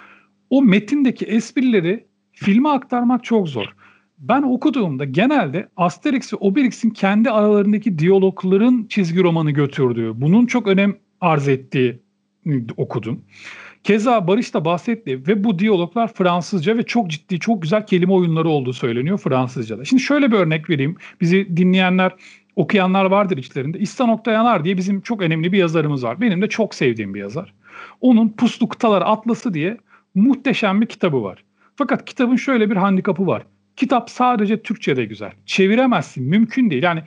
o 0.50 0.62
metindeki 0.62 1.24
esprileri 1.24 2.04
filme 2.34 2.68
aktarmak 2.68 3.24
çok 3.24 3.48
zor. 3.48 3.66
ben 4.18 4.42
okuduğumda 4.42 5.04
genelde 5.04 5.68
Asterix 5.76 6.32
ve 6.32 6.36
Obelix'in 6.36 6.90
kendi 6.90 7.30
aralarındaki 7.30 7.98
diyalogların 7.98 8.86
çizgi 8.88 9.22
romanı 9.22 9.50
götürdüğü, 9.50 10.12
bunun 10.20 10.46
çok 10.46 10.66
önem 10.66 10.96
arz 11.20 11.48
ettiği 11.48 11.98
okudum. 12.76 13.24
Keza 13.84 14.26
Barış 14.26 14.54
da 14.54 14.64
bahsetti 14.64 15.26
ve 15.28 15.44
bu 15.44 15.58
diyaloglar 15.58 16.12
Fransızca 16.14 16.76
ve 16.78 16.82
çok 16.82 17.10
ciddi, 17.10 17.38
çok 17.38 17.62
güzel 17.62 17.86
kelime 17.86 18.12
oyunları 18.12 18.48
olduğu 18.48 18.72
söyleniyor 18.72 19.18
Fransızca'da. 19.18 19.84
Şimdi 19.84 20.02
şöyle 20.02 20.32
bir 20.32 20.36
örnek 20.36 20.70
vereyim. 20.70 20.96
Bizi 21.20 21.56
dinleyenler, 21.56 22.12
okuyanlar 22.56 23.04
vardır 23.04 23.36
içlerinde. 23.36 23.78
İhsan 23.78 24.08
Oktayanar 24.08 24.64
diye 24.64 24.76
bizim 24.76 25.00
çok 25.00 25.22
önemli 25.22 25.52
bir 25.52 25.58
yazarımız 25.58 26.04
var. 26.04 26.20
Benim 26.20 26.42
de 26.42 26.48
çok 26.48 26.74
sevdiğim 26.74 27.14
bir 27.14 27.20
yazar. 27.20 27.54
Onun 28.00 28.28
Puslu 28.28 28.68
Kıtalar 28.68 29.02
Atlası 29.06 29.54
diye 29.54 29.76
muhteşem 30.14 30.80
bir 30.80 30.86
kitabı 30.86 31.22
var. 31.22 31.44
Fakat 31.76 32.04
kitabın 32.04 32.36
şöyle 32.36 32.70
bir 32.70 32.76
handikapı 32.76 33.26
var. 33.26 33.46
Kitap 33.76 34.10
sadece 34.10 34.62
Türkçe'de 34.62 35.04
güzel. 35.04 35.32
Çeviremezsin. 35.46 36.24
Mümkün 36.24 36.70
değil. 36.70 36.82
Yani 36.82 37.02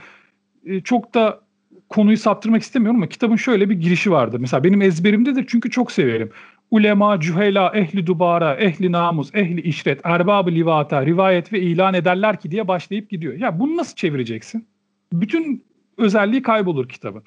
e, 0.65 0.81
çok 0.81 1.13
da 1.13 1.41
konuyu 1.89 2.17
saptırmak 2.17 2.61
istemiyorum 2.61 2.99
ama 2.99 3.09
kitabın 3.09 3.35
şöyle 3.35 3.69
bir 3.69 3.75
girişi 3.75 4.11
vardı. 4.11 4.37
Mesela 4.39 4.63
benim 4.63 4.81
ezberimdedir 4.81 5.45
çünkü 5.47 5.69
çok 5.69 5.91
severim. 5.91 6.31
Ulema, 6.71 7.19
cühela, 7.19 7.71
ehli 7.75 8.07
dubara, 8.07 8.55
ehli 8.55 8.91
namus, 8.91 9.35
ehli 9.35 9.61
işret, 9.61 10.01
erbab-ı 10.03 10.51
livata, 10.51 11.05
rivayet 11.05 11.53
ve 11.53 11.61
ilan 11.61 11.93
ederler 11.93 12.39
ki 12.39 12.51
diye 12.51 12.67
başlayıp 12.67 13.09
gidiyor. 13.09 13.33
Ya 13.33 13.59
bunu 13.59 13.77
nasıl 13.77 13.95
çevireceksin? 13.95 14.67
Bütün 15.13 15.63
özelliği 15.97 16.41
kaybolur 16.41 16.89
kitabın. 16.89 17.23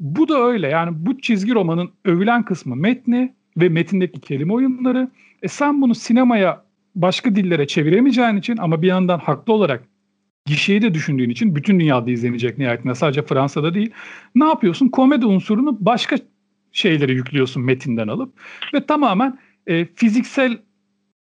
Bu 0.00 0.28
da 0.28 0.38
öyle. 0.38 0.68
Yani 0.68 0.90
bu 1.06 1.20
çizgi 1.20 1.54
romanın 1.54 1.90
övülen 2.04 2.42
kısmı 2.42 2.76
metni 2.76 3.34
ve 3.56 3.68
metindeki 3.68 4.20
kelime 4.20 4.52
oyunları. 4.52 5.10
E 5.42 5.48
sen 5.48 5.82
bunu 5.82 5.94
sinemaya 5.94 6.64
başka 6.94 7.34
dillere 7.36 7.66
çeviremeyeceğin 7.66 8.36
için 8.36 8.56
ama 8.56 8.82
bir 8.82 8.86
yandan 8.86 9.18
haklı 9.18 9.52
olarak 9.52 9.84
gişeyi 10.46 10.82
de 10.82 10.94
düşündüğün 10.94 11.30
için 11.30 11.56
bütün 11.56 11.80
dünyada 11.80 12.10
izlenecek 12.10 12.58
nihayetinde 12.58 12.94
sadece 12.94 13.22
Fransa'da 13.22 13.74
değil. 13.74 13.90
Ne 14.34 14.44
yapıyorsun? 14.44 14.88
Komedi 14.88 15.26
unsurunu 15.26 15.76
başka 15.80 16.16
şeyleri 16.72 17.14
yüklüyorsun 17.14 17.62
metinden 17.62 18.08
alıp 18.08 18.40
ve 18.74 18.86
tamamen 18.86 19.38
e, 19.66 19.84
fiziksel 19.94 20.58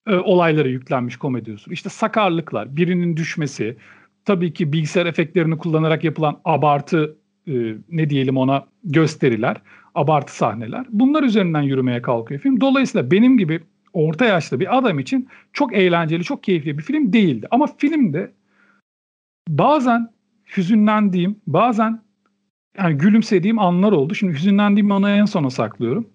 e, 0.06 0.14
olaylara 0.14 0.68
yüklenmiş 0.68 1.16
komedi 1.16 1.52
unsuru. 1.52 1.74
İşte 1.74 1.88
sakarlıklar, 1.88 2.76
birinin 2.76 3.16
düşmesi, 3.16 3.76
tabii 4.24 4.52
ki 4.52 4.72
bilgisayar 4.72 5.06
efektlerini 5.06 5.58
kullanarak 5.58 6.04
yapılan 6.04 6.40
abartı 6.44 7.16
e, 7.48 7.74
ne 7.90 8.10
diyelim 8.10 8.36
ona 8.36 8.66
gösteriler, 8.84 9.56
abartı 9.94 10.36
sahneler. 10.36 10.86
Bunlar 10.90 11.22
üzerinden 11.22 11.62
yürümeye 11.62 12.02
kalkıyor 12.02 12.40
film. 12.40 12.60
Dolayısıyla 12.60 13.10
benim 13.10 13.38
gibi 13.38 13.60
orta 13.92 14.24
yaşlı 14.24 14.60
bir 14.60 14.78
adam 14.78 14.98
için 14.98 15.28
çok 15.52 15.74
eğlenceli, 15.74 16.24
çok 16.24 16.42
keyifli 16.42 16.78
bir 16.78 16.82
film 16.82 17.12
değildi. 17.12 17.48
Ama 17.50 17.66
filmde 17.78 18.32
bazen 19.48 20.08
hüzünlendiğim, 20.56 21.36
bazen 21.46 22.02
yani 22.78 22.98
gülümsediğim 22.98 23.58
anlar 23.58 23.92
oldu. 23.92 24.14
Şimdi 24.14 24.32
hüzünlendiğim 24.32 24.92
anı 24.92 25.10
en 25.10 25.24
sona 25.24 25.50
saklıyorum. 25.50 26.06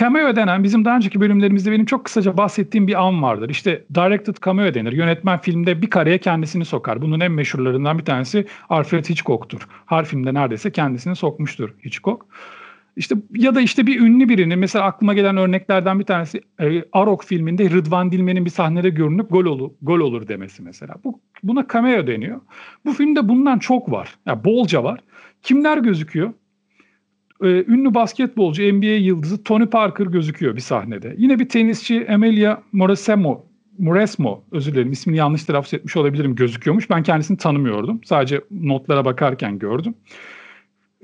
Cameo 0.00 0.36
denen 0.36 0.64
bizim 0.64 0.84
daha 0.84 0.96
önceki 0.96 1.20
bölümlerimizde 1.20 1.72
benim 1.72 1.86
çok 1.86 2.04
kısaca 2.04 2.36
bahsettiğim 2.36 2.86
bir 2.86 3.06
an 3.06 3.22
vardır. 3.22 3.48
İşte 3.48 3.84
directed 3.94 4.34
cameo 4.44 4.74
denir. 4.74 4.92
Yönetmen 4.92 5.38
filmde 5.38 5.82
bir 5.82 5.90
kareye 5.90 6.18
kendisini 6.18 6.64
sokar. 6.64 7.02
Bunun 7.02 7.20
en 7.20 7.32
meşhurlarından 7.32 7.98
bir 7.98 8.04
tanesi 8.04 8.46
Alfred 8.68 9.04
Hitchcock'tur. 9.04 9.68
Her 9.86 10.04
filmde 10.04 10.34
neredeyse 10.34 10.72
kendisini 10.72 11.16
sokmuştur 11.16 11.74
Hitchcock. 11.84 12.26
İşte 12.98 13.14
ya 13.34 13.54
da 13.54 13.60
işte 13.60 13.86
bir 13.86 14.00
ünlü 14.00 14.28
birini 14.28 14.56
mesela 14.56 14.84
aklıma 14.84 15.14
gelen 15.14 15.36
örneklerden 15.36 16.00
bir 16.00 16.04
tanesi 16.04 16.40
e, 16.60 16.84
Arok 16.92 17.24
filminde 17.24 17.70
Rıdvan 17.70 18.12
Dilmen'in 18.12 18.44
bir 18.44 18.50
sahnede 18.50 18.90
görünüp 18.90 19.30
gol 19.30 19.44
olur, 19.44 19.70
gol 19.82 20.00
olur 20.00 20.28
demesi 20.28 20.62
mesela. 20.62 20.94
Bu 21.04 21.20
buna 21.42 21.66
cameo 21.72 22.06
deniyor. 22.06 22.40
Bu 22.84 22.92
filmde 22.92 23.28
bundan 23.28 23.58
çok 23.58 23.90
var. 23.90 24.18
Yani 24.26 24.44
bolca 24.44 24.84
var. 24.84 25.00
Kimler 25.42 25.78
gözüküyor? 25.78 26.32
Ee, 27.42 27.46
ünlü 27.46 27.94
basketbolcu 27.94 28.62
NBA 28.62 28.86
yıldızı 28.86 29.44
Tony 29.44 29.66
Parker 29.66 30.06
gözüküyor 30.06 30.56
bir 30.56 30.60
sahnede. 30.60 31.14
Yine 31.18 31.38
bir 31.38 31.48
tenisçi 31.48 32.00
Emilia 32.00 32.58
Moresemo 32.72 33.44
Moresmo 33.78 34.44
özür 34.52 34.72
dilerim 34.72 34.92
ismini 34.92 35.16
yanlış 35.16 35.44
telaffuz 35.44 35.74
etmiş 35.74 35.96
olabilirim 35.96 36.34
gözüküyormuş. 36.34 36.90
Ben 36.90 37.02
kendisini 37.02 37.36
tanımıyordum. 37.36 38.00
Sadece 38.04 38.40
notlara 38.50 39.04
bakarken 39.04 39.58
gördüm. 39.58 39.94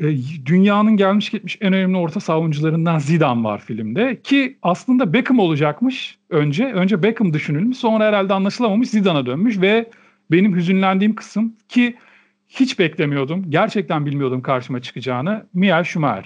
E, 0.01 0.17
dünyanın 0.47 0.97
gelmiş 0.97 1.31
gitmiş 1.31 1.59
en 1.61 1.73
önemli 1.73 1.97
orta 1.97 2.21
savunucularından 2.21 2.99
Zidane 2.99 3.45
var 3.45 3.61
filmde. 3.61 4.21
Ki 4.23 4.59
aslında 4.63 5.13
Beckham 5.13 5.39
olacakmış 5.39 6.19
önce. 6.31 6.65
Önce 6.65 7.03
Beckham 7.03 7.33
düşünülmüş 7.33 7.77
sonra 7.77 8.05
herhalde 8.05 8.35
anlaşılamamış 8.35 8.91
Zidane'a 8.91 9.27
dönmüş 9.27 9.61
ve 9.61 9.91
benim 10.31 10.57
hüzünlendiğim 10.57 11.15
kısım 11.15 11.57
ki 11.69 11.97
hiç 12.49 12.79
beklemiyordum. 12.79 13.51
Gerçekten 13.51 14.07
bilmiyordum 14.07 14.43
karşıma 14.43 14.83
çıkacağını. 14.83 15.47
Michael 15.55 15.85
Schumacher. 15.85 16.25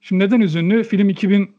Şimdi 0.00 0.24
neden 0.24 0.40
üzünlü? 0.40 0.84
Film 0.84 1.08
2000 1.08 1.50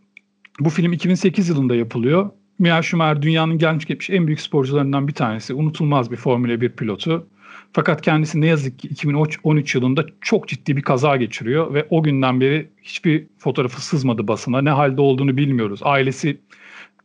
bu 0.59 0.69
film 0.69 0.93
2008 0.93 1.49
yılında 1.49 1.75
yapılıyor. 1.75 2.29
Michael 2.59 2.81
Schumacher 2.81 3.21
dünyanın 3.21 3.57
gelmiş 3.57 3.85
geçmiş 3.85 4.09
en 4.09 4.27
büyük 4.27 4.41
sporcularından 4.41 5.07
bir 5.07 5.13
tanesi. 5.13 5.53
Unutulmaz 5.53 6.11
bir 6.11 6.15
Formula 6.15 6.61
1 6.61 6.69
pilotu. 6.69 7.27
Fakat 7.73 8.01
kendisi 8.01 8.41
ne 8.41 8.47
yazık 8.47 8.79
ki 8.79 8.87
2013 8.87 9.75
yılında 9.75 10.05
çok 10.21 10.47
ciddi 10.47 10.77
bir 10.77 10.81
kaza 10.81 11.15
geçiriyor 11.15 11.73
ve 11.73 11.87
o 11.89 12.03
günden 12.03 12.41
beri 12.41 12.69
hiçbir 12.83 13.27
fotoğrafı 13.37 13.81
sızmadı 13.81 14.27
basına. 14.27 14.61
Ne 14.61 14.69
halde 14.69 15.01
olduğunu 15.01 15.37
bilmiyoruz. 15.37 15.79
Ailesi 15.83 16.37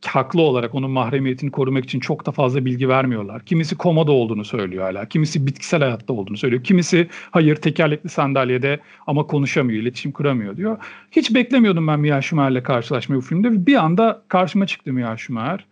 haklı 0.07 0.43
olarak 0.43 0.75
onun 0.75 0.91
mahremiyetini 0.91 1.51
korumak 1.51 1.85
için 1.85 2.01
çok 2.01 2.27
da 2.27 2.33
fazla 2.33 2.65
bilgi 2.65 2.89
vermiyorlar. 2.89 3.45
Kimisi 3.45 3.77
komada 3.77 4.13
olduğunu 4.13 4.45
söylüyor 4.45 4.85
hala. 4.85 5.09
Kimisi 5.09 5.47
bitkisel 5.47 5.81
hayatta 5.81 6.13
olduğunu 6.13 6.37
söylüyor. 6.37 6.65
Kimisi 6.65 7.09
hayır 7.31 7.57
tekerlekli 7.57 8.09
sandalyede 8.09 8.81
ama 9.07 9.27
konuşamıyor, 9.27 9.83
iletişim 9.83 10.13
kuramıyor 10.13 10.57
diyor. 10.57 10.79
Hiç 11.11 11.35
beklemiyordum 11.35 11.87
ben 11.87 12.01
Mia 12.01 12.23
Schumacher'le 12.23 12.63
karşılaşmayı 12.63 13.23
bu 13.23 13.27
filmde. 13.27 13.67
Bir 13.67 13.75
anda 13.75 14.23
karşıma 14.29 14.67
çıktı 14.67 14.93
Mia 14.93 15.17
Schumacher. 15.17 15.67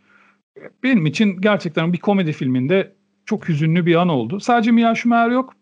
Benim 0.82 1.06
için 1.06 1.40
gerçekten 1.40 1.92
bir 1.92 1.98
komedi 1.98 2.32
filminde 2.32 2.92
çok 3.30 3.48
hüzünlü 3.48 3.86
bir 3.86 3.94
an 3.94 4.08
oldu. 4.08 4.40
Sadece 4.40 4.70
Mia 4.70 4.94
Schumacher 4.94 5.30
yok. 5.30 5.54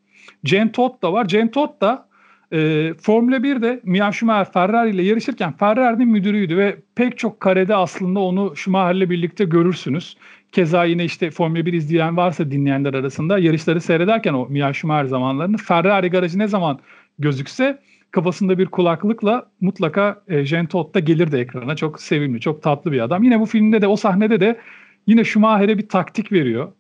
Jen 0.45 0.73
Todt 0.73 1.03
da 1.03 1.13
var. 1.13 1.29
Jen 1.29 1.51
Todt 1.51 1.81
da 1.81 2.09
e, 2.53 2.59
Formula 3.01 3.37
1'de 3.37 3.81
Mia 3.85 4.13
Schumacher 4.13 4.53
Ferrari 4.53 4.91
ile 4.91 5.03
yarışırken 5.03 5.53
Ferrari'nin 5.53 6.09
müdürüydü 6.09 6.57
ve 6.57 6.77
pek 6.95 7.19
çok 7.19 7.41
karede 7.41 7.75
aslında 7.75 8.21
onu 8.21 8.57
Schumacher'le 8.57 9.11
birlikte 9.11 9.45
görürsünüz. 9.45 10.17
Keza 10.53 10.85
yine 10.85 11.05
işte 11.05 11.31
Formula 11.31 11.67
1 11.67 11.73
izleyen 11.73 12.17
varsa 12.17 12.51
dinleyenler 12.51 12.95
arasında 12.95 13.39
yarışları 13.39 13.81
seyrederken 13.81 14.35
o 14.35 14.47
Mia 14.49 14.73
Schumacher 14.73 15.05
zamanlarını 15.05 15.57
Ferrari 15.57 16.11
garajı 16.11 16.39
ne 16.39 16.49
zaman 16.49 16.79
gözükse 17.19 17.79
kafasında 18.11 18.59
bir 18.59 18.67
kulaklıkla 18.67 19.51
mutlaka 19.61 20.23
e, 20.29 20.45
Jean 20.45 20.67
Todt 20.67 20.95
da 20.95 21.01
gelirdi 21.01 21.37
ekrana. 21.37 21.77
Çok 21.77 22.01
sevimli, 22.01 22.41
çok 22.41 22.63
tatlı 22.63 22.93
bir 22.93 23.01
adam. 23.01 23.23
Yine 23.23 23.41
bu 23.41 23.47
filmde 23.47 23.83
de 23.83 23.87
o 23.87 23.97
sahnede 23.97 24.41
de 24.41 24.61
yine 25.07 25.25
Schumacher'e 25.25 25.79
bir 25.79 25.89
taktik 25.89 26.33
veriyor. 26.33 26.73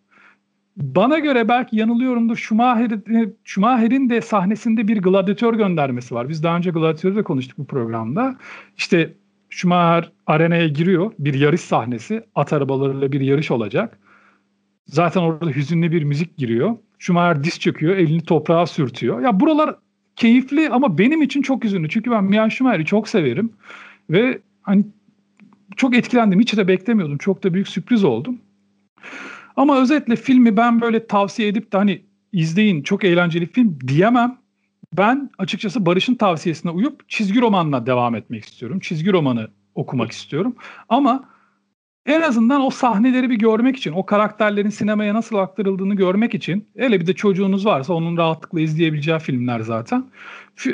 Bana 0.78 1.18
göre 1.18 1.48
belki 1.48 1.76
yanılıyorumdur. 1.76 2.36
Schumacher'in, 2.36 4.10
de 4.10 4.20
sahnesinde 4.20 4.88
bir 4.88 5.02
gladyatör 5.02 5.54
göndermesi 5.54 6.14
var. 6.14 6.28
Biz 6.28 6.42
daha 6.42 6.56
önce 6.56 6.70
gladyatörü 6.70 7.16
de 7.16 7.22
konuştuk 7.22 7.58
bu 7.58 7.66
programda. 7.66 8.36
İşte 8.76 9.14
Schumacher 9.50 10.12
arenaya 10.26 10.68
giriyor. 10.68 11.12
Bir 11.18 11.34
yarış 11.34 11.60
sahnesi. 11.60 12.24
At 12.34 12.52
arabalarıyla 12.52 13.12
bir 13.12 13.20
yarış 13.20 13.50
olacak. 13.50 13.98
Zaten 14.86 15.20
orada 15.20 15.50
hüzünlü 15.50 15.92
bir 15.92 16.02
müzik 16.02 16.36
giriyor. 16.36 16.76
Schumacher 16.98 17.44
diz 17.44 17.60
çöküyor. 17.60 17.96
Elini 17.96 18.22
toprağa 18.22 18.66
sürtüyor. 18.66 19.20
Ya 19.20 19.40
buralar 19.40 19.76
keyifli 20.16 20.70
ama 20.70 20.98
benim 20.98 21.22
için 21.22 21.42
çok 21.42 21.64
hüzünlü. 21.64 21.88
Çünkü 21.88 22.10
ben 22.10 22.24
Mian 22.24 22.48
Schumacher'i 22.48 22.84
çok 22.84 23.08
severim. 23.08 23.52
Ve 24.10 24.38
hani 24.62 24.84
çok 25.76 25.96
etkilendim. 25.96 26.40
Hiç 26.40 26.56
de 26.56 26.68
beklemiyordum. 26.68 27.18
Çok 27.18 27.44
da 27.44 27.54
büyük 27.54 27.68
sürpriz 27.68 28.04
oldum. 28.04 28.38
Ama 29.58 29.80
özetle 29.80 30.16
filmi 30.16 30.56
ben 30.56 30.80
böyle 30.80 31.06
tavsiye 31.06 31.48
edip 31.48 31.72
de 31.72 31.76
hani 31.76 32.02
izleyin 32.32 32.82
çok 32.82 33.04
eğlenceli 33.04 33.46
film 33.46 33.78
diyemem. 33.88 34.38
Ben 34.92 35.30
açıkçası 35.38 35.86
Barış'ın 35.86 36.14
tavsiyesine 36.14 36.70
uyup 36.70 37.08
çizgi 37.08 37.40
romanla 37.40 37.86
devam 37.86 38.14
etmek 38.14 38.44
istiyorum. 38.44 38.80
Çizgi 38.80 39.12
romanı 39.12 39.48
okumak 39.74 40.12
istiyorum. 40.12 40.56
Ama 40.88 41.28
en 42.06 42.20
azından 42.20 42.60
o 42.60 42.70
sahneleri 42.70 43.30
bir 43.30 43.38
görmek 43.38 43.76
için, 43.76 43.92
o 43.92 44.06
karakterlerin 44.06 44.70
sinemaya 44.70 45.14
nasıl 45.14 45.36
aktarıldığını 45.36 45.94
görmek 45.94 46.34
için, 46.34 46.68
hele 46.76 47.00
bir 47.00 47.06
de 47.06 47.12
çocuğunuz 47.12 47.66
varsa 47.66 47.94
onun 47.94 48.16
rahatlıkla 48.16 48.60
izleyebileceği 48.60 49.18
filmler 49.18 49.60
zaten. 49.60 50.04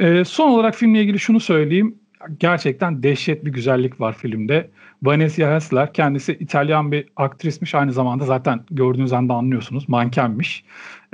E, 0.01 0.25
son 0.25 0.51
olarak 0.51 0.75
filmle 0.75 1.03
ilgili 1.03 1.19
şunu 1.19 1.41
söyleyeyim. 1.41 1.99
Gerçekten 2.39 3.03
dehşet 3.03 3.45
bir 3.45 3.53
güzellik 3.53 4.01
var 4.01 4.17
filmde. 4.19 4.71
Vanessa 5.05 5.55
Hessler 5.55 5.93
kendisi 5.93 6.33
İtalyan 6.33 6.93
bir 6.93 7.07
aktrismiş. 7.17 7.75
Aynı 7.75 7.93
zamanda 7.93 8.25
zaten 8.25 8.61
gördüğünüz 8.71 9.13
anda 9.13 9.35
anlıyorsunuz 9.35 9.89
mankenmiş. 9.89 10.65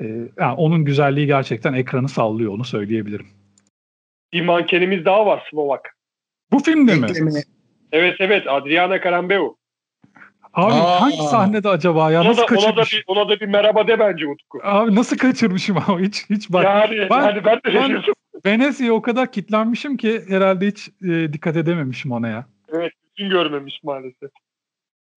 Ee, 0.03 0.05
yani 0.39 0.55
onun 0.57 0.85
güzelliği 0.85 1.27
gerçekten 1.27 1.73
ekranı 1.73 2.09
sallıyor 2.09 2.53
onu 2.53 2.65
söyleyebilirim. 2.65 3.27
Bir 4.33 4.45
mankenimiz 4.45 5.05
daha 5.05 5.27
var 5.27 5.49
Slovak. 5.51 5.97
Bu 6.53 6.59
filmde 6.59 6.95
mi? 6.95 7.07
Evet 7.93 8.17
evet 8.21 8.43
Adriana 8.49 9.01
Karambeu. 9.01 9.57
Abi 10.55 10.73
Aa. 10.73 11.01
hangi 11.01 11.17
sahnede 11.17 11.69
acaba 11.69 12.11
ya? 12.13 12.21
Ona 12.21 12.29
Nasıl 12.29 12.43
da, 12.43 12.47
ona, 12.47 12.57
da 12.57 12.61
kaçırmış? 12.61 12.93
bir, 12.93 13.05
ona 13.07 13.29
da 13.29 13.41
bir 13.41 13.47
merhaba 13.47 13.89
de 13.89 13.99
bence 13.99 14.27
Utku. 14.27 14.59
Abi 14.63 14.95
nasıl 14.95 15.17
kaçırmışım 15.17 15.77
ama 15.89 16.01
hiç 16.01 16.31
hiç 16.31 16.53
bak. 16.53 16.65
yani, 16.65 17.07
ben- 17.11 17.23
yani 17.23 17.45
ben 17.45 17.57
de 17.57 17.61
ben- 17.65 17.73
şaşırdım. 17.73 18.15
Venezia'ya 18.47 18.93
o 18.93 19.03
kadar 19.03 19.33
kitlenmişim 19.33 19.97
ki 19.97 20.23
herhalde 20.29 20.67
hiç 20.67 20.89
e, 21.03 21.33
dikkat 21.33 21.57
edememişim 21.57 22.13
ona 22.13 22.29
ya. 22.29 22.47
Evet, 22.73 22.93
bütün 23.21 23.31
görmemiş 23.31 23.81
maalesef. 23.83 24.31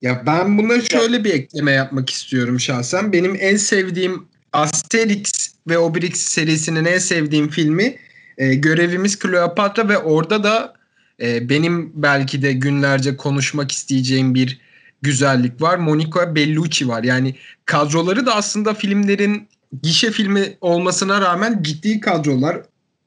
Ya 0.01 0.23
ben 0.25 0.57
buna 0.57 0.81
şöyle 0.81 1.23
bir 1.23 1.33
ekleme 1.33 1.71
yapmak 1.71 2.09
istiyorum 2.09 2.59
şahsen. 2.59 3.13
Benim 3.13 3.37
en 3.39 3.55
sevdiğim 3.55 4.25
Asterix 4.53 5.55
ve 5.67 5.77
Obelix 5.77 6.17
serisinin 6.17 6.85
en 6.85 6.97
sevdiğim 6.97 7.49
filmi 7.49 7.95
e, 8.37 8.55
Görevimiz 8.55 9.19
Kleopatra 9.19 9.89
ve 9.89 9.97
orada 9.97 10.43
da 10.43 10.73
e, 11.21 11.49
benim 11.49 11.91
belki 11.95 12.41
de 12.41 12.53
günlerce 12.53 13.17
konuşmak 13.17 13.71
isteyeceğim 13.71 14.35
bir 14.35 14.59
güzellik 15.01 15.61
var. 15.61 15.77
Monica 15.77 16.35
Bellucci 16.35 16.87
var. 16.87 17.03
Yani 17.03 17.35
kadroları 17.65 18.25
da 18.25 18.35
aslında 18.35 18.73
filmlerin 18.73 19.47
gişe 19.83 20.11
filmi 20.11 20.57
olmasına 20.61 21.21
rağmen 21.21 21.63
ciddi 21.63 21.99
kadrolar. 21.99 22.61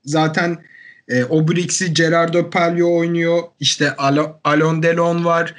Zaten 0.04 0.58
e, 1.08 1.24
Obelix'i 1.24 1.94
Gerard 1.94 2.34
Depardieu 2.34 2.96
oynuyor. 2.96 3.38
İşte 3.60 3.88
Alo- 3.88 4.36
Alain 4.44 4.82
Delon 4.82 5.24
var. 5.24 5.54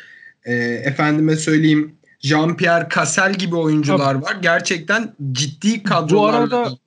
E, 0.46 0.54
efendime 0.86 1.36
söyleyeyim 1.36 1.96
Jean-Pierre 2.24 2.96
Cassel 2.96 3.34
gibi 3.34 3.56
oyuncular 3.56 4.16
var. 4.16 4.38
Gerçekten 4.42 5.14
ciddi 5.32 5.84
kadrolarla 5.84 6.38
arada 6.38 6.66
da 6.66 6.78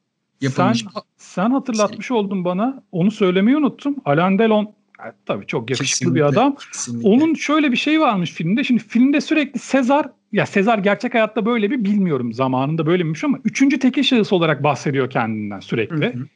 yapılmış. 0.41 0.81
Sen 0.81 1.03
sen 1.17 1.51
hatırlatmış 1.51 2.11
oldun 2.11 2.45
bana. 2.45 2.83
Onu 2.93 3.11
söylemeyi 3.11 3.57
unuttum. 3.57 3.97
Alain 4.05 4.39
Delon 4.39 4.65
e, 4.99 5.13
tabii 5.27 5.47
çok 5.47 5.71
yakışıklı 5.71 6.15
bir 6.15 6.21
Kesinlikle, 6.21 6.41
adam. 6.41 6.57
kesinlikle. 6.73 7.09
Onun 7.09 7.35
şöyle 7.35 7.73
bir 7.73 7.77
şey 7.77 8.01
varmış 8.01 8.31
filmde. 8.31 8.65
Şimdi 8.65 8.83
filmde 8.83 9.21
sürekli 9.21 9.59
Sezar 9.61 10.07
ya 10.33 10.47
Sezar 10.47 10.79
gerçek 10.79 11.15
hayatta 11.15 11.47
böyle 11.47 11.69
mi 11.69 11.85
bilmiyorum 11.85 12.33
zamanında 12.33 12.87
böyle 12.87 13.03
miymiş 13.03 13.25
ama 13.25 13.39
üçüncü 13.45 13.79
tekil 13.79 14.03
şahıs 14.03 14.33
olarak 14.33 14.63
bahsediyor 14.63 15.11
kendinden 15.11 15.61
sürekli. 15.61 16.15
Hı 16.15 16.19
hı. 16.19 16.27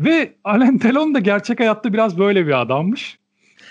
Ve 0.00 0.34
Alain 0.44 0.80
Delon 0.80 1.14
da 1.14 1.18
gerçek 1.18 1.60
hayatta 1.60 1.92
biraz 1.92 2.18
böyle 2.18 2.46
bir 2.46 2.60
adammış. 2.60 3.18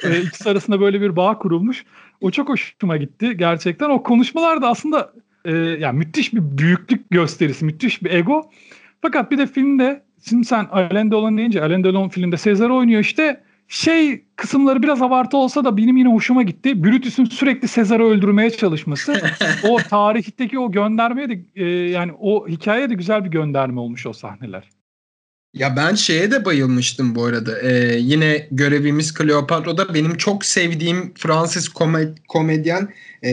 Ee, 0.03 0.21
ikisi 0.21 0.49
arasında 0.49 0.81
böyle 0.81 1.01
bir 1.01 1.15
bağ 1.15 1.37
kurulmuş. 1.37 1.85
O 2.21 2.31
çok 2.31 2.49
hoşuma 2.49 2.97
gitti 2.97 3.37
gerçekten. 3.37 3.89
O 3.89 4.03
konuşmalar 4.03 4.61
da 4.61 4.69
aslında 4.69 5.13
e, 5.45 5.51
yani 5.55 5.97
müthiş 5.97 6.33
bir 6.33 6.57
büyüklük 6.57 7.09
gösterisi, 7.09 7.65
müthiş 7.65 8.03
bir 8.03 8.11
ego. 8.11 8.49
Fakat 9.01 9.31
bir 9.31 9.37
de 9.37 9.47
filmde 9.47 10.03
şimdi 10.29 10.45
sen 10.45 10.67
Alain 10.71 11.11
Delon 11.11 11.37
deyince 11.37 11.63
Alain 11.63 11.83
Delon 11.83 12.09
filmde 12.09 12.37
Sezar 12.37 12.69
oynuyor 12.69 13.01
işte 13.01 13.43
şey 13.67 14.25
kısımları 14.35 14.83
biraz 14.83 15.01
abartı 15.01 15.37
olsa 15.37 15.63
da 15.63 15.77
benim 15.77 15.97
yine 15.97 16.09
hoşuma 16.09 16.43
gitti. 16.43 16.83
Brutus'un 16.83 17.25
sürekli 17.25 17.67
Sezar'ı 17.67 18.03
öldürmeye 18.03 18.49
çalışması. 18.49 19.21
o 19.69 19.77
tarihteki 19.77 20.59
o 20.59 20.71
göndermeye 20.71 21.29
de 21.29 21.41
e, 21.55 21.65
yani 21.69 22.11
o 22.19 22.47
hikayeye 22.47 22.89
de 22.89 22.93
güzel 22.93 23.25
bir 23.25 23.29
gönderme 23.29 23.79
olmuş 23.79 24.05
o 24.05 24.13
sahneler. 24.13 24.76
Ya 25.53 25.75
ben 25.75 25.95
şeye 25.95 26.31
de 26.31 26.45
bayılmıştım 26.45 27.15
bu 27.15 27.25
arada. 27.25 27.59
Ee, 27.61 27.97
yine 27.99 28.47
görevimiz 28.51 29.13
Kleopatra'da 29.13 29.93
benim 29.93 30.17
çok 30.17 30.45
sevdiğim 30.45 31.13
Fransız 31.17 31.67
kome- 31.69 32.15
komedyen 32.27 32.89
e, 33.23 33.29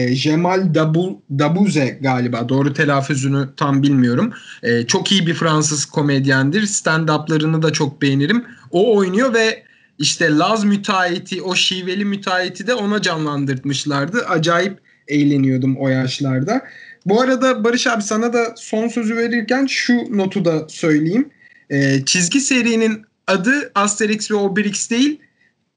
Dabu- 0.75 1.21
Dabuze 1.39 1.97
galiba. 2.01 2.49
Doğru 2.49 2.73
telaffuzunu 2.73 3.55
tam 3.55 3.83
bilmiyorum. 3.83 4.33
E, 4.63 4.87
çok 4.87 5.11
iyi 5.11 5.27
bir 5.27 5.33
Fransız 5.33 5.85
komedyendir. 5.85 6.61
Stand-up'larını 6.63 7.61
da 7.61 7.73
çok 7.73 8.01
beğenirim. 8.01 8.45
O 8.71 8.97
oynuyor 8.97 9.33
ve 9.33 9.63
işte 9.99 10.37
Laz 10.37 10.63
müteahhiti, 10.63 11.41
o 11.41 11.55
şiveli 11.55 12.05
müteahhiti 12.05 12.67
de 12.67 12.73
ona 12.73 13.01
canlandırmışlardı. 13.01 14.25
Acayip 14.25 14.79
eğleniyordum 15.07 15.77
o 15.77 15.89
yaşlarda. 15.89 16.61
Bu 17.05 17.21
arada 17.21 17.63
Barış 17.63 17.87
abi 17.87 18.01
sana 18.03 18.33
da 18.33 18.53
son 18.57 18.87
sözü 18.87 19.15
verirken 19.17 19.65
şu 19.65 19.93
notu 20.17 20.45
da 20.45 20.69
söyleyeyim. 20.69 21.29
Ee, 21.69 22.05
çizgi 22.05 22.39
serinin 22.39 23.05
adı 23.27 23.71
Asterix 23.75 24.31
ve 24.31 24.35
Obelix 24.35 24.91
değil. 24.91 25.19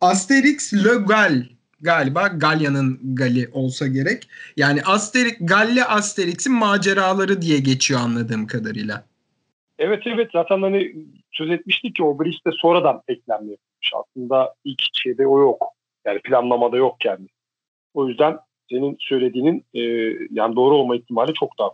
Asterix 0.00 0.74
Le 0.74 0.94
Gal 1.08 1.42
galiba 1.80 2.26
Galya'nın 2.26 3.00
Gali 3.14 3.48
olsa 3.52 3.86
gerek. 3.86 4.28
Yani 4.56 4.82
Asterix 4.82 5.36
Galle 5.40 5.84
Asterix'in 5.84 6.52
maceraları 6.52 7.42
diye 7.42 7.58
geçiyor 7.58 8.00
anladığım 8.00 8.46
kadarıyla. 8.46 9.04
Evet 9.78 10.02
evet 10.06 10.28
zaten 10.32 10.62
hani 10.62 10.94
söz 11.32 11.50
etmiştik 11.50 11.94
ki 11.94 12.02
o 12.02 12.18
Bridge 12.18 12.38
de 12.46 12.50
sonradan 12.52 13.02
yapılmış. 13.08 13.92
Aslında 13.94 14.54
ilk 14.64 14.82
şeyde 14.92 15.26
o 15.26 15.40
yok. 15.40 15.62
Yani 16.06 16.20
planlamada 16.20 16.76
yok 16.76 17.04
yani. 17.04 17.26
O 17.94 18.08
yüzden 18.08 18.38
senin 18.70 18.96
söylediğinin 19.00 19.64
e, 19.74 19.80
yani 20.30 20.56
doğru 20.56 20.74
olma 20.74 20.96
ihtimali 20.96 21.34
çok 21.34 21.58
daha 21.58 21.70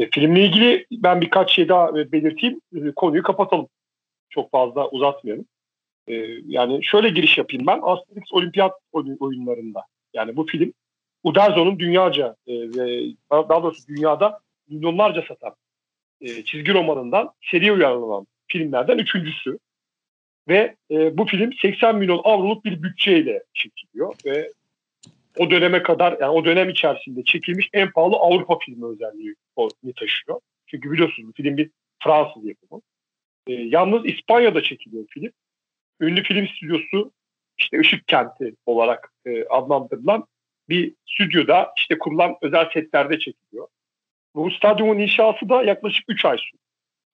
e, 0.00 0.10
filmle 0.10 0.44
ilgili 0.44 0.86
ben 0.92 1.20
birkaç 1.20 1.52
şey 1.52 1.68
daha 1.68 1.88
e, 2.00 2.12
belirteyim. 2.12 2.60
E, 2.76 2.92
konuyu 2.92 3.22
kapatalım. 3.22 3.68
Çok 4.30 4.50
fazla 4.50 4.88
uzatmayalım. 4.88 5.46
E, 6.08 6.14
yani 6.46 6.84
şöyle 6.84 7.08
giriş 7.08 7.38
yapayım 7.38 7.66
ben. 7.66 7.80
Asterix 7.82 8.32
Olimpiyat 8.32 8.72
oyun- 8.92 9.16
oyunlarında. 9.20 9.82
Yani 10.14 10.36
bu 10.36 10.46
film 10.46 10.72
Uderzo'nun 11.24 11.78
dünyaca 11.78 12.36
e, 12.46 12.52
ve 12.52 13.02
daha 13.32 13.62
doğrusu 13.62 13.88
dünyada 13.88 14.40
milyonlarca 14.68 15.22
satan 15.28 15.54
e, 16.20 16.44
çizgi 16.44 16.74
romanından 16.74 17.30
seri 17.50 17.72
uyarlanan 17.72 18.26
filmlerden 18.48 18.98
üçüncüsü. 18.98 19.58
Ve 20.48 20.76
e, 20.90 21.18
bu 21.18 21.26
film 21.26 21.52
80 21.62 21.96
milyon 21.96 22.20
avroluk 22.24 22.64
bir 22.64 22.82
bütçeyle 22.82 23.42
çekiliyor 23.54 24.14
ve 24.26 24.52
o 25.36 25.50
döneme 25.50 25.82
kadar 25.82 26.16
yani 26.20 26.30
o 26.30 26.44
dönem 26.44 26.68
içerisinde 26.68 27.24
çekilmiş 27.24 27.70
en 27.72 27.92
pahalı 27.92 28.16
Avrupa 28.16 28.58
filmi 28.58 28.86
özelliği 28.86 29.34
taşıyor. 29.96 30.40
Çünkü 30.66 30.90
biliyorsunuz 30.92 31.34
film 31.34 31.56
bir 31.56 31.70
Fransız 32.02 32.44
yapımı. 32.44 32.82
E, 33.46 33.52
yalnız 33.52 34.06
İspanya'da 34.06 34.62
çekiliyor 34.62 35.04
film. 35.08 35.32
Ünlü 36.00 36.22
film 36.22 36.48
stüdyosu 36.48 37.12
işte 37.58 37.80
Işık 37.80 38.08
Kenti 38.08 38.54
olarak 38.66 39.12
e, 39.26 39.44
adlandırılan 39.44 40.26
bir 40.68 40.94
stüdyoda 41.06 41.72
işte 41.76 41.98
kurulan 41.98 42.36
özel 42.42 42.70
setlerde 42.72 43.18
çekiliyor. 43.18 43.68
Bu 44.34 44.50
stadyumun 44.50 44.98
inşası 44.98 45.48
da 45.48 45.62
yaklaşık 45.62 46.04
3 46.08 46.24
ay 46.24 46.38
sürdü. 46.38 46.62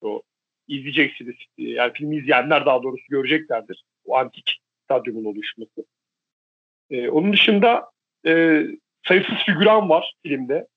O 0.01 0.21
izleyeceksiniz. 0.67 1.35
Yani 1.57 1.93
filmi 1.93 2.17
izleyenler 2.17 2.65
daha 2.65 2.83
doğrusu 2.83 3.05
göreceklerdir. 3.09 3.83
O 4.05 4.15
antik 4.15 4.59
stadyumun 4.83 5.25
oluşması. 5.25 5.85
Ee, 6.89 7.09
onun 7.09 7.33
dışında 7.33 7.91
e, 8.27 8.63
sayısız 9.07 9.35
figüran 9.45 9.89
var 9.89 10.13
filmde. 10.23 10.67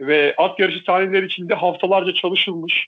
Ve 0.00 0.34
at 0.38 0.60
yarışı 0.60 0.84
sahneleri 0.84 1.26
içinde 1.26 1.54
haftalarca 1.54 2.14
çalışılmış. 2.14 2.86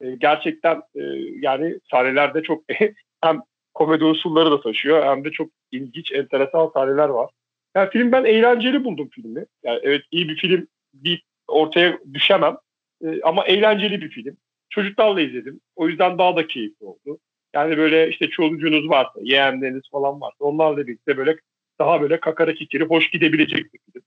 E, 0.00 0.10
gerçekten 0.10 0.76
e, 0.76 1.02
yani 1.40 1.78
sahnelerde 1.90 2.42
çok 2.42 2.64
hem 3.20 3.40
komedi 3.74 4.04
unsurları 4.04 4.50
da 4.50 4.60
taşıyor 4.60 5.04
hem 5.04 5.24
de 5.24 5.30
çok 5.30 5.50
ilginç, 5.72 6.12
enteresan 6.12 6.70
sahneler 6.74 7.08
var. 7.08 7.30
Yani 7.74 7.90
film 7.90 8.12
ben 8.12 8.24
eğlenceli 8.24 8.84
buldum 8.84 9.08
filmi. 9.12 9.44
Yani 9.64 9.80
evet 9.82 10.02
iyi 10.10 10.28
bir 10.28 10.36
film 10.36 10.66
bir 10.94 11.22
ortaya 11.48 11.98
düşemem. 12.14 12.56
E, 13.04 13.22
ama 13.22 13.44
eğlenceli 13.46 14.00
bir 14.00 14.10
film. 14.10 14.36
Çocuklarla 14.70 15.20
izledim. 15.20 15.60
O 15.76 15.88
yüzden 15.88 16.18
daha 16.18 16.36
da 16.36 16.46
keyifli 16.46 16.86
oldu. 16.86 17.18
Yani 17.54 17.76
böyle 17.76 18.08
işte 18.08 18.30
çoluğunuz 18.30 18.88
varsa, 18.88 19.20
yeğenleriniz 19.22 19.82
falan 19.92 20.20
varsa 20.20 20.36
onlarla 20.38 20.86
birlikte 20.86 21.16
böyle 21.16 21.36
daha 21.80 22.00
böyle 22.00 22.20
kakara 22.20 22.54
kikiri 22.54 22.84
hoş 22.84 23.10
gidebilecek 23.10 23.74
bir 23.74 23.80
film. 23.92 24.02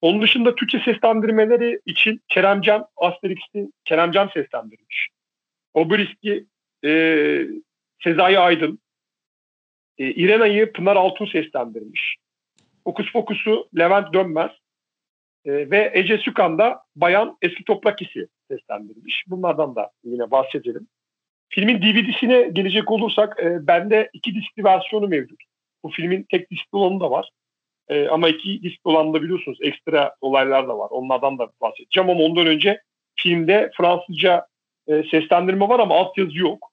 Onun 0.00 0.22
dışında 0.22 0.54
Türkçe 0.54 0.78
seslendirmeleri 0.84 1.80
için 1.86 2.20
Keremcan 2.28 2.86
Asterix'i 2.96 3.68
Keremcan 3.84 4.28
seslendirmiş. 4.34 5.08
Obelisk'i 5.74 6.46
e, 6.84 6.90
Sezai 8.02 8.38
Aydın, 8.38 8.78
e, 9.98 10.10
İrena'yı 10.10 10.72
Pınar 10.72 10.96
Altun 10.96 11.26
seslendirmiş. 11.26 12.16
Fokus 12.84 13.12
Fokus'u 13.12 13.68
Levent 13.78 14.14
Dönmez, 14.14 14.50
e, 15.44 15.70
ve 15.70 15.90
Ece 15.94 16.18
Sükan 16.18 16.58
da 16.58 16.80
Bayan 16.96 17.36
Eski 17.42 17.64
Toprak 17.64 18.00
Hissi 18.00 18.26
seslendirmiş. 18.50 19.24
Bunlardan 19.26 19.76
da 19.76 19.90
yine 20.04 20.30
bahsedelim. 20.30 20.88
Filmin 21.48 21.82
DVD'sine 21.82 22.48
gelecek 22.52 22.90
olursak 22.90 23.42
e, 23.42 23.66
bende 23.66 24.10
iki 24.12 24.34
diskli 24.34 24.64
versiyonu 24.64 25.08
mevcut. 25.08 25.42
Bu 25.84 25.90
filmin 25.90 26.26
tek 26.30 26.50
diskli 26.50 26.76
olanı 26.76 27.00
da 27.00 27.10
var. 27.10 27.30
E, 27.88 28.08
ama 28.08 28.28
iki 28.28 28.62
diskli 28.62 28.88
olanı 28.88 29.14
da 29.14 29.22
biliyorsunuz 29.22 29.58
ekstra 29.62 30.14
olaylar 30.20 30.68
da 30.68 30.78
var. 30.78 30.88
Onlardan 30.90 31.38
da 31.38 31.48
bahsedeceğim 31.60 32.10
ama 32.10 32.22
ondan 32.22 32.46
önce 32.46 32.80
filmde 33.16 33.70
Fransızca 33.76 34.46
e, 34.88 35.02
seslendirme 35.10 35.68
var 35.68 35.80
ama 35.80 35.94
altyazı 35.94 36.38
yok. 36.38 36.70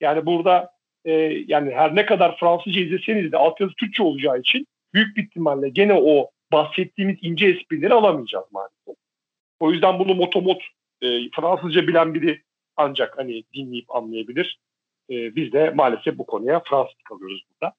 Yani 0.00 0.26
burada 0.26 0.70
e, 1.04 1.12
yani 1.46 1.74
her 1.74 1.96
ne 1.96 2.06
kadar 2.06 2.36
Fransızca 2.36 2.80
izleseniz 2.80 3.32
de 3.32 3.36
altyazı 3.36 3.74
Türkçe 3.74 4.02
olacağı 4.02 4.38
için 4.38 4.66
büyük 4.94 5.16
bir 5.16 5.22
ihtimalle 5.22 5.68
gene 5.68 5.94
o 5.94 6.30
bahsettiğimiz 6.52 7.16
ince 7.22 7.46
esprileri 7.46 7.94
alamayacağız 7.94 8.46
maalesef. 8.50 8.96
O 9.60 9.72
yüzden 9.72 9.98
bunu 9.98 10.14
motomot 10.14 10.62
e, 11.02 11.30
Fransızca 11.30 11.86
bilen 11.86 12.14
biri 12.14 12.42
ancak 12.76 13.18
hani 13.18 13.44
dinleyip 13.54 13.96
anlayabilir. 13.96 14.58
E, 15.10 15.36
biz 15.36 15.52
de 15.52 15.70
maalesef 15.70 16.18
bu 16.18 16.26
konuya 16.26 16.62
Fransız 16.70 17.02
kalıyoruz 17.08 17.42
burada. 17.50 17.74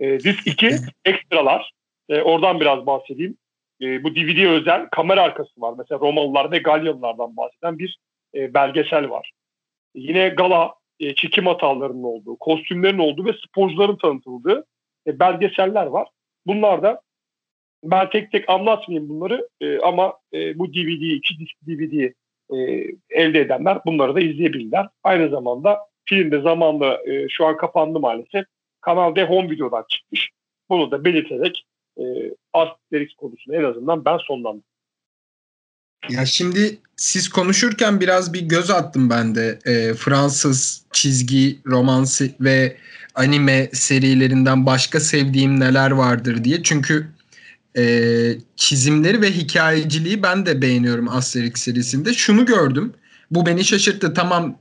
E, 0.00 0.20
disk 0.20 0.46
2 0.46 0.70
ekstralar. 1.04 1.72
E, 2.08 2.20
oradan 2.22 2.60
biraz 2.60 2.86
bahsedeyim. 2.86 3.36
e, 3.80 4.04
bu 4.04 4.14
DVD 4.14 4.46
özel 4.46 4.88
kamera 4.88 5.22
arkası 5.22 5.60
var. 5.60 5.74
Mesela 5.78 6.00
Romalılar 6.00 6.52
ve 6.52 6.58
Galyalılardan 6.58 7.36
bahseden 7.36 7.78
bir 7.78 7.98
e, 8.34 8.54
belgesel 8.54 9.10
var. 9.10 9.32
Yine 9.94 10.28
gala 10.28 10.74
e, 11.00 11.14
çekim 11.14 11.46
hatalarının 11.46 12.02
olduğu, 12.02 12.36
kostümlerin 12.36 12.98
olduğu 12.98 13.24
ve 13.24 13.32
sporcuların 13.46 13.96
tanıtıldığı 13.96 14.66
e, 15.06 15.18
belgeseller 15.18 15.86
var. 15.86 16.08
Bunlar 16.46 16.82
da 16.82 17.00
ben 17.84 18.10
tek 18.10 18.32
tek 18.32 18.48
anlatmayayım 18.48 19.08
bunları 19.08 19.48
e, 19.60 19.78
ama 19.78 20.18
e, 20.32 20.58
bu 20.58 20.72
DVD, 20.72 21.02
iki 21.02 21.38
disk 21.38 21.56
DVD 21.66 22.12
e, 22.52 22.86
elde 23.10 23.40
edenler 23.40 23.78
bunları 23.86 24.14
da 24.14 24.20
izleyebilirler. 24.20 24.88
Aynı 25.04 25.28
zamanda 25.28 25.78
filmde 26.04 26.40
zamanla 26.40 26.98
e, 27.06 27.28
şu 27.28 27.46
an 27.46 27.56
kapandı 27.56 28.00
maalesef. 28.00 28.44
Kanal 28.82 29.16
Home 29.16 29.50
Video'dan 29.50 29.84
çıkmış. 29.88 30.30
Bunu 30.70 30.90
da 30.90 31.04
belirterek 31.04 31.64
e, 31.98 32.02
Asterix 32.52 33.14
konusunu 33.14 33.56
en 33.56 33.64
azından 33.64 34.04
ben 34.04 34.18
sonlandım. 34.18 34.64
Ya 36.10 36.26
şimdi 36.26 36.78
siz 36.96 37.28
konuşurken 37.28 38.00
biraz 38.00 38.32
bir 38.32 38.40
göz 38.40 38.70
attım 38.70 39.10
ben 39.10 39.34
de 39.34 39.58
e, 39.64 39.94
Fransız 39.94 40.86
çizgi, 40.92 41.58
romansı 41.66 42.30
ve 42.40 42.76
anime 43.14 43.68
serilerinden 43.72 44.66
başka 44.66 45.00
sevdiğim 45.00 45.60
neler 45.60 45.90
vardır 45.90 46.44
diye. 46.44 46.62
Çünkü 46.62 47.06
e, 47.76 47.84
çizimleri 48.56 49.22
ve 49.22 49.30
hikayeciliği 49.30 50.22
ben 50.22 50.46
de 50.46 50.62
beğeniyorum 50.62 51.08
Asterix 51.08 51.52
serisinde. 51.54 52.14
Şunu 52.14 52.46
gördüm. 52.46 52.94
Bu 53.30 53.46
beni 53.46 53.64
şaşırttı. 53.64 54.14
Tamam 54.14 54.58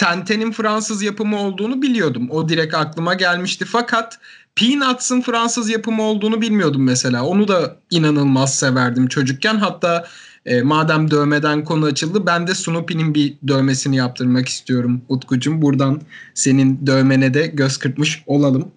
Tenten'in 0.00 0.52
Fransız 0.52 1.02
yapımı 1.02 1.38
olduğunu 1.38 1.82
biliyordum. 1.82 2.30
O 2.30 2.48
direkt 2.48 2.74
aklıma 2.74 3.14
gelmişti. 3.14 3.64
Fakat 3.64 4.18
Peanuts'ın 4.56 5.20
Fransız 5.20 5.70
yapımı 5.70 6.02
olduğunu 6.02 6.40
bilmiyordum 6.40 6.84
mesela. 6.84 7.24
Onu 7.24 7.48
da 7.48 7.76
inanılmaz 7.90 8.58
severdim 8.58 9.06
çocukken. 9.06 9.56
Hatta 9.56 10.06
e, 10.46 10.62
madem 10.62 11.10
dövmeden 11.10 11.64
konu 11.64 11.84
açıldı 11.86 12.26
ben 12.26 12.46
de 12.46 12.54
Snoopy'nin 12.54 13.14
bir 13.14 13.34
dövmesini 13.48 13.96
yaptırmak 13.96 14.48
istiyorum 14.48 15.02
Utkucuğum. 15.08 15.62
Buradan 15.62 16.00
senin 16.34 16.86
dövmene 16.86 17.34
de 17.34 17.46
göz 17.46 17.76
kırpmış 17.76 18.22
olalım. 18.26 18.72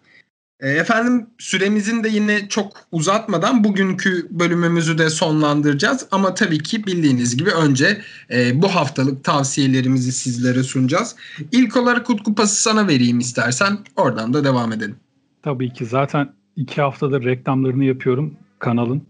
E, 0.60 0.70
efendim 0.70 1.28
süremizin 1.38 2.04
de 2.04 2.10
yine 2.10 2.50
çok 2.50 2.74
uzatmadan 2.92 3.64
bugünkü 3.64 4.28
bölümümüzü 4.32 4.98
de 4.98 5.10
sonlandıracağız. 5.10 6.08
Ama 6.12 6.34
tabii 6.34 6.64
ki 6.64 6.86
bildiğiniz 6.86 7.38
gibi 7.38 7.50
önce 7.50 8.02
e, 8.32 8.62
bu 8.62 8.68
haftalık 8.68 9.24
tavsiyelerimizi 9.24 10.12
sizlere 10.12 10.64
sunacağız. 10.64 11.16
İlk 11.52 11.78
olarak 11.78 12.10
Utku 12.10 12.36
pası 12.36 12.62
sana 12.62 12.88
vereyim 12.88 13.20
istersen 13.20 13.78
oradan 13.96 14.34
da 14.34 14.44
devam 14.44 14.72
edelim. 14.72 14.96
Tabii 15.44 15.74
ki 15.74 15.86
zaten 15.86 16.34
iki 16.56 16.82
haftadır 16.82 17.26
reklamlarını 17.26 17.86
yapıyorum 17.86 18.34
kanalın. 18.60 19.04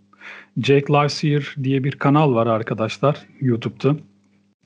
Jake 0.57 0.93
Here 0.93 1.63
diye 1.63 1.83
bir 1.83 1.91
kanal 1.91 2.35
var 2.35 2.47
arkadaşlar 2.47 3.27
YouTube'da. 3.41 3.95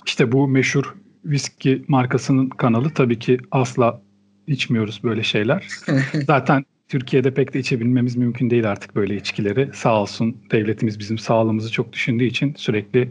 İşte 0.06 0.32
bu 0.32 0.48
meşhur 0.48 0.96
viski 1.26 1.86
markasının 1.88 2.50
kanalı. 2.50 2.90
Tabii 2.90 3.20
ki 3.20 3.38
asla 3.52 4.02
içmiyoruz 4.48 5.00
böyle 5.04 5.24
şeyler. 5.24 5.68
Zaten 6.28 6.66
Türkiye'de 6.89 7.34
pek 7.34 7.54
de 7.54 7.60
içebilmemiz 7.60 8.16
mümkün 8.16 8.50
değil 8.50 8.72
artık 8.72 8.95
böyle 8.95 9.16
içkileri. 9.16 9.70
Sağ 9.74 10.02
olsun 10.02 10.38
devletimiz 10.52 11.00
bizim 11.00 11.18
sağlığımızı 11.18 11.72
çok 11.72 11.93
düşündüğü 11.93 12.24
için 12.24 12.54
sürekli 12.58 13.10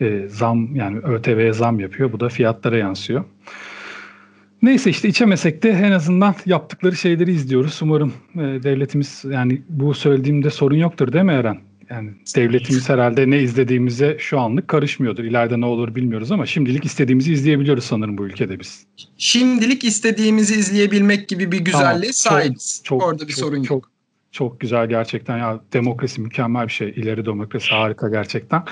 e, 0.00 0.26
zam 0.28 0.76
yani 0.76 0.98
ÖTV'ye 0.98 1.52
zam 1.52 1.80
yapıyor. 1.80 2.12
Bu 2.12 2.20
da 2.20 2.28
fiyatlara 2.28 2.78
yansıyor. 2.78 3.24
Neyse 4.62 4.90
işte 4.90 5.08
içemesek 5.08 5.62
de 5.62 5.70
en 5.70 5.92
azından 5.92 6.34
yaptıkları 6.46 6.96
şeyleri 6.96 7.32
izliyoruz. 7.32 7.78
Umarım 7.82 8.12
e, 8.34 8.38
devletimiz 8.38 9.24
yani 9.30 9.62
bu 9.68 9.94
söylediğimde 9.94 10.50
sorun 10.50 10.76
yoktur 10.76 11.12
değil 11.12 11.24
mi 11.24 11.32
Eren? 11.32 11.58
Yani 11.90 12.10
devletimiz 12.36 12.88
herhalde 12.88 13.30
ne 13.30 13.38
izlediğimize 13.38 14.16
şu 14.20 14.40
anlık 14.40 14.68
karışmıyordur. 14.68 15.24
İleride 15.24 15.60
ne 15.60 15.66
olur 15.66 15.94
bilmiyoruz 15.94 16.32
ama 16.32 16.46
şimdilik 16.46 16.84
istediğimizi 16.84 17.32
izleyebiliyoruz 17.32 17.84
sanırım 17.84 18.18
bu 18.18 18.26
ülkede 18.26 18.60
biz. 18.60 18.86
Şimdilik 19.18 19.84
istediğimizi 19.84 20.54
izleyebilmek 20.54 21.28
gibi 21.28 21.52
bir 21.52 21.58
güzelliğe 21.58 22.12
tamam, 22.24 22.40
sahibiz. 22.40 22.80
Çok, 22.84 23.02
Orada 23.02 23.28
bir 23.28 23.32
çok, 23.32 23.40
sorun 23.40 23.62
yok. 23.62 23.90
Çok, 24.32 24.60
güzel 24.60 24.88
gerçekten 24.88 25.38
ya 25.38 25.60
demokrasi 25.72 26.20
mükemmel 26.20 26.66
bir 26.66 26.72
şey. 26.72 26.88
İleri 26.88 27.26
demokrasi 27.26 27.74
harika 27.74 28.08
gerçekten. 28.08 28.62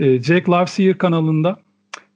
Ee, 0.00 0.22
Jack 0.22 0.48
Loveseer 0.48 0.98
kanalında 0.98 1.56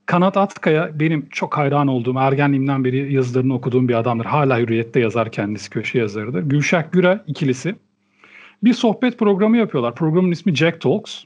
Kanat 0.07 0.37
Atkaya 0.37 0.91
benim 1.01 1.29
çok 1.29 1.57
hayran 1.57 1.89
olduğum, 1.89 2.19
ergenliğimden 2.19 2.85
beri 2.85 3.13
yazılarını 3.13 3.55
okuduğum 3.55 3.89
bir 3.89 3.95
adamdır. 3.95 4.25
Hala 4.25 4.59
Hürriyet'te 4.59 5.01
yazar 5.01 5.33
kendisi, 5.33 5.71
köşe 5.71 5.99
yazarıdır. 5.99 6.43
Gülşah 6.43 6.93
Güray 6.93 7.19
ikilisi 7.27 7.75
bir 8.63 8.73
sohbet 8.73 9.19
programı 9.19 9.57
yapıyorlar. 9.57 9.95
Programın 9.95 10.31
ismi 10.31 10.55
Jack 10.55 10.81
Talks. 10.81 11.25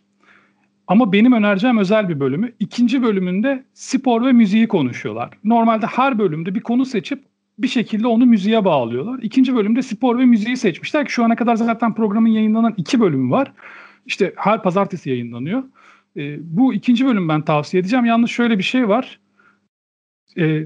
Ama 0.86 1.12
benim 1.12 1.32
önereceğim 1.32 1.78
özel 1.78 2.08
bir 2.08 2.20
bölümü. 2.20 2.52
İkinci 2.60 3.02
bölümünde 3.02 3.64
spor 3.74 4.26
ve 4.26 4.32
müziği 4.32 4.68
konuşuyorlar. 4.68 5.30
Normalde 5.44 5.86
her 5.86 6.18
bölümde 6.18 6.54
bir 6.54 6.60
konu 6.60 6.84
seçip 6.84 7.24
bir 7.58 7.68
şekilde 7.68 8.06
onu 8.06 8.26
müziğe 8.26 8.64
bağlıyorlar. 8.64 9.18
İkinci 9.22 9.54
bölümde 9.54 9.82
spor 9.82 10.18
ve 10.18 10.24
müziği 10.24 10.56
seçmişler 10.56 11.06
ki 11.06 11.12
şu 11.12 11.24
ana 11.24 11.36
kadar 11.36 11.56
zaten 11.56 11.94
programın 11.94 12.28
yayınlanan 12.28 12.74
iki 12.76 13.00
bölümü 13.00 13.30
var. 13.30 13.52
İşte 14.06 14.32
her 14.36 14.62
pazartesi 14.62 15.10
yayınlanıyor. 15.10 15.62
E, 16.16 16.38
bu 16.56 16.74
ikinci 16.74 17.06
bölüm 17.06 17.28
ben 17.28 17.42
tavsiye 17.42 17.80
edeceğim. 17.80 18.04
Yalnız 18.04 18.30
şöyle 18.30 18.58
bir 18.58 18.62
şey 18.62 18.88
var. 18.88 19.20
E, 20.38 20.64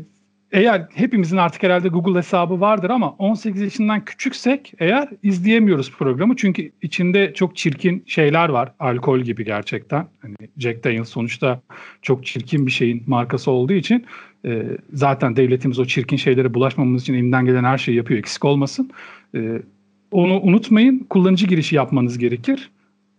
eğer 0.53 0.87
hepimizin 0.95 1.37
artık 1.37 1.63
herhalde 1.63 1.89
Google 1.89 2.19
hesabı 2.19 2.61
vardır 2.61 2.91
ama 2.91 3.11
18 3.11 3.63
yaşından 3.63 4.05
küçüksek 4.05 4.73
eğer 4.79 5.09
izleyemiyoruz 5.23 5.93
programı. 5.93 6.37
Çünkü 6.37 6.73
içinde 6.83 7.35
çok 7.35 7.57
çirkin 7.57 8.05
şeyler 8.07 8.49
var. 8.49 8.73
Alkol 8.79 9.21
gibi 9.21 9.45
gerçekten. 9.45 10.07
Hani 10.23 10.35
Jack 10.59 10.85
Daniels 10.85 11.09
sonuçta 11.09 11.61
çok 12.03 12.27
çirkin 12.27 12.67
bir 12.67 12.71
şeyin 12.71 13.03
markası 13.07 13.51
olduğu 13.51 13.73
için 13.73 14.07
e, 14.45 14.63
zaten 14.93 15.37
devletimiz 15.37 15.79
o 15.79 15.85
çirkin 15.85 16.17
şeylere 16.17 16.55
bulaşmamamız 16.55 17.03
için 17.03 17.15
elinden 17.15 17.45
gelen 17.45 17.65
her 17.65 17.79
şeyi 17.79 17.97
yapıyor. 17.97 18.19
Eksik 18.19 18.45
olmasın. 18.45 18.91
E, 19.35 19.63
onu 20.11 20.41
unutmayın. 20.41 20.99
Kullanıcı 20.99 21.47
girişi 21.47 21.77
yapmanız 21.77 22.19
gerekir. 22.19 22.71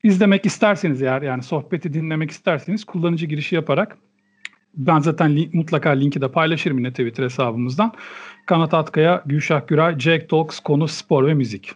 İzlemek 0.03 0.45
isterseniz 0.45 1.01
eğer 1.01 1.21
yani 1.21 1.43
sohbeti 1.43 1.93
dinlemek 1.93 2.32
isterseniz 2.32 2.84
kullanıcı 2.84 3.25
girişi 3.25 3.55
yaparak 3.55 3.97
ben 4.74 4.99
zaten 4.99 5.36
link, 5.36 5.53
mutlaka 5.53 5.89
linki 5.89 6.22
de 6.22 6.32
paylaşırım 6.32 6.78
yine 6.78 6.91
Twitter 6.91 7.24
hesabımızdan. 7.24 7.93
Kanat 8.45 8.74
Atkaya, 8.74 9.24
Gülşah 9.26 9.67
Güray, 9.67 9.99
Jack 9.99 10.30
Talks 10.30 10.59
konu 10.59 10.88
spor 10.88 11.28
ve 11.28 11.34
müzik. 11.34 11.72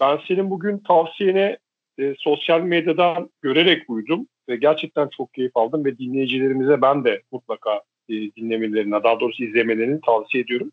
Ben 0.00 0.18
senin 0.28 0.50
bugün 0.50 0.78
tavsiyene 0.78 1.58
e, 1.98 2.14
sosyal 2.18 2.60
medyadan 2.60 3.30
görerek 3.42 3.90
uydum 3.90 4.26
ve 4.48 4.56
gerçekten 4.56 5.08
çok 5.16 5.34
keyif 5.34 5.56
aldım 5.56 5.84
ve 5.84 5.98
dinleyicilerimize 5.98 6.82
ben 6.82 7.04
de 7.04 7.22
mutlaka 7.32 7.82
e, 8.08 8.12
dinlemelerini, 8.12 8.92
daha 8.92 9.20
doğrusu 9.20 9.44
izlemelerini 9.44 10.00
tavsiye 10.00 10.44
ediyorum. 10.44 10.72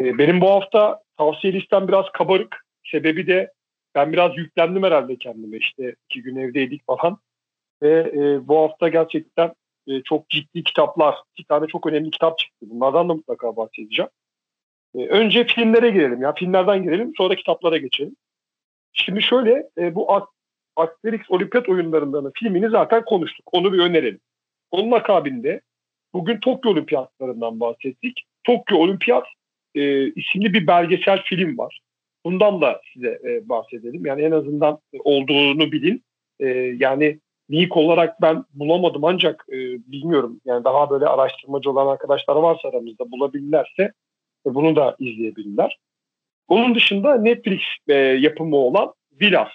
E, 0.00 0.18
benim 0.18 0.40
bu 0.40 0.50
hafta 0.50 1.00
tavsiye 1.18 1.52
listem 1.52 1.88
biraz 1.88 2.04
kabarık. 2.12 2.66
Sebebi 2.92 3.26
de 3.26 3.52
ben 3.94 4.12
biraz 4.12 4.36
yüklendim 4.36 4.82
herhalde 4.82 5.16
kendime. 5.16 5.56
İşte 5.56 5.94
iki 6.10 6.22
gün 6.22 6.36
evdeydik 6.36 6.86
falan. 6.86 7.18
Ve 7.82 8.12
e, 8.14 8.48
bu 8.48 8.58
hafta 8.58 8.88
gerçekten 8.88 9.52
e, 9.88 10.02
çok 10.02 10.28
ciddi 10.28 10.62
kitaplar, 10.64 11.14
iki 11.36 11.48
tane 11.48 11.66
çok 11.66 11.86
önemli 11.86 12.10
kitap 12.10 12.38
çıktı. 12.38 12.66
Bunlardan 12.70 13.08
da 13.08 13.14
mutlaka 13.14 13.56
bahsedeceğim. 13.56 14.10
E, 14.94 15.06
önce 15.06 15.46
filmlere 15.46 15.90
girelim. 15.90 16.22
Ya 16.22 16.34
filmlerden 16.34 16.82
girelim, 16.82 17.12
sonra 17.16 17.34
kitaplara 17.34 17.76
geçelim. 17.76 18.16
Şimdi 18.92 19.22
şöyle, 19.22 19.68
e, 19.78 19.94
bu 19.94 20.28
Asterix 20.76 21.20
Olimpiyat 21.28 21.68
oyunlarından 21.68 22.32
filmini 22.34 22.70
zaten 22.70 23.04
konuştuk. 23.04 23.48
Onu 23.52 23.72
bir 23.72 23.78
önerelim. 23.78 24.20
Onun 24.70 24.92
akabinde 24.92 25.60
bugün 26.12 26.40
Tokyo 26.40 26.70
Olimpiyatlarından 26.70 27.60
bahsettik. 27.60 28.24
Tokyo 28.44 28.78
Olimpiyat 28.78 29.26
e, 29.74 30.06
isimli 30.12 30.52
bir 30.54 30.66
belgesel 30.66 31.22
film 31.22 31.58
var. 31.58 31.80
Bundan 32.24 32.60
da 32.60 32.80
size 32.92 33.20
e, 33.24 33.48
bahsedelim. 33.48 34.06
Yani 34.06 34.22
en 34.22 34.30
azından 34.30 34.78
olduğunu 34.98 35.72
bilin. 35.72 36.04
E, 36.40 36.48
yani 36.78 37.20
link 37.50 37.76
olarak 37.76 38.22
ben 38.22 38.44
bulamadım 38.54 39.04
ancak 39.04 39.46
e, 39.48 39.56
bilmiyorum. 39.92 40.40
Yani 40.44 40.64
daha 40.64 40.90
böyle 40.90 41.06
araştırmacı 41.06 41.70
olan 41.70 41.86
arkadaşlar 41.86 42.36
varsa 42.36 42.68
aramızda 42.68 43.10
bulabilirlerse 43.10 43.92
e, 44.46 44.54
bunu 44.54 44.76
da 44.76 44.96
izleyebilirler. 44.98 45.78
Onun 46.48 46.74
dışında 46.74 47.16
Netflix 47.16 47.60
e, 47.88 47.94
yapımı 47.94 48.56
olan 48.56 48.92
Villas. 49.20 49.48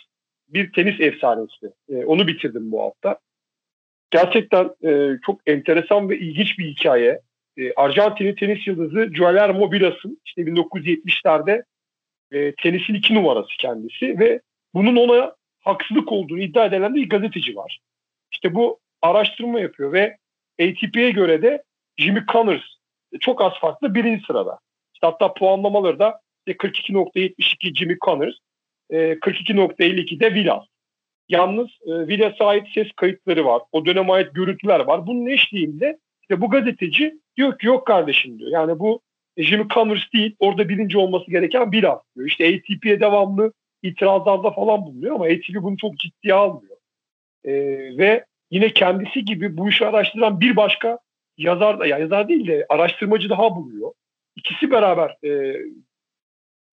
Bir 0.47 0.71
tenis 0.73 0.99
efsanesi. 0.99 1.71
E, 1.89 2.05
onu 2.05 2.27
bitirdim 2.27 2.71
bu 2.71 2.81
hafta. 2.81 3.19
Gerçekten 4.11 4.69
e, 4.85 5.17
çok 5.25 5.41
enteresan 5.45 6.09
ve 6.09 6.19
ilginç 6.19 6.59
bir 6.59 6.65
hikaye. 6.65 7.21
E, 7.57 7.73
Arjantinli 7.73 8.35
tenis 8.35 8.67
yıldızı 8.67 9.05
Guillermo 9.05 9.71
Villas'ın 9.71 10.21
işte 10.25 10.41
1970'lerde 10.41 11.63
e, 12.31 12.53
tenisin 12.55 12.93
iki 12.93 13.15
numarası 13.15 13.49
kendisi 13.59 14.19
ve 14.19 14.41
bunun 14.73 14.95
ona 14.95 15.35
haksızlık 15.70 16.11
olduğunu 16.11 16.41
iddia 16.41 16.65
edilen 16.65 16.95
bir 16.95 17.09
gazeteci 17.09 17.55
var. 17.55 17.80
İşte 18.32 18.55
bu 18.55 18.80
araştırma 19.01 19.59
yapıyor 19.59 19.93
ve 19.93 20.17
ATP'ye 20.61 21.11
göre 21.11 21.41
de 21.41 21.63
Jimmy 21.97 22.24
Connors 22.32 22.63
çok 23.20 23.41
az 23.41 23.53
farklı 23.61 23.95
birinci 23.95 24.26
sırada. 24.26 24.59
İşte 24.93 25.07
hatta 25.07 25.34
puanlamaları 25.34 25.99
da 25.99 26.20
42.72 26.47 27.76
Jimmy 27.76 27.97
Connors, 28.05 28.36
42.52 28.91 30.20
de 30.20 30.34
Vilas. 30.34 30.65
Yalnız 31.30 31.67
e, 31.67 32.07
Villas'a 32.07 32.45
ait 32.45 32.67
ses 32.74 32.88
kayıtları 32.95 33.45
var. 33.45 33.61
O 33.72 33.86
döneme 33.86 34.13
ait 34.13 34.36
görüntüler 34.36 34.80
var. 34.80 35.07
Bunun 35.07 35.26
eşliğinde 35.26 35.99
işte 36.22 36.41
bu 36.41 36.49
gazeteci 36.49 37.20
diyor 37.38 37.59
ki 37.59 37.67
yok 37.67 37.88
kardeşim 37.88 38.39
diyor. 38.39 38.51
Yani 38.51 38.80
bu 38.80 39.01
Jimmy 39.38 39.67
Connors 39.67 40.13
değil 40.13 40.36
orada 40.39 40.70
birinci 40.70 40.97
olması 40.97 41.32
gereken 41.32 41.72
az 41.72 42.03
diyor. 42.15 42.28
İşte 42.28 42.47
ATP'ye 42.47 42.99
devamlı 42.99 43.53
itirazlarda 43.84 44.51
falan 44.51 44.86
bulunuyor 44.86 45.15
ama 45.15 45.25
ATP 45.25 45.55
bunu 45.55 45.77
çok 45.77 45.97
ciddiye 45.97 46.34
almıyor. 46.34 46.77
E, 47.43 47.53
ve 47.97 48.25
yine 48.51 48.73
kendisi 48.73 49.25
gibi 49.25 49.57
bu 49.57 49.69
işi 49.69 49.86
araştıran 49.86 50.41
bir 50.41 50.55
başka 50.55 50.99
yazar 51.38 51.80
da 51.80 51.86
yani 51.86 52.01
yazar 52.01 52.27
değil 52.27 52.47
de 52.47 52.65
araştırmacı 52.69 53.30
daha 53.30 53.55
buluyor. 53.55 53.91
İkisi 54.36 54.71
beraber 54.71 55.17
e, 55.23 55.57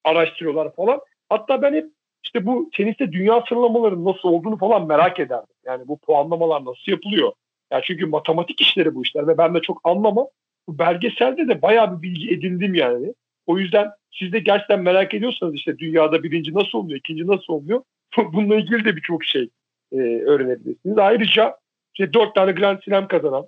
araştırıyorlar 0.04 0.74
falan. 0.74 1.00
Hatta 1.28 1.62
ben 1.62 1.74
hep 1.74 1.86
işte 2.24 2.46
bu 2.46 2.70
teniste 2.72 3.12
dünya 3.12 3.44
sıralamalarının 3.48 4.04
nasıl 4.04 4.28
olduğunu 4.28 4.58
falan 4.58 4.86
merak 4.86 5.20
ederdim. 5.20 5.54
Yani 5.64 5.88
bu 5.88 5.98
puanlamalar 5.98 6.64
nasıl 6.64 6.92
yapılıyor? 6.92 7.32
Yani 7.72 7.82
çünkü 7.86 8.06
matematik 8.06 8.60
işleri 8.60 8.94
bu 8.94 9.02
işler 9.02 9.28
ve 9.28 9.38
ben 9.38 9.54
de 9.54 9.60
çok 9.60 9.80
anlamam. 9.84 10.26
Bu 10.68 10.78
belgeselde 10.78 11.48
de 11.48 11.62
bayağı 11.62 11.96
bir 11.96 12.02
bilgi 12.02 12.34
edindim 12.34 12.74
yani. 12.74 13.14
O 13.46 13.58
yüzden 13.58 13.90
siz 14.18 14.32
de 14.32 14.38
gerçekten 14.38 14.82
merak 14.82 15.14
ediyorsanız 15.14 15.54
işte 15.54 15.78
dünyada 15.78 16.22
birinci 16.22 16.54
nasıl 16.54 16.78
oluyor, 16.78 16.98
ikinci 16.98 17.26
nasıl 17.26 17.52
oluyor? 17.52 17.82
Bununla 18.16 18.56
ilgili 18.56 18.84
de 18.84 18.96
birçok 18.96 19.24
şey 19.24 19.48
e, 19.92 19.96
öğrenebilirsiniz. 20.26 20.98
Ayrıca 20.98 21.56
işte 21.94 22.12
dört 22.12 22.34
tane 22.34 22.52
Grand 22.52 22.82
Slam 22.82 23.08
kazanan 23.08 23.46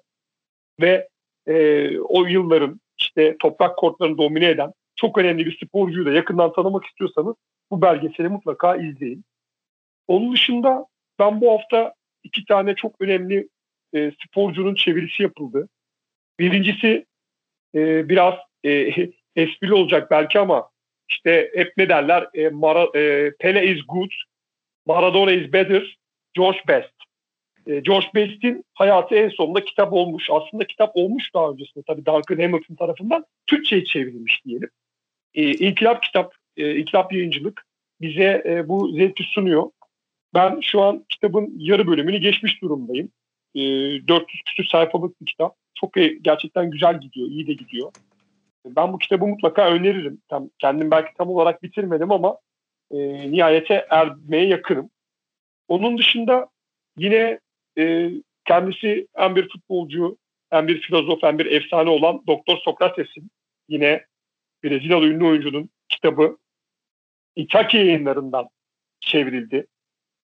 ve 0.81 1.09
e, 1.47 1.99
o 2.01 2.27
yılların 2.27 2.81
işte 2.99 3.37
toprak 3.39 3.77
kortlarını 3.77 4.19
domine 4.19 4.49
eden 4.49 4.73
çok 4.97 5.19
önemli 5.19 5.47
bir 5.47 5.59
sporcuyu 5.67 6.07
da 6.07 6.11
yakından 6.11 6.53
tanımak 6.53 6.85
istiyorsanız 6.85 7.35
bu 7.71 7.83
belgeseli 7.83 8.29
mutlaka 8.29 8.77
izleyin. 8.77 9.25
Onun 10.09 10.33
dışında 10.33 10.87
ben 11.19 11.41
bu 11.41 11.53
hafta 11.53 11.95
iki 12.25 12.45
tane 12.45 12.75
çok 12.75 13.01
önemli 13.01 13.49
e, 13.95 14.13
sporcunun 14.27 14.75
çevirisi 14.75 15.23
yapıldı. 15.23 15.69
Birincisi 16.39 17.07
e, 17.75 18.09
biraz 18.09 18.35
e, 18.65 18.93
esprili 19.39 19.75
olacak 19.75 20.11
belki 20.11 20.39
ama 20.39 20.69
işte 21.09 21.51
hep 21.55 21.73
ne 21.77 21.89
derler 21.89 22.27
e, 22.35 22.49
Mara, 22.49 22.99
e, 22.99 23.33
Pele 23.39 23.67
is 23.67 23.81
good, 23.89 24.11
Maradona 24.87 25.33
is 25.33 25.53
better, 25.53 25.99
George 26.35 26.59
Best. 26.69 26.93
E, 27.67 27.81
George 27.81 28.07
Best'in 28.15 28.65
hayatı 28.75 29.15
en 29.15 29.29
sonunda 29.29 29.65
kitap 29.65 29.93
olmuş. 29.93 30.31
Aslında 30.31 30.67
kitap 30.67 30.91
olmuş 30.95 31.35
daha 31.35 31.51
öncesinde 31.51 31.85
tabii 31.87 32.07
Duncan 32.07 32.43
Hamilton 32.43 32.75
tarafından 32.75 33.25
Türkçe'ye 33.47 33.85
çevrilmiş 33.85 34.45
diyelim. 34.45 34.71
E, 35.35 35.53
İnkılap 35.53 36.03
kitap, 36.03 36.35
e, 36.57 36.77
İnkılap 36.77 37.13
yayıncılık 37.13 37.65
bize 38.01 38.43
e, 38.47 38.69
bu 38.69 38.93
zevki 38.93 39.25
sunuyor. 39.25 39.71
Ben 40.35 40.61
şu 40.61 40.81
an 40.83 41.05
kitabın 41.09 41.55
yarı 41.59 41.87
bölümünü 41.87 42.19
geçmiş 42.19 42.63
durumdayım. 42.63 43.11
E, 43.55 43.61
400 44.09 44.43
küsur 44.43 44.65
sayfalık 44.65 45.21
bir 45.21 45.27
kitap. 45.27 45.57
Çok 45.75 45.97
e, 45.97 46.19
gerçekten 46.23 46.71
güzel 46.71 47.01
gidiyor, 47.01 47.29
iyi 47.29 47.47
de 47.47 47.53
gidiyor. 47.53 47.93
Ben 48.67 48.93
bu 48.93 48.99
kitabı 48.99 49.27
mutlaka 49.27 49.71
öneririm. 49.71 50.23
Tam, 50.29 50.51
kendim 50.59 50.91
belki 50.91 51.15
tam 51.19 51.29
olarak 51.31 51.63
bitirmedim 51.63 52.13
ama 52.13 52.39
e, 52.91 52.99
nihayete 53.33 53.87
ermeye 53.91 54.47
yakınım. 54.47 54.91
Onun 55.69 55.99
dışında 55.99 56.49
yine 56.97 57.41
e, 57.79 58.11
kendisi 58.45 59.07
hem 59.15 59.37
bir 59.37 59.49
futbolcu, 59.49 60.17
hem 60.51 60.69
bir 60.69 60.81
filozof, 60.81 61.23
hem 61.23 61.39
bir 61.39 61.47
efsane 61.47 61.91
olan 61.91 62.23
Doktor 62.27 62.59
Sokrates'in 62.59 63.31
yine 63.69 64.05
Brezilyalı 64.65 65.07
ünlü 65.07 65.25
oyuncunun 65.25 65.71
kitabı 65.89 66.39
İtaki 67.39 67.77
yayınlarından 67.77 68.49
çevrildi. 69.01 69.67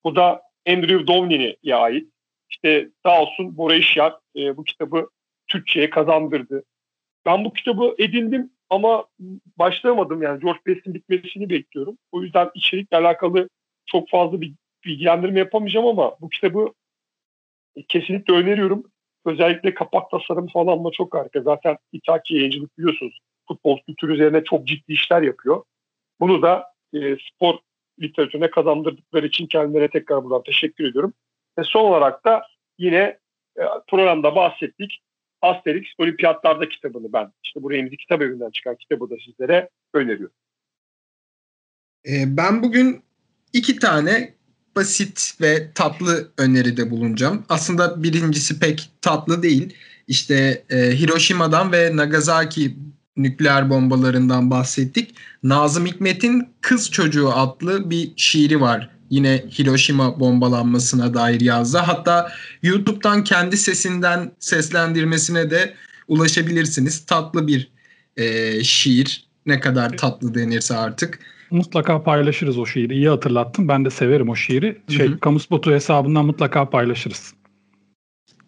Bu 0.05 0.17
da 0.17 0.43
Andrew 0.69 1.07
Downin'e 1.07 1.75
ait. 1.75 2.09
İşte 2.51 2.89
sağ 3.03 3.23
olsun 3.23 3.57
Bora 3.57 3.75
İşyak 3.75 4.21
e, 4.37 4.57
bu 4.57 4.65
kitabı 4.65 5.09
Türkçe'ye 5.47 5.91
kazandırdı. 5.91 6.65
Ben 7.27 7.45
bu 7.45 7.53
kitabı 7.53 7.95
edindim 7.99 8.51
ama 8.71 9.05
başlayamadım 9.59 10.23
yani 10.23 10.41
George 10.41 10.61
Best'in 10.67 10.95
bitmesini 10.95 11.51
bekliyorum. 11.51 11.99
O 12.13 12.23
yüzden 12.23 12.51
içerikle 12.55 12.97
alakalı 12.97 13.49
çok 13.87 14.09
fazla 14.09 14.41
bir 14.41 14.55
bilgilendirme 14.85 15.39
yapamayacağım 15.39 15.87
ama 15.87 16.17
bu 16.21 16.29
kitabı 16.29 16.73
kesinlikle 17.89 18.35
öneriyorum. 18.35 18.85
Özellikle 19.25 19.75
kapak 19.75 20.11
tasarımı 20.11 20.49
falan 20.49 20.85
da 20.85 20.91
çok 20.91 21.15
harika. 21.15 21.41
Zaten 21.41 21.77
İtaki 21.93 22.35
yayıncılık 22.35 22.79
biliyorsunuz 22.79 23.19
futbol 23.49 23.79
kültürü 23.87 24.15
üzerine 24.15 24.45
çok 24.45 24.67
ciddi 24.67 24.93
işler 24.93 25.23
yapıyor. 25.23 25.65
Bunu 26.21 26.43
da 26.43 26.65
e, 26.95 27.17
spor 27.17 27.59
literatürüne 28.01 28.51
kazandırdıkları 28.51 29.27
için 29.27 29.47
kendilerine 29.47 29.89
tekrar 29.89 30.25
buradan 30.25 30.43
teşekkür 30.43 30.91
ediyorum. 30.91 31.13
Ve 31.59 31.63
son 31.65 31.85
olarak 31.85 32.25
da 32.25 32.47
yine 32.79 33.19
e, 33.59 33.63
programda 33.89 34.37
bahsettik. 34.37 35.01
Asterix 35.45 35.85
Olimpiyatlarda 35.99 36.69
kitabını 36.69 37.13
ben 37.13 37.33
işte 37.45 37.63
bu 37.63 37.71
Remzi 37.71 37.97
Kitap 37.97 38.23
Evi'nden 38.23 38.51
çıkan 38.51 38.77
kitabı 38.77 39.11
da 39.11 39.15
sizlere 39.27 39.69
öneriyorum. 39.95 40.37
E, 42.09 42.37
ben 42.37 42.63
bugün 42.63 43.03
iki 43.53 43.79
tane 43.79 44.35
basit 44.77 45.33
ve 45.41 45.73
tatlı 45.75 46.33
öneride 46.39 46.91
bulunacağım. 46.91 47.45
Aslında 47.49 48.03
birincisi 48.03 48.61
pek 48.61 48.91
tatlı 49.03 49.43
değil. 49.43 49.77
İşte 50.09 50.65
e, 50.71 50.77
Hiroşima'dan 50.77 51.73
ve 51.73 51.97
Nagasaki 51.97 52.77
nükleer 53.17 53.71
bombalarından 53.71 54.51
bahsettik. 54.51 55.15
Nazım 55.43 55.87
Hikmet'in 55.87 56.49
Kız 56.61 56.91
Çocuğu 56.91 57.33
adlı 57.33 57.91
bir 57.91 58.13
şiiri 58.17 58.61
var. 58.61 58.94
Yine 59.11 59.45
Hiroşima 59.59 60.21
bombalanmasına 60.21 61.15
dair 61.15 61.41
yazdı. 61.41 61.79
Hatta 61.79 62.33
YouTube'dan 62.63 63.25
kendi 63.25 63.57
sesinden 63.57 64.33
seslendirmesine 64.39 65.51
de 65.51 65.75
ulaşabilirsiniz. 66.09 67.07
Tatlı 67.07 67.47
bir 67.47 67.71
e, 68.17 68.65
şiir. 68.65 69.25
Ne 69.47 69.61
kadar 69.61 69.97
tatlı 69.97 70.35
denirse 70.35 70.77
artık. 70.77 71.19
Mutlaka 71.51 72.03
paylaşırız 72.03 72.59
o 72.59 72.67
şiiri. 72.67 72.95
İyi 72.95 73.09
hatırlattın. 73.09 73.69
Ben 73.69 73.85
de 73.85 73.91
severim 73.91 74.29
o 74.29 74.37
şiiri. 74.37 74.79
Şey, 74.89 75.09
Hı-hı. 75.09 75.21
Kamusbotu 75.21 75.73
hesabından 75.73 76.25
mutlaka 76.25 76.71
paylaşırız. 76.71 77.35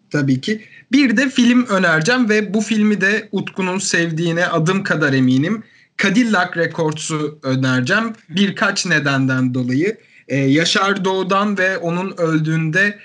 Tabii 0.09 0.41
ki. 0.41 0.61
Bir 0.91 1.17
de 1.17 1.29
film 1.29 1.65
önereceğim 1.65 2.29
ve 2.29 2.53
bu 2.53 2.61
filmi 2.61 3.01
de 3.01 3.29
Utku'nun 3.31 3.77
sevdiğine 3.77 4.47
adım 4.47 4.83
kadar 4.83 5.13
eminim. 5.13 5.63
Cadillac 6.03 6.57
Records'u 6.57 7.39
önereceğim. 7.43 8.13
Birkaç 8.29 8.85
nedenden 8.85 9.53
dolayı. 9.53 9.97
Ee, 10.27 10.35
Yaşar 10.35 11.05
Doğu'dan 11.05 11.57
ve 11.57 11.77
onun 11.77 12.17
öldüğünde 12.17 12.99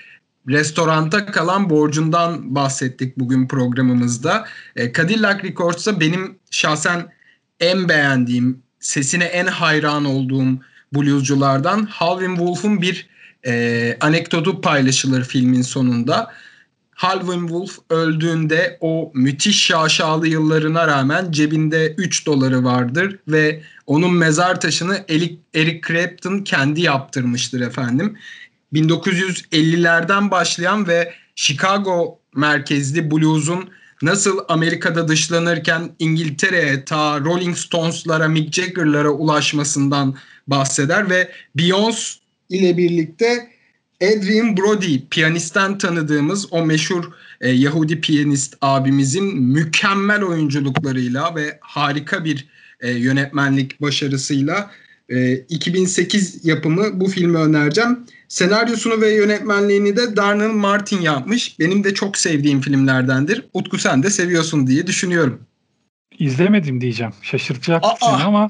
restoranta 0.49 1.25
kalan 1.25 1.69
borcundan 1.69 2.55
bahsettik 2.55 3.19
bugün 3.19 3.47
programımızda. 3.47 4.45
Ee, 4.75 4.93
Cadillac 4.93 5.43
Records'da 5.43 5.99
benim 5.99 6.39
şahsen 6.51 7.13
en 7.59 7.89
beğendiğim, 7.89 8.63
sesine 8.79 9.23
en 9.23 9.45
hayran 9.45 10.05
olduğum 10.05 10.59
bluesculardan 10.93 11.85
Halvin 11.85 12.35
Wolf'un 12.35 12.81
bir 12.81 13.07
e, 13.45 13.97
anekdotu 14.01 14.61
paylaşılır 14.61 15.23
filmin 15.23 15.61
sonunda. 15.61 16.33
Halvin 16.95 17.47
Wolf 17.47 17.77
öldüğünde 17.89 18.77
o 18.81 19.11
müthiş 19.13 19.65
şaşalı 19.65 20.27
yıllarına 20.27 20.87
rağmen 20.87 21.31
cebinde 21.31 21.95
3 21.97 22.25
doları 22.25 22.63
vardır 22.63 23.19
ve 23.27 23.61
onun 23.87 24.13
mezar 24.13 24.61
taşını 24.61 25.05
Eric 25.55 25.81
Clapton 25.87 26.39
kendi 26.39 26.81
yaptırmıştır 26.81 27.61
efendim. 27.61 28.17
1950'lerden 28.73 30.31
başlayan 30.31 30.87
ve 30.87 31.13
Chicago 31.35 32.19
merkezli 32.35 33.11
blues'un 33.11 33.69
nasıl 34.01 34.39
Amerika'da 34.47 35.07
dışlanırken 35.07 35.91
İngiltere'ye 35.99 36.85
ta 36.85 37.19
Rolling 37.19 37.57
Stones'lara, 37.57 38.27
Mick 38.27 38.53
Jagger'lara 38.53 39.09
ulaşmasından 39.09 40.15
bahseder 40.47 41.09
ve 41.09 41.31
Beyoncé 41.57 42.17
ile 42.49 42.77
birlikte 42.77 43.52
Adrian 44.03 44.57
Brody 44.57 44.99
piyanistten 45.09 45.77
tanıdığımız 45.77 46.53
o 46.53 46.65
meşhur 46.65 47.03
e, 47.41 47.49
Yahudi 47.49 48.01
piyanist 48.01 48.57
abimizin 48.61 49.41
mükemmel 49.41 50.23
oyunculuklarıyla 50.23 51.35
ve 51.35 51.57
harika 51.61 52.25
bir 52.25 52.47
e, 52.81 52.91
yönetmenlik 52.91 53.81
başarısıyla 53.81 54.71
e, 55.09 55.33
2008 55.33 56.45
yapımı 56.45 56.99
bu 56.99 57.07
filmi 57.07 57.37
önereceğim. 57.37 57.99
Senaryosunu 58.27 59.01
ve 59.01 59.13
yönetmenliğini 59.13 59.97
de 59.97 60.15
Darnell 60.15 60.53
Martin 60.53 61.01
yapmış. 61.01 61.59
Benim 61.59 61.83
de 61.83 61.93
çok 61.93 62.17
sevdiğim 62.17 62.61
filmlerdendir. 62.61 63.45
Utku 63.53 63.77
sen 63.77 64.03
de 64.03 64.09
seviyorsun 64.09 64.67
diye 64.67 64.87
düşünüyorum. 64.87 65.41
İzlemedim 66.19 66.81
diyeceğim. 66.81 67.13
Şaşırtacak 67.21 67.83
seni 67.99 68.23
ama 68.23 68.49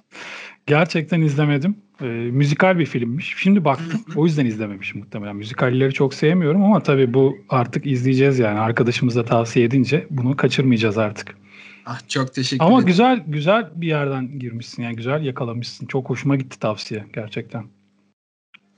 gerçekten 0.68 1.22
izlemedim. 1.22 1.76
E, 2.04 2.06
müzikal 2.08 2.80
bir 2.80 2.86
filmmiş. 2.86 3.36
Şimdi 3.38 3.66
baktım. 3.66 4.02
O 4.16 4.26
yüzden 4.26 4.46
izlememişim 4.46 5.00
muhtemelen. 5.00 5.36
Müzikalleri 5.36 5.94
çok 5.94 6.14
sevmiyorum 6.14 6.64
ama 6.64 6.84
tabii 6.84 7.14
bu 7.14 7.38
artık 7.50 7.86
izleyeceğiz 7.86 8.40
yani. 8.40 8.60
Arkadaşımız 8.60 9.16
da 9.16 9.26
tavsiye 9.26 9.66
edince 9.66 10.08
bunu 10.10 10.38
kaçırmayacağız 10.38 10.98
artık. 10.98 11.36
Ah 11.86 12.08
çok 12.10 12.34
teşekkür 12.34 12.66
Ama 12.66 12.76
ederim. 12.76 12.88
güzel 12.88 13.24
güzel 13.28 13.70
bir 13.76 13.88
yerden 13.88 14.40
girmişsin 14.40 14.84
yani 14.84 14.96
güzel 14.96 15.24
yakalamışsın. 15.26 15.86
Çok 15.86 16.10
hoşuma 16.10 16.36
gitti 16.36 16.60
tavsiye 16.60 17.06
gerçekten. 17.14 17.64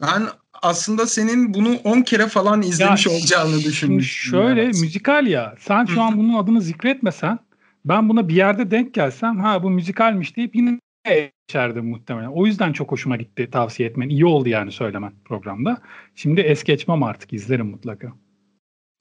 Ben 0.02 0.24
aslında 0.62 1.06
senin 1.06 1.54
bunu 1.54 1.76
10 1.84 2.02
kere 2.02 2.28
falan 2.28 2.62
izlemiş 2.62 3.06
Ya, 3.06 3.12
olacağını 3.12 3.64
düşünmüştüm. 3.64 4.32
şöyle 4.32 4.62
yani. 4.62 4.80
müzikal 4.82 5.28
ya. 5.28 5.56
Sen 5.60 5.86
şu 5.86 6.02
an 6.02 6.18
bunun 6.18 6.34
adını 6.34 6.62
zikretmesen 6.62 7.40
ben 7.86 8.10
buna 8.10 8.28
bir 8.30 8.36
yerde 8.36 8.72
denk 8.72 8.94
gelsem 8.94 9.40
ha 9.40 9.64
bu 9.64 9.70
müzikalmiş 9.70 10.38
deyip 10.38 10.56
yine 10.56 10.80
geçerdim 11.06 11.86
muhtemelen. 11.86 12.28
O 12.28 12.46
yüzden 12.46 12.74
çok 12.74 12.92
hoşuma 12.92 13.18
gitti 13.18 13.50
tavsiye 13.52 13.90
etmen. 13.90 14.10
İyi 14.10 14.26
oldu 14.26 14.50
yani 14.50 14.72
söylemen 14.72 15.14
programda. 15.26 15.82
Şimdi 16.16 16.42
es 16.42 16.64
geçmem 16.64 17.04
artık 17.04 17.34
izlerim 17.34 17.68
mutlaka. 17.68 18.14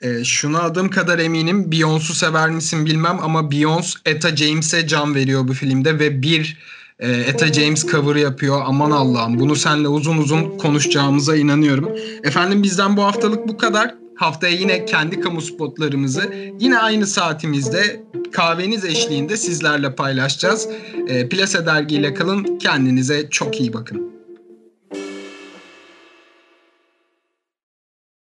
E, 0.02 0.24
şuna 0.24 0.62
adım 0.62 0.90
kadar 0.90 1.18
eminim. 1.18 1.70
Beyoncé'u 1.70 2.14
sever 2.14 2.50
misin 2.50 2.86
bilmem 2.86 3.18
ama 3.22 3.40
Beyoncé 3.40 3.98
Etta 4.06 4.36
James'e 4.36 4.86
can 4.86 5.14
veriyor 5.14 5.48
bu 5.48 5.52
filmde 5.52 5.98
ve 5.98 6.22
bir 6.22 6.58
e, 6.98 7.10
Etta 7.10 7.52
James 7.52 7.86
cover 7.86 8.16
yapıyor. 8.16 8.62
Aman 8.64 8.90
Allah'ım 8.90 9.40
bunu 9.40 9.56
seninle 9.56 9.88
uzun 9.88 10.16
uzun 10.16 10.58
konuşacağımıza 10.58 11.36
inanıyorum. 11.36 11.88
Efendim 12.24 12.62
bizden 12.62 12.96
bu 12.96 13.02
haftalık 13.02 13.48
bu 13.48 13.56
kadar. 13.56 14.03
Haftaya 14.16 14.52
yine 14.52 14.84
kendi 14.84 15.20
kamu 15.20 15.40
spotlarımızı 15.40 16.34
yine 16.60 16.78
aynı 16.78 17.06
saatimizde 17.06 18.02
kahveniz 18.32 18.84
eşliğinde 18.84 19.36
sizlerle 19.36 19.94
paylaşacağız. 19.94 20.68
E, 21.08 21.28
Plase 21.28 21.66
dergiyle 21.66 22.14
kalın. 22.14 22.58
Kendinize 22.58 23.30
çok 23.30 23.60
iyi 23.60 23.72
bakın. 23.72 24.14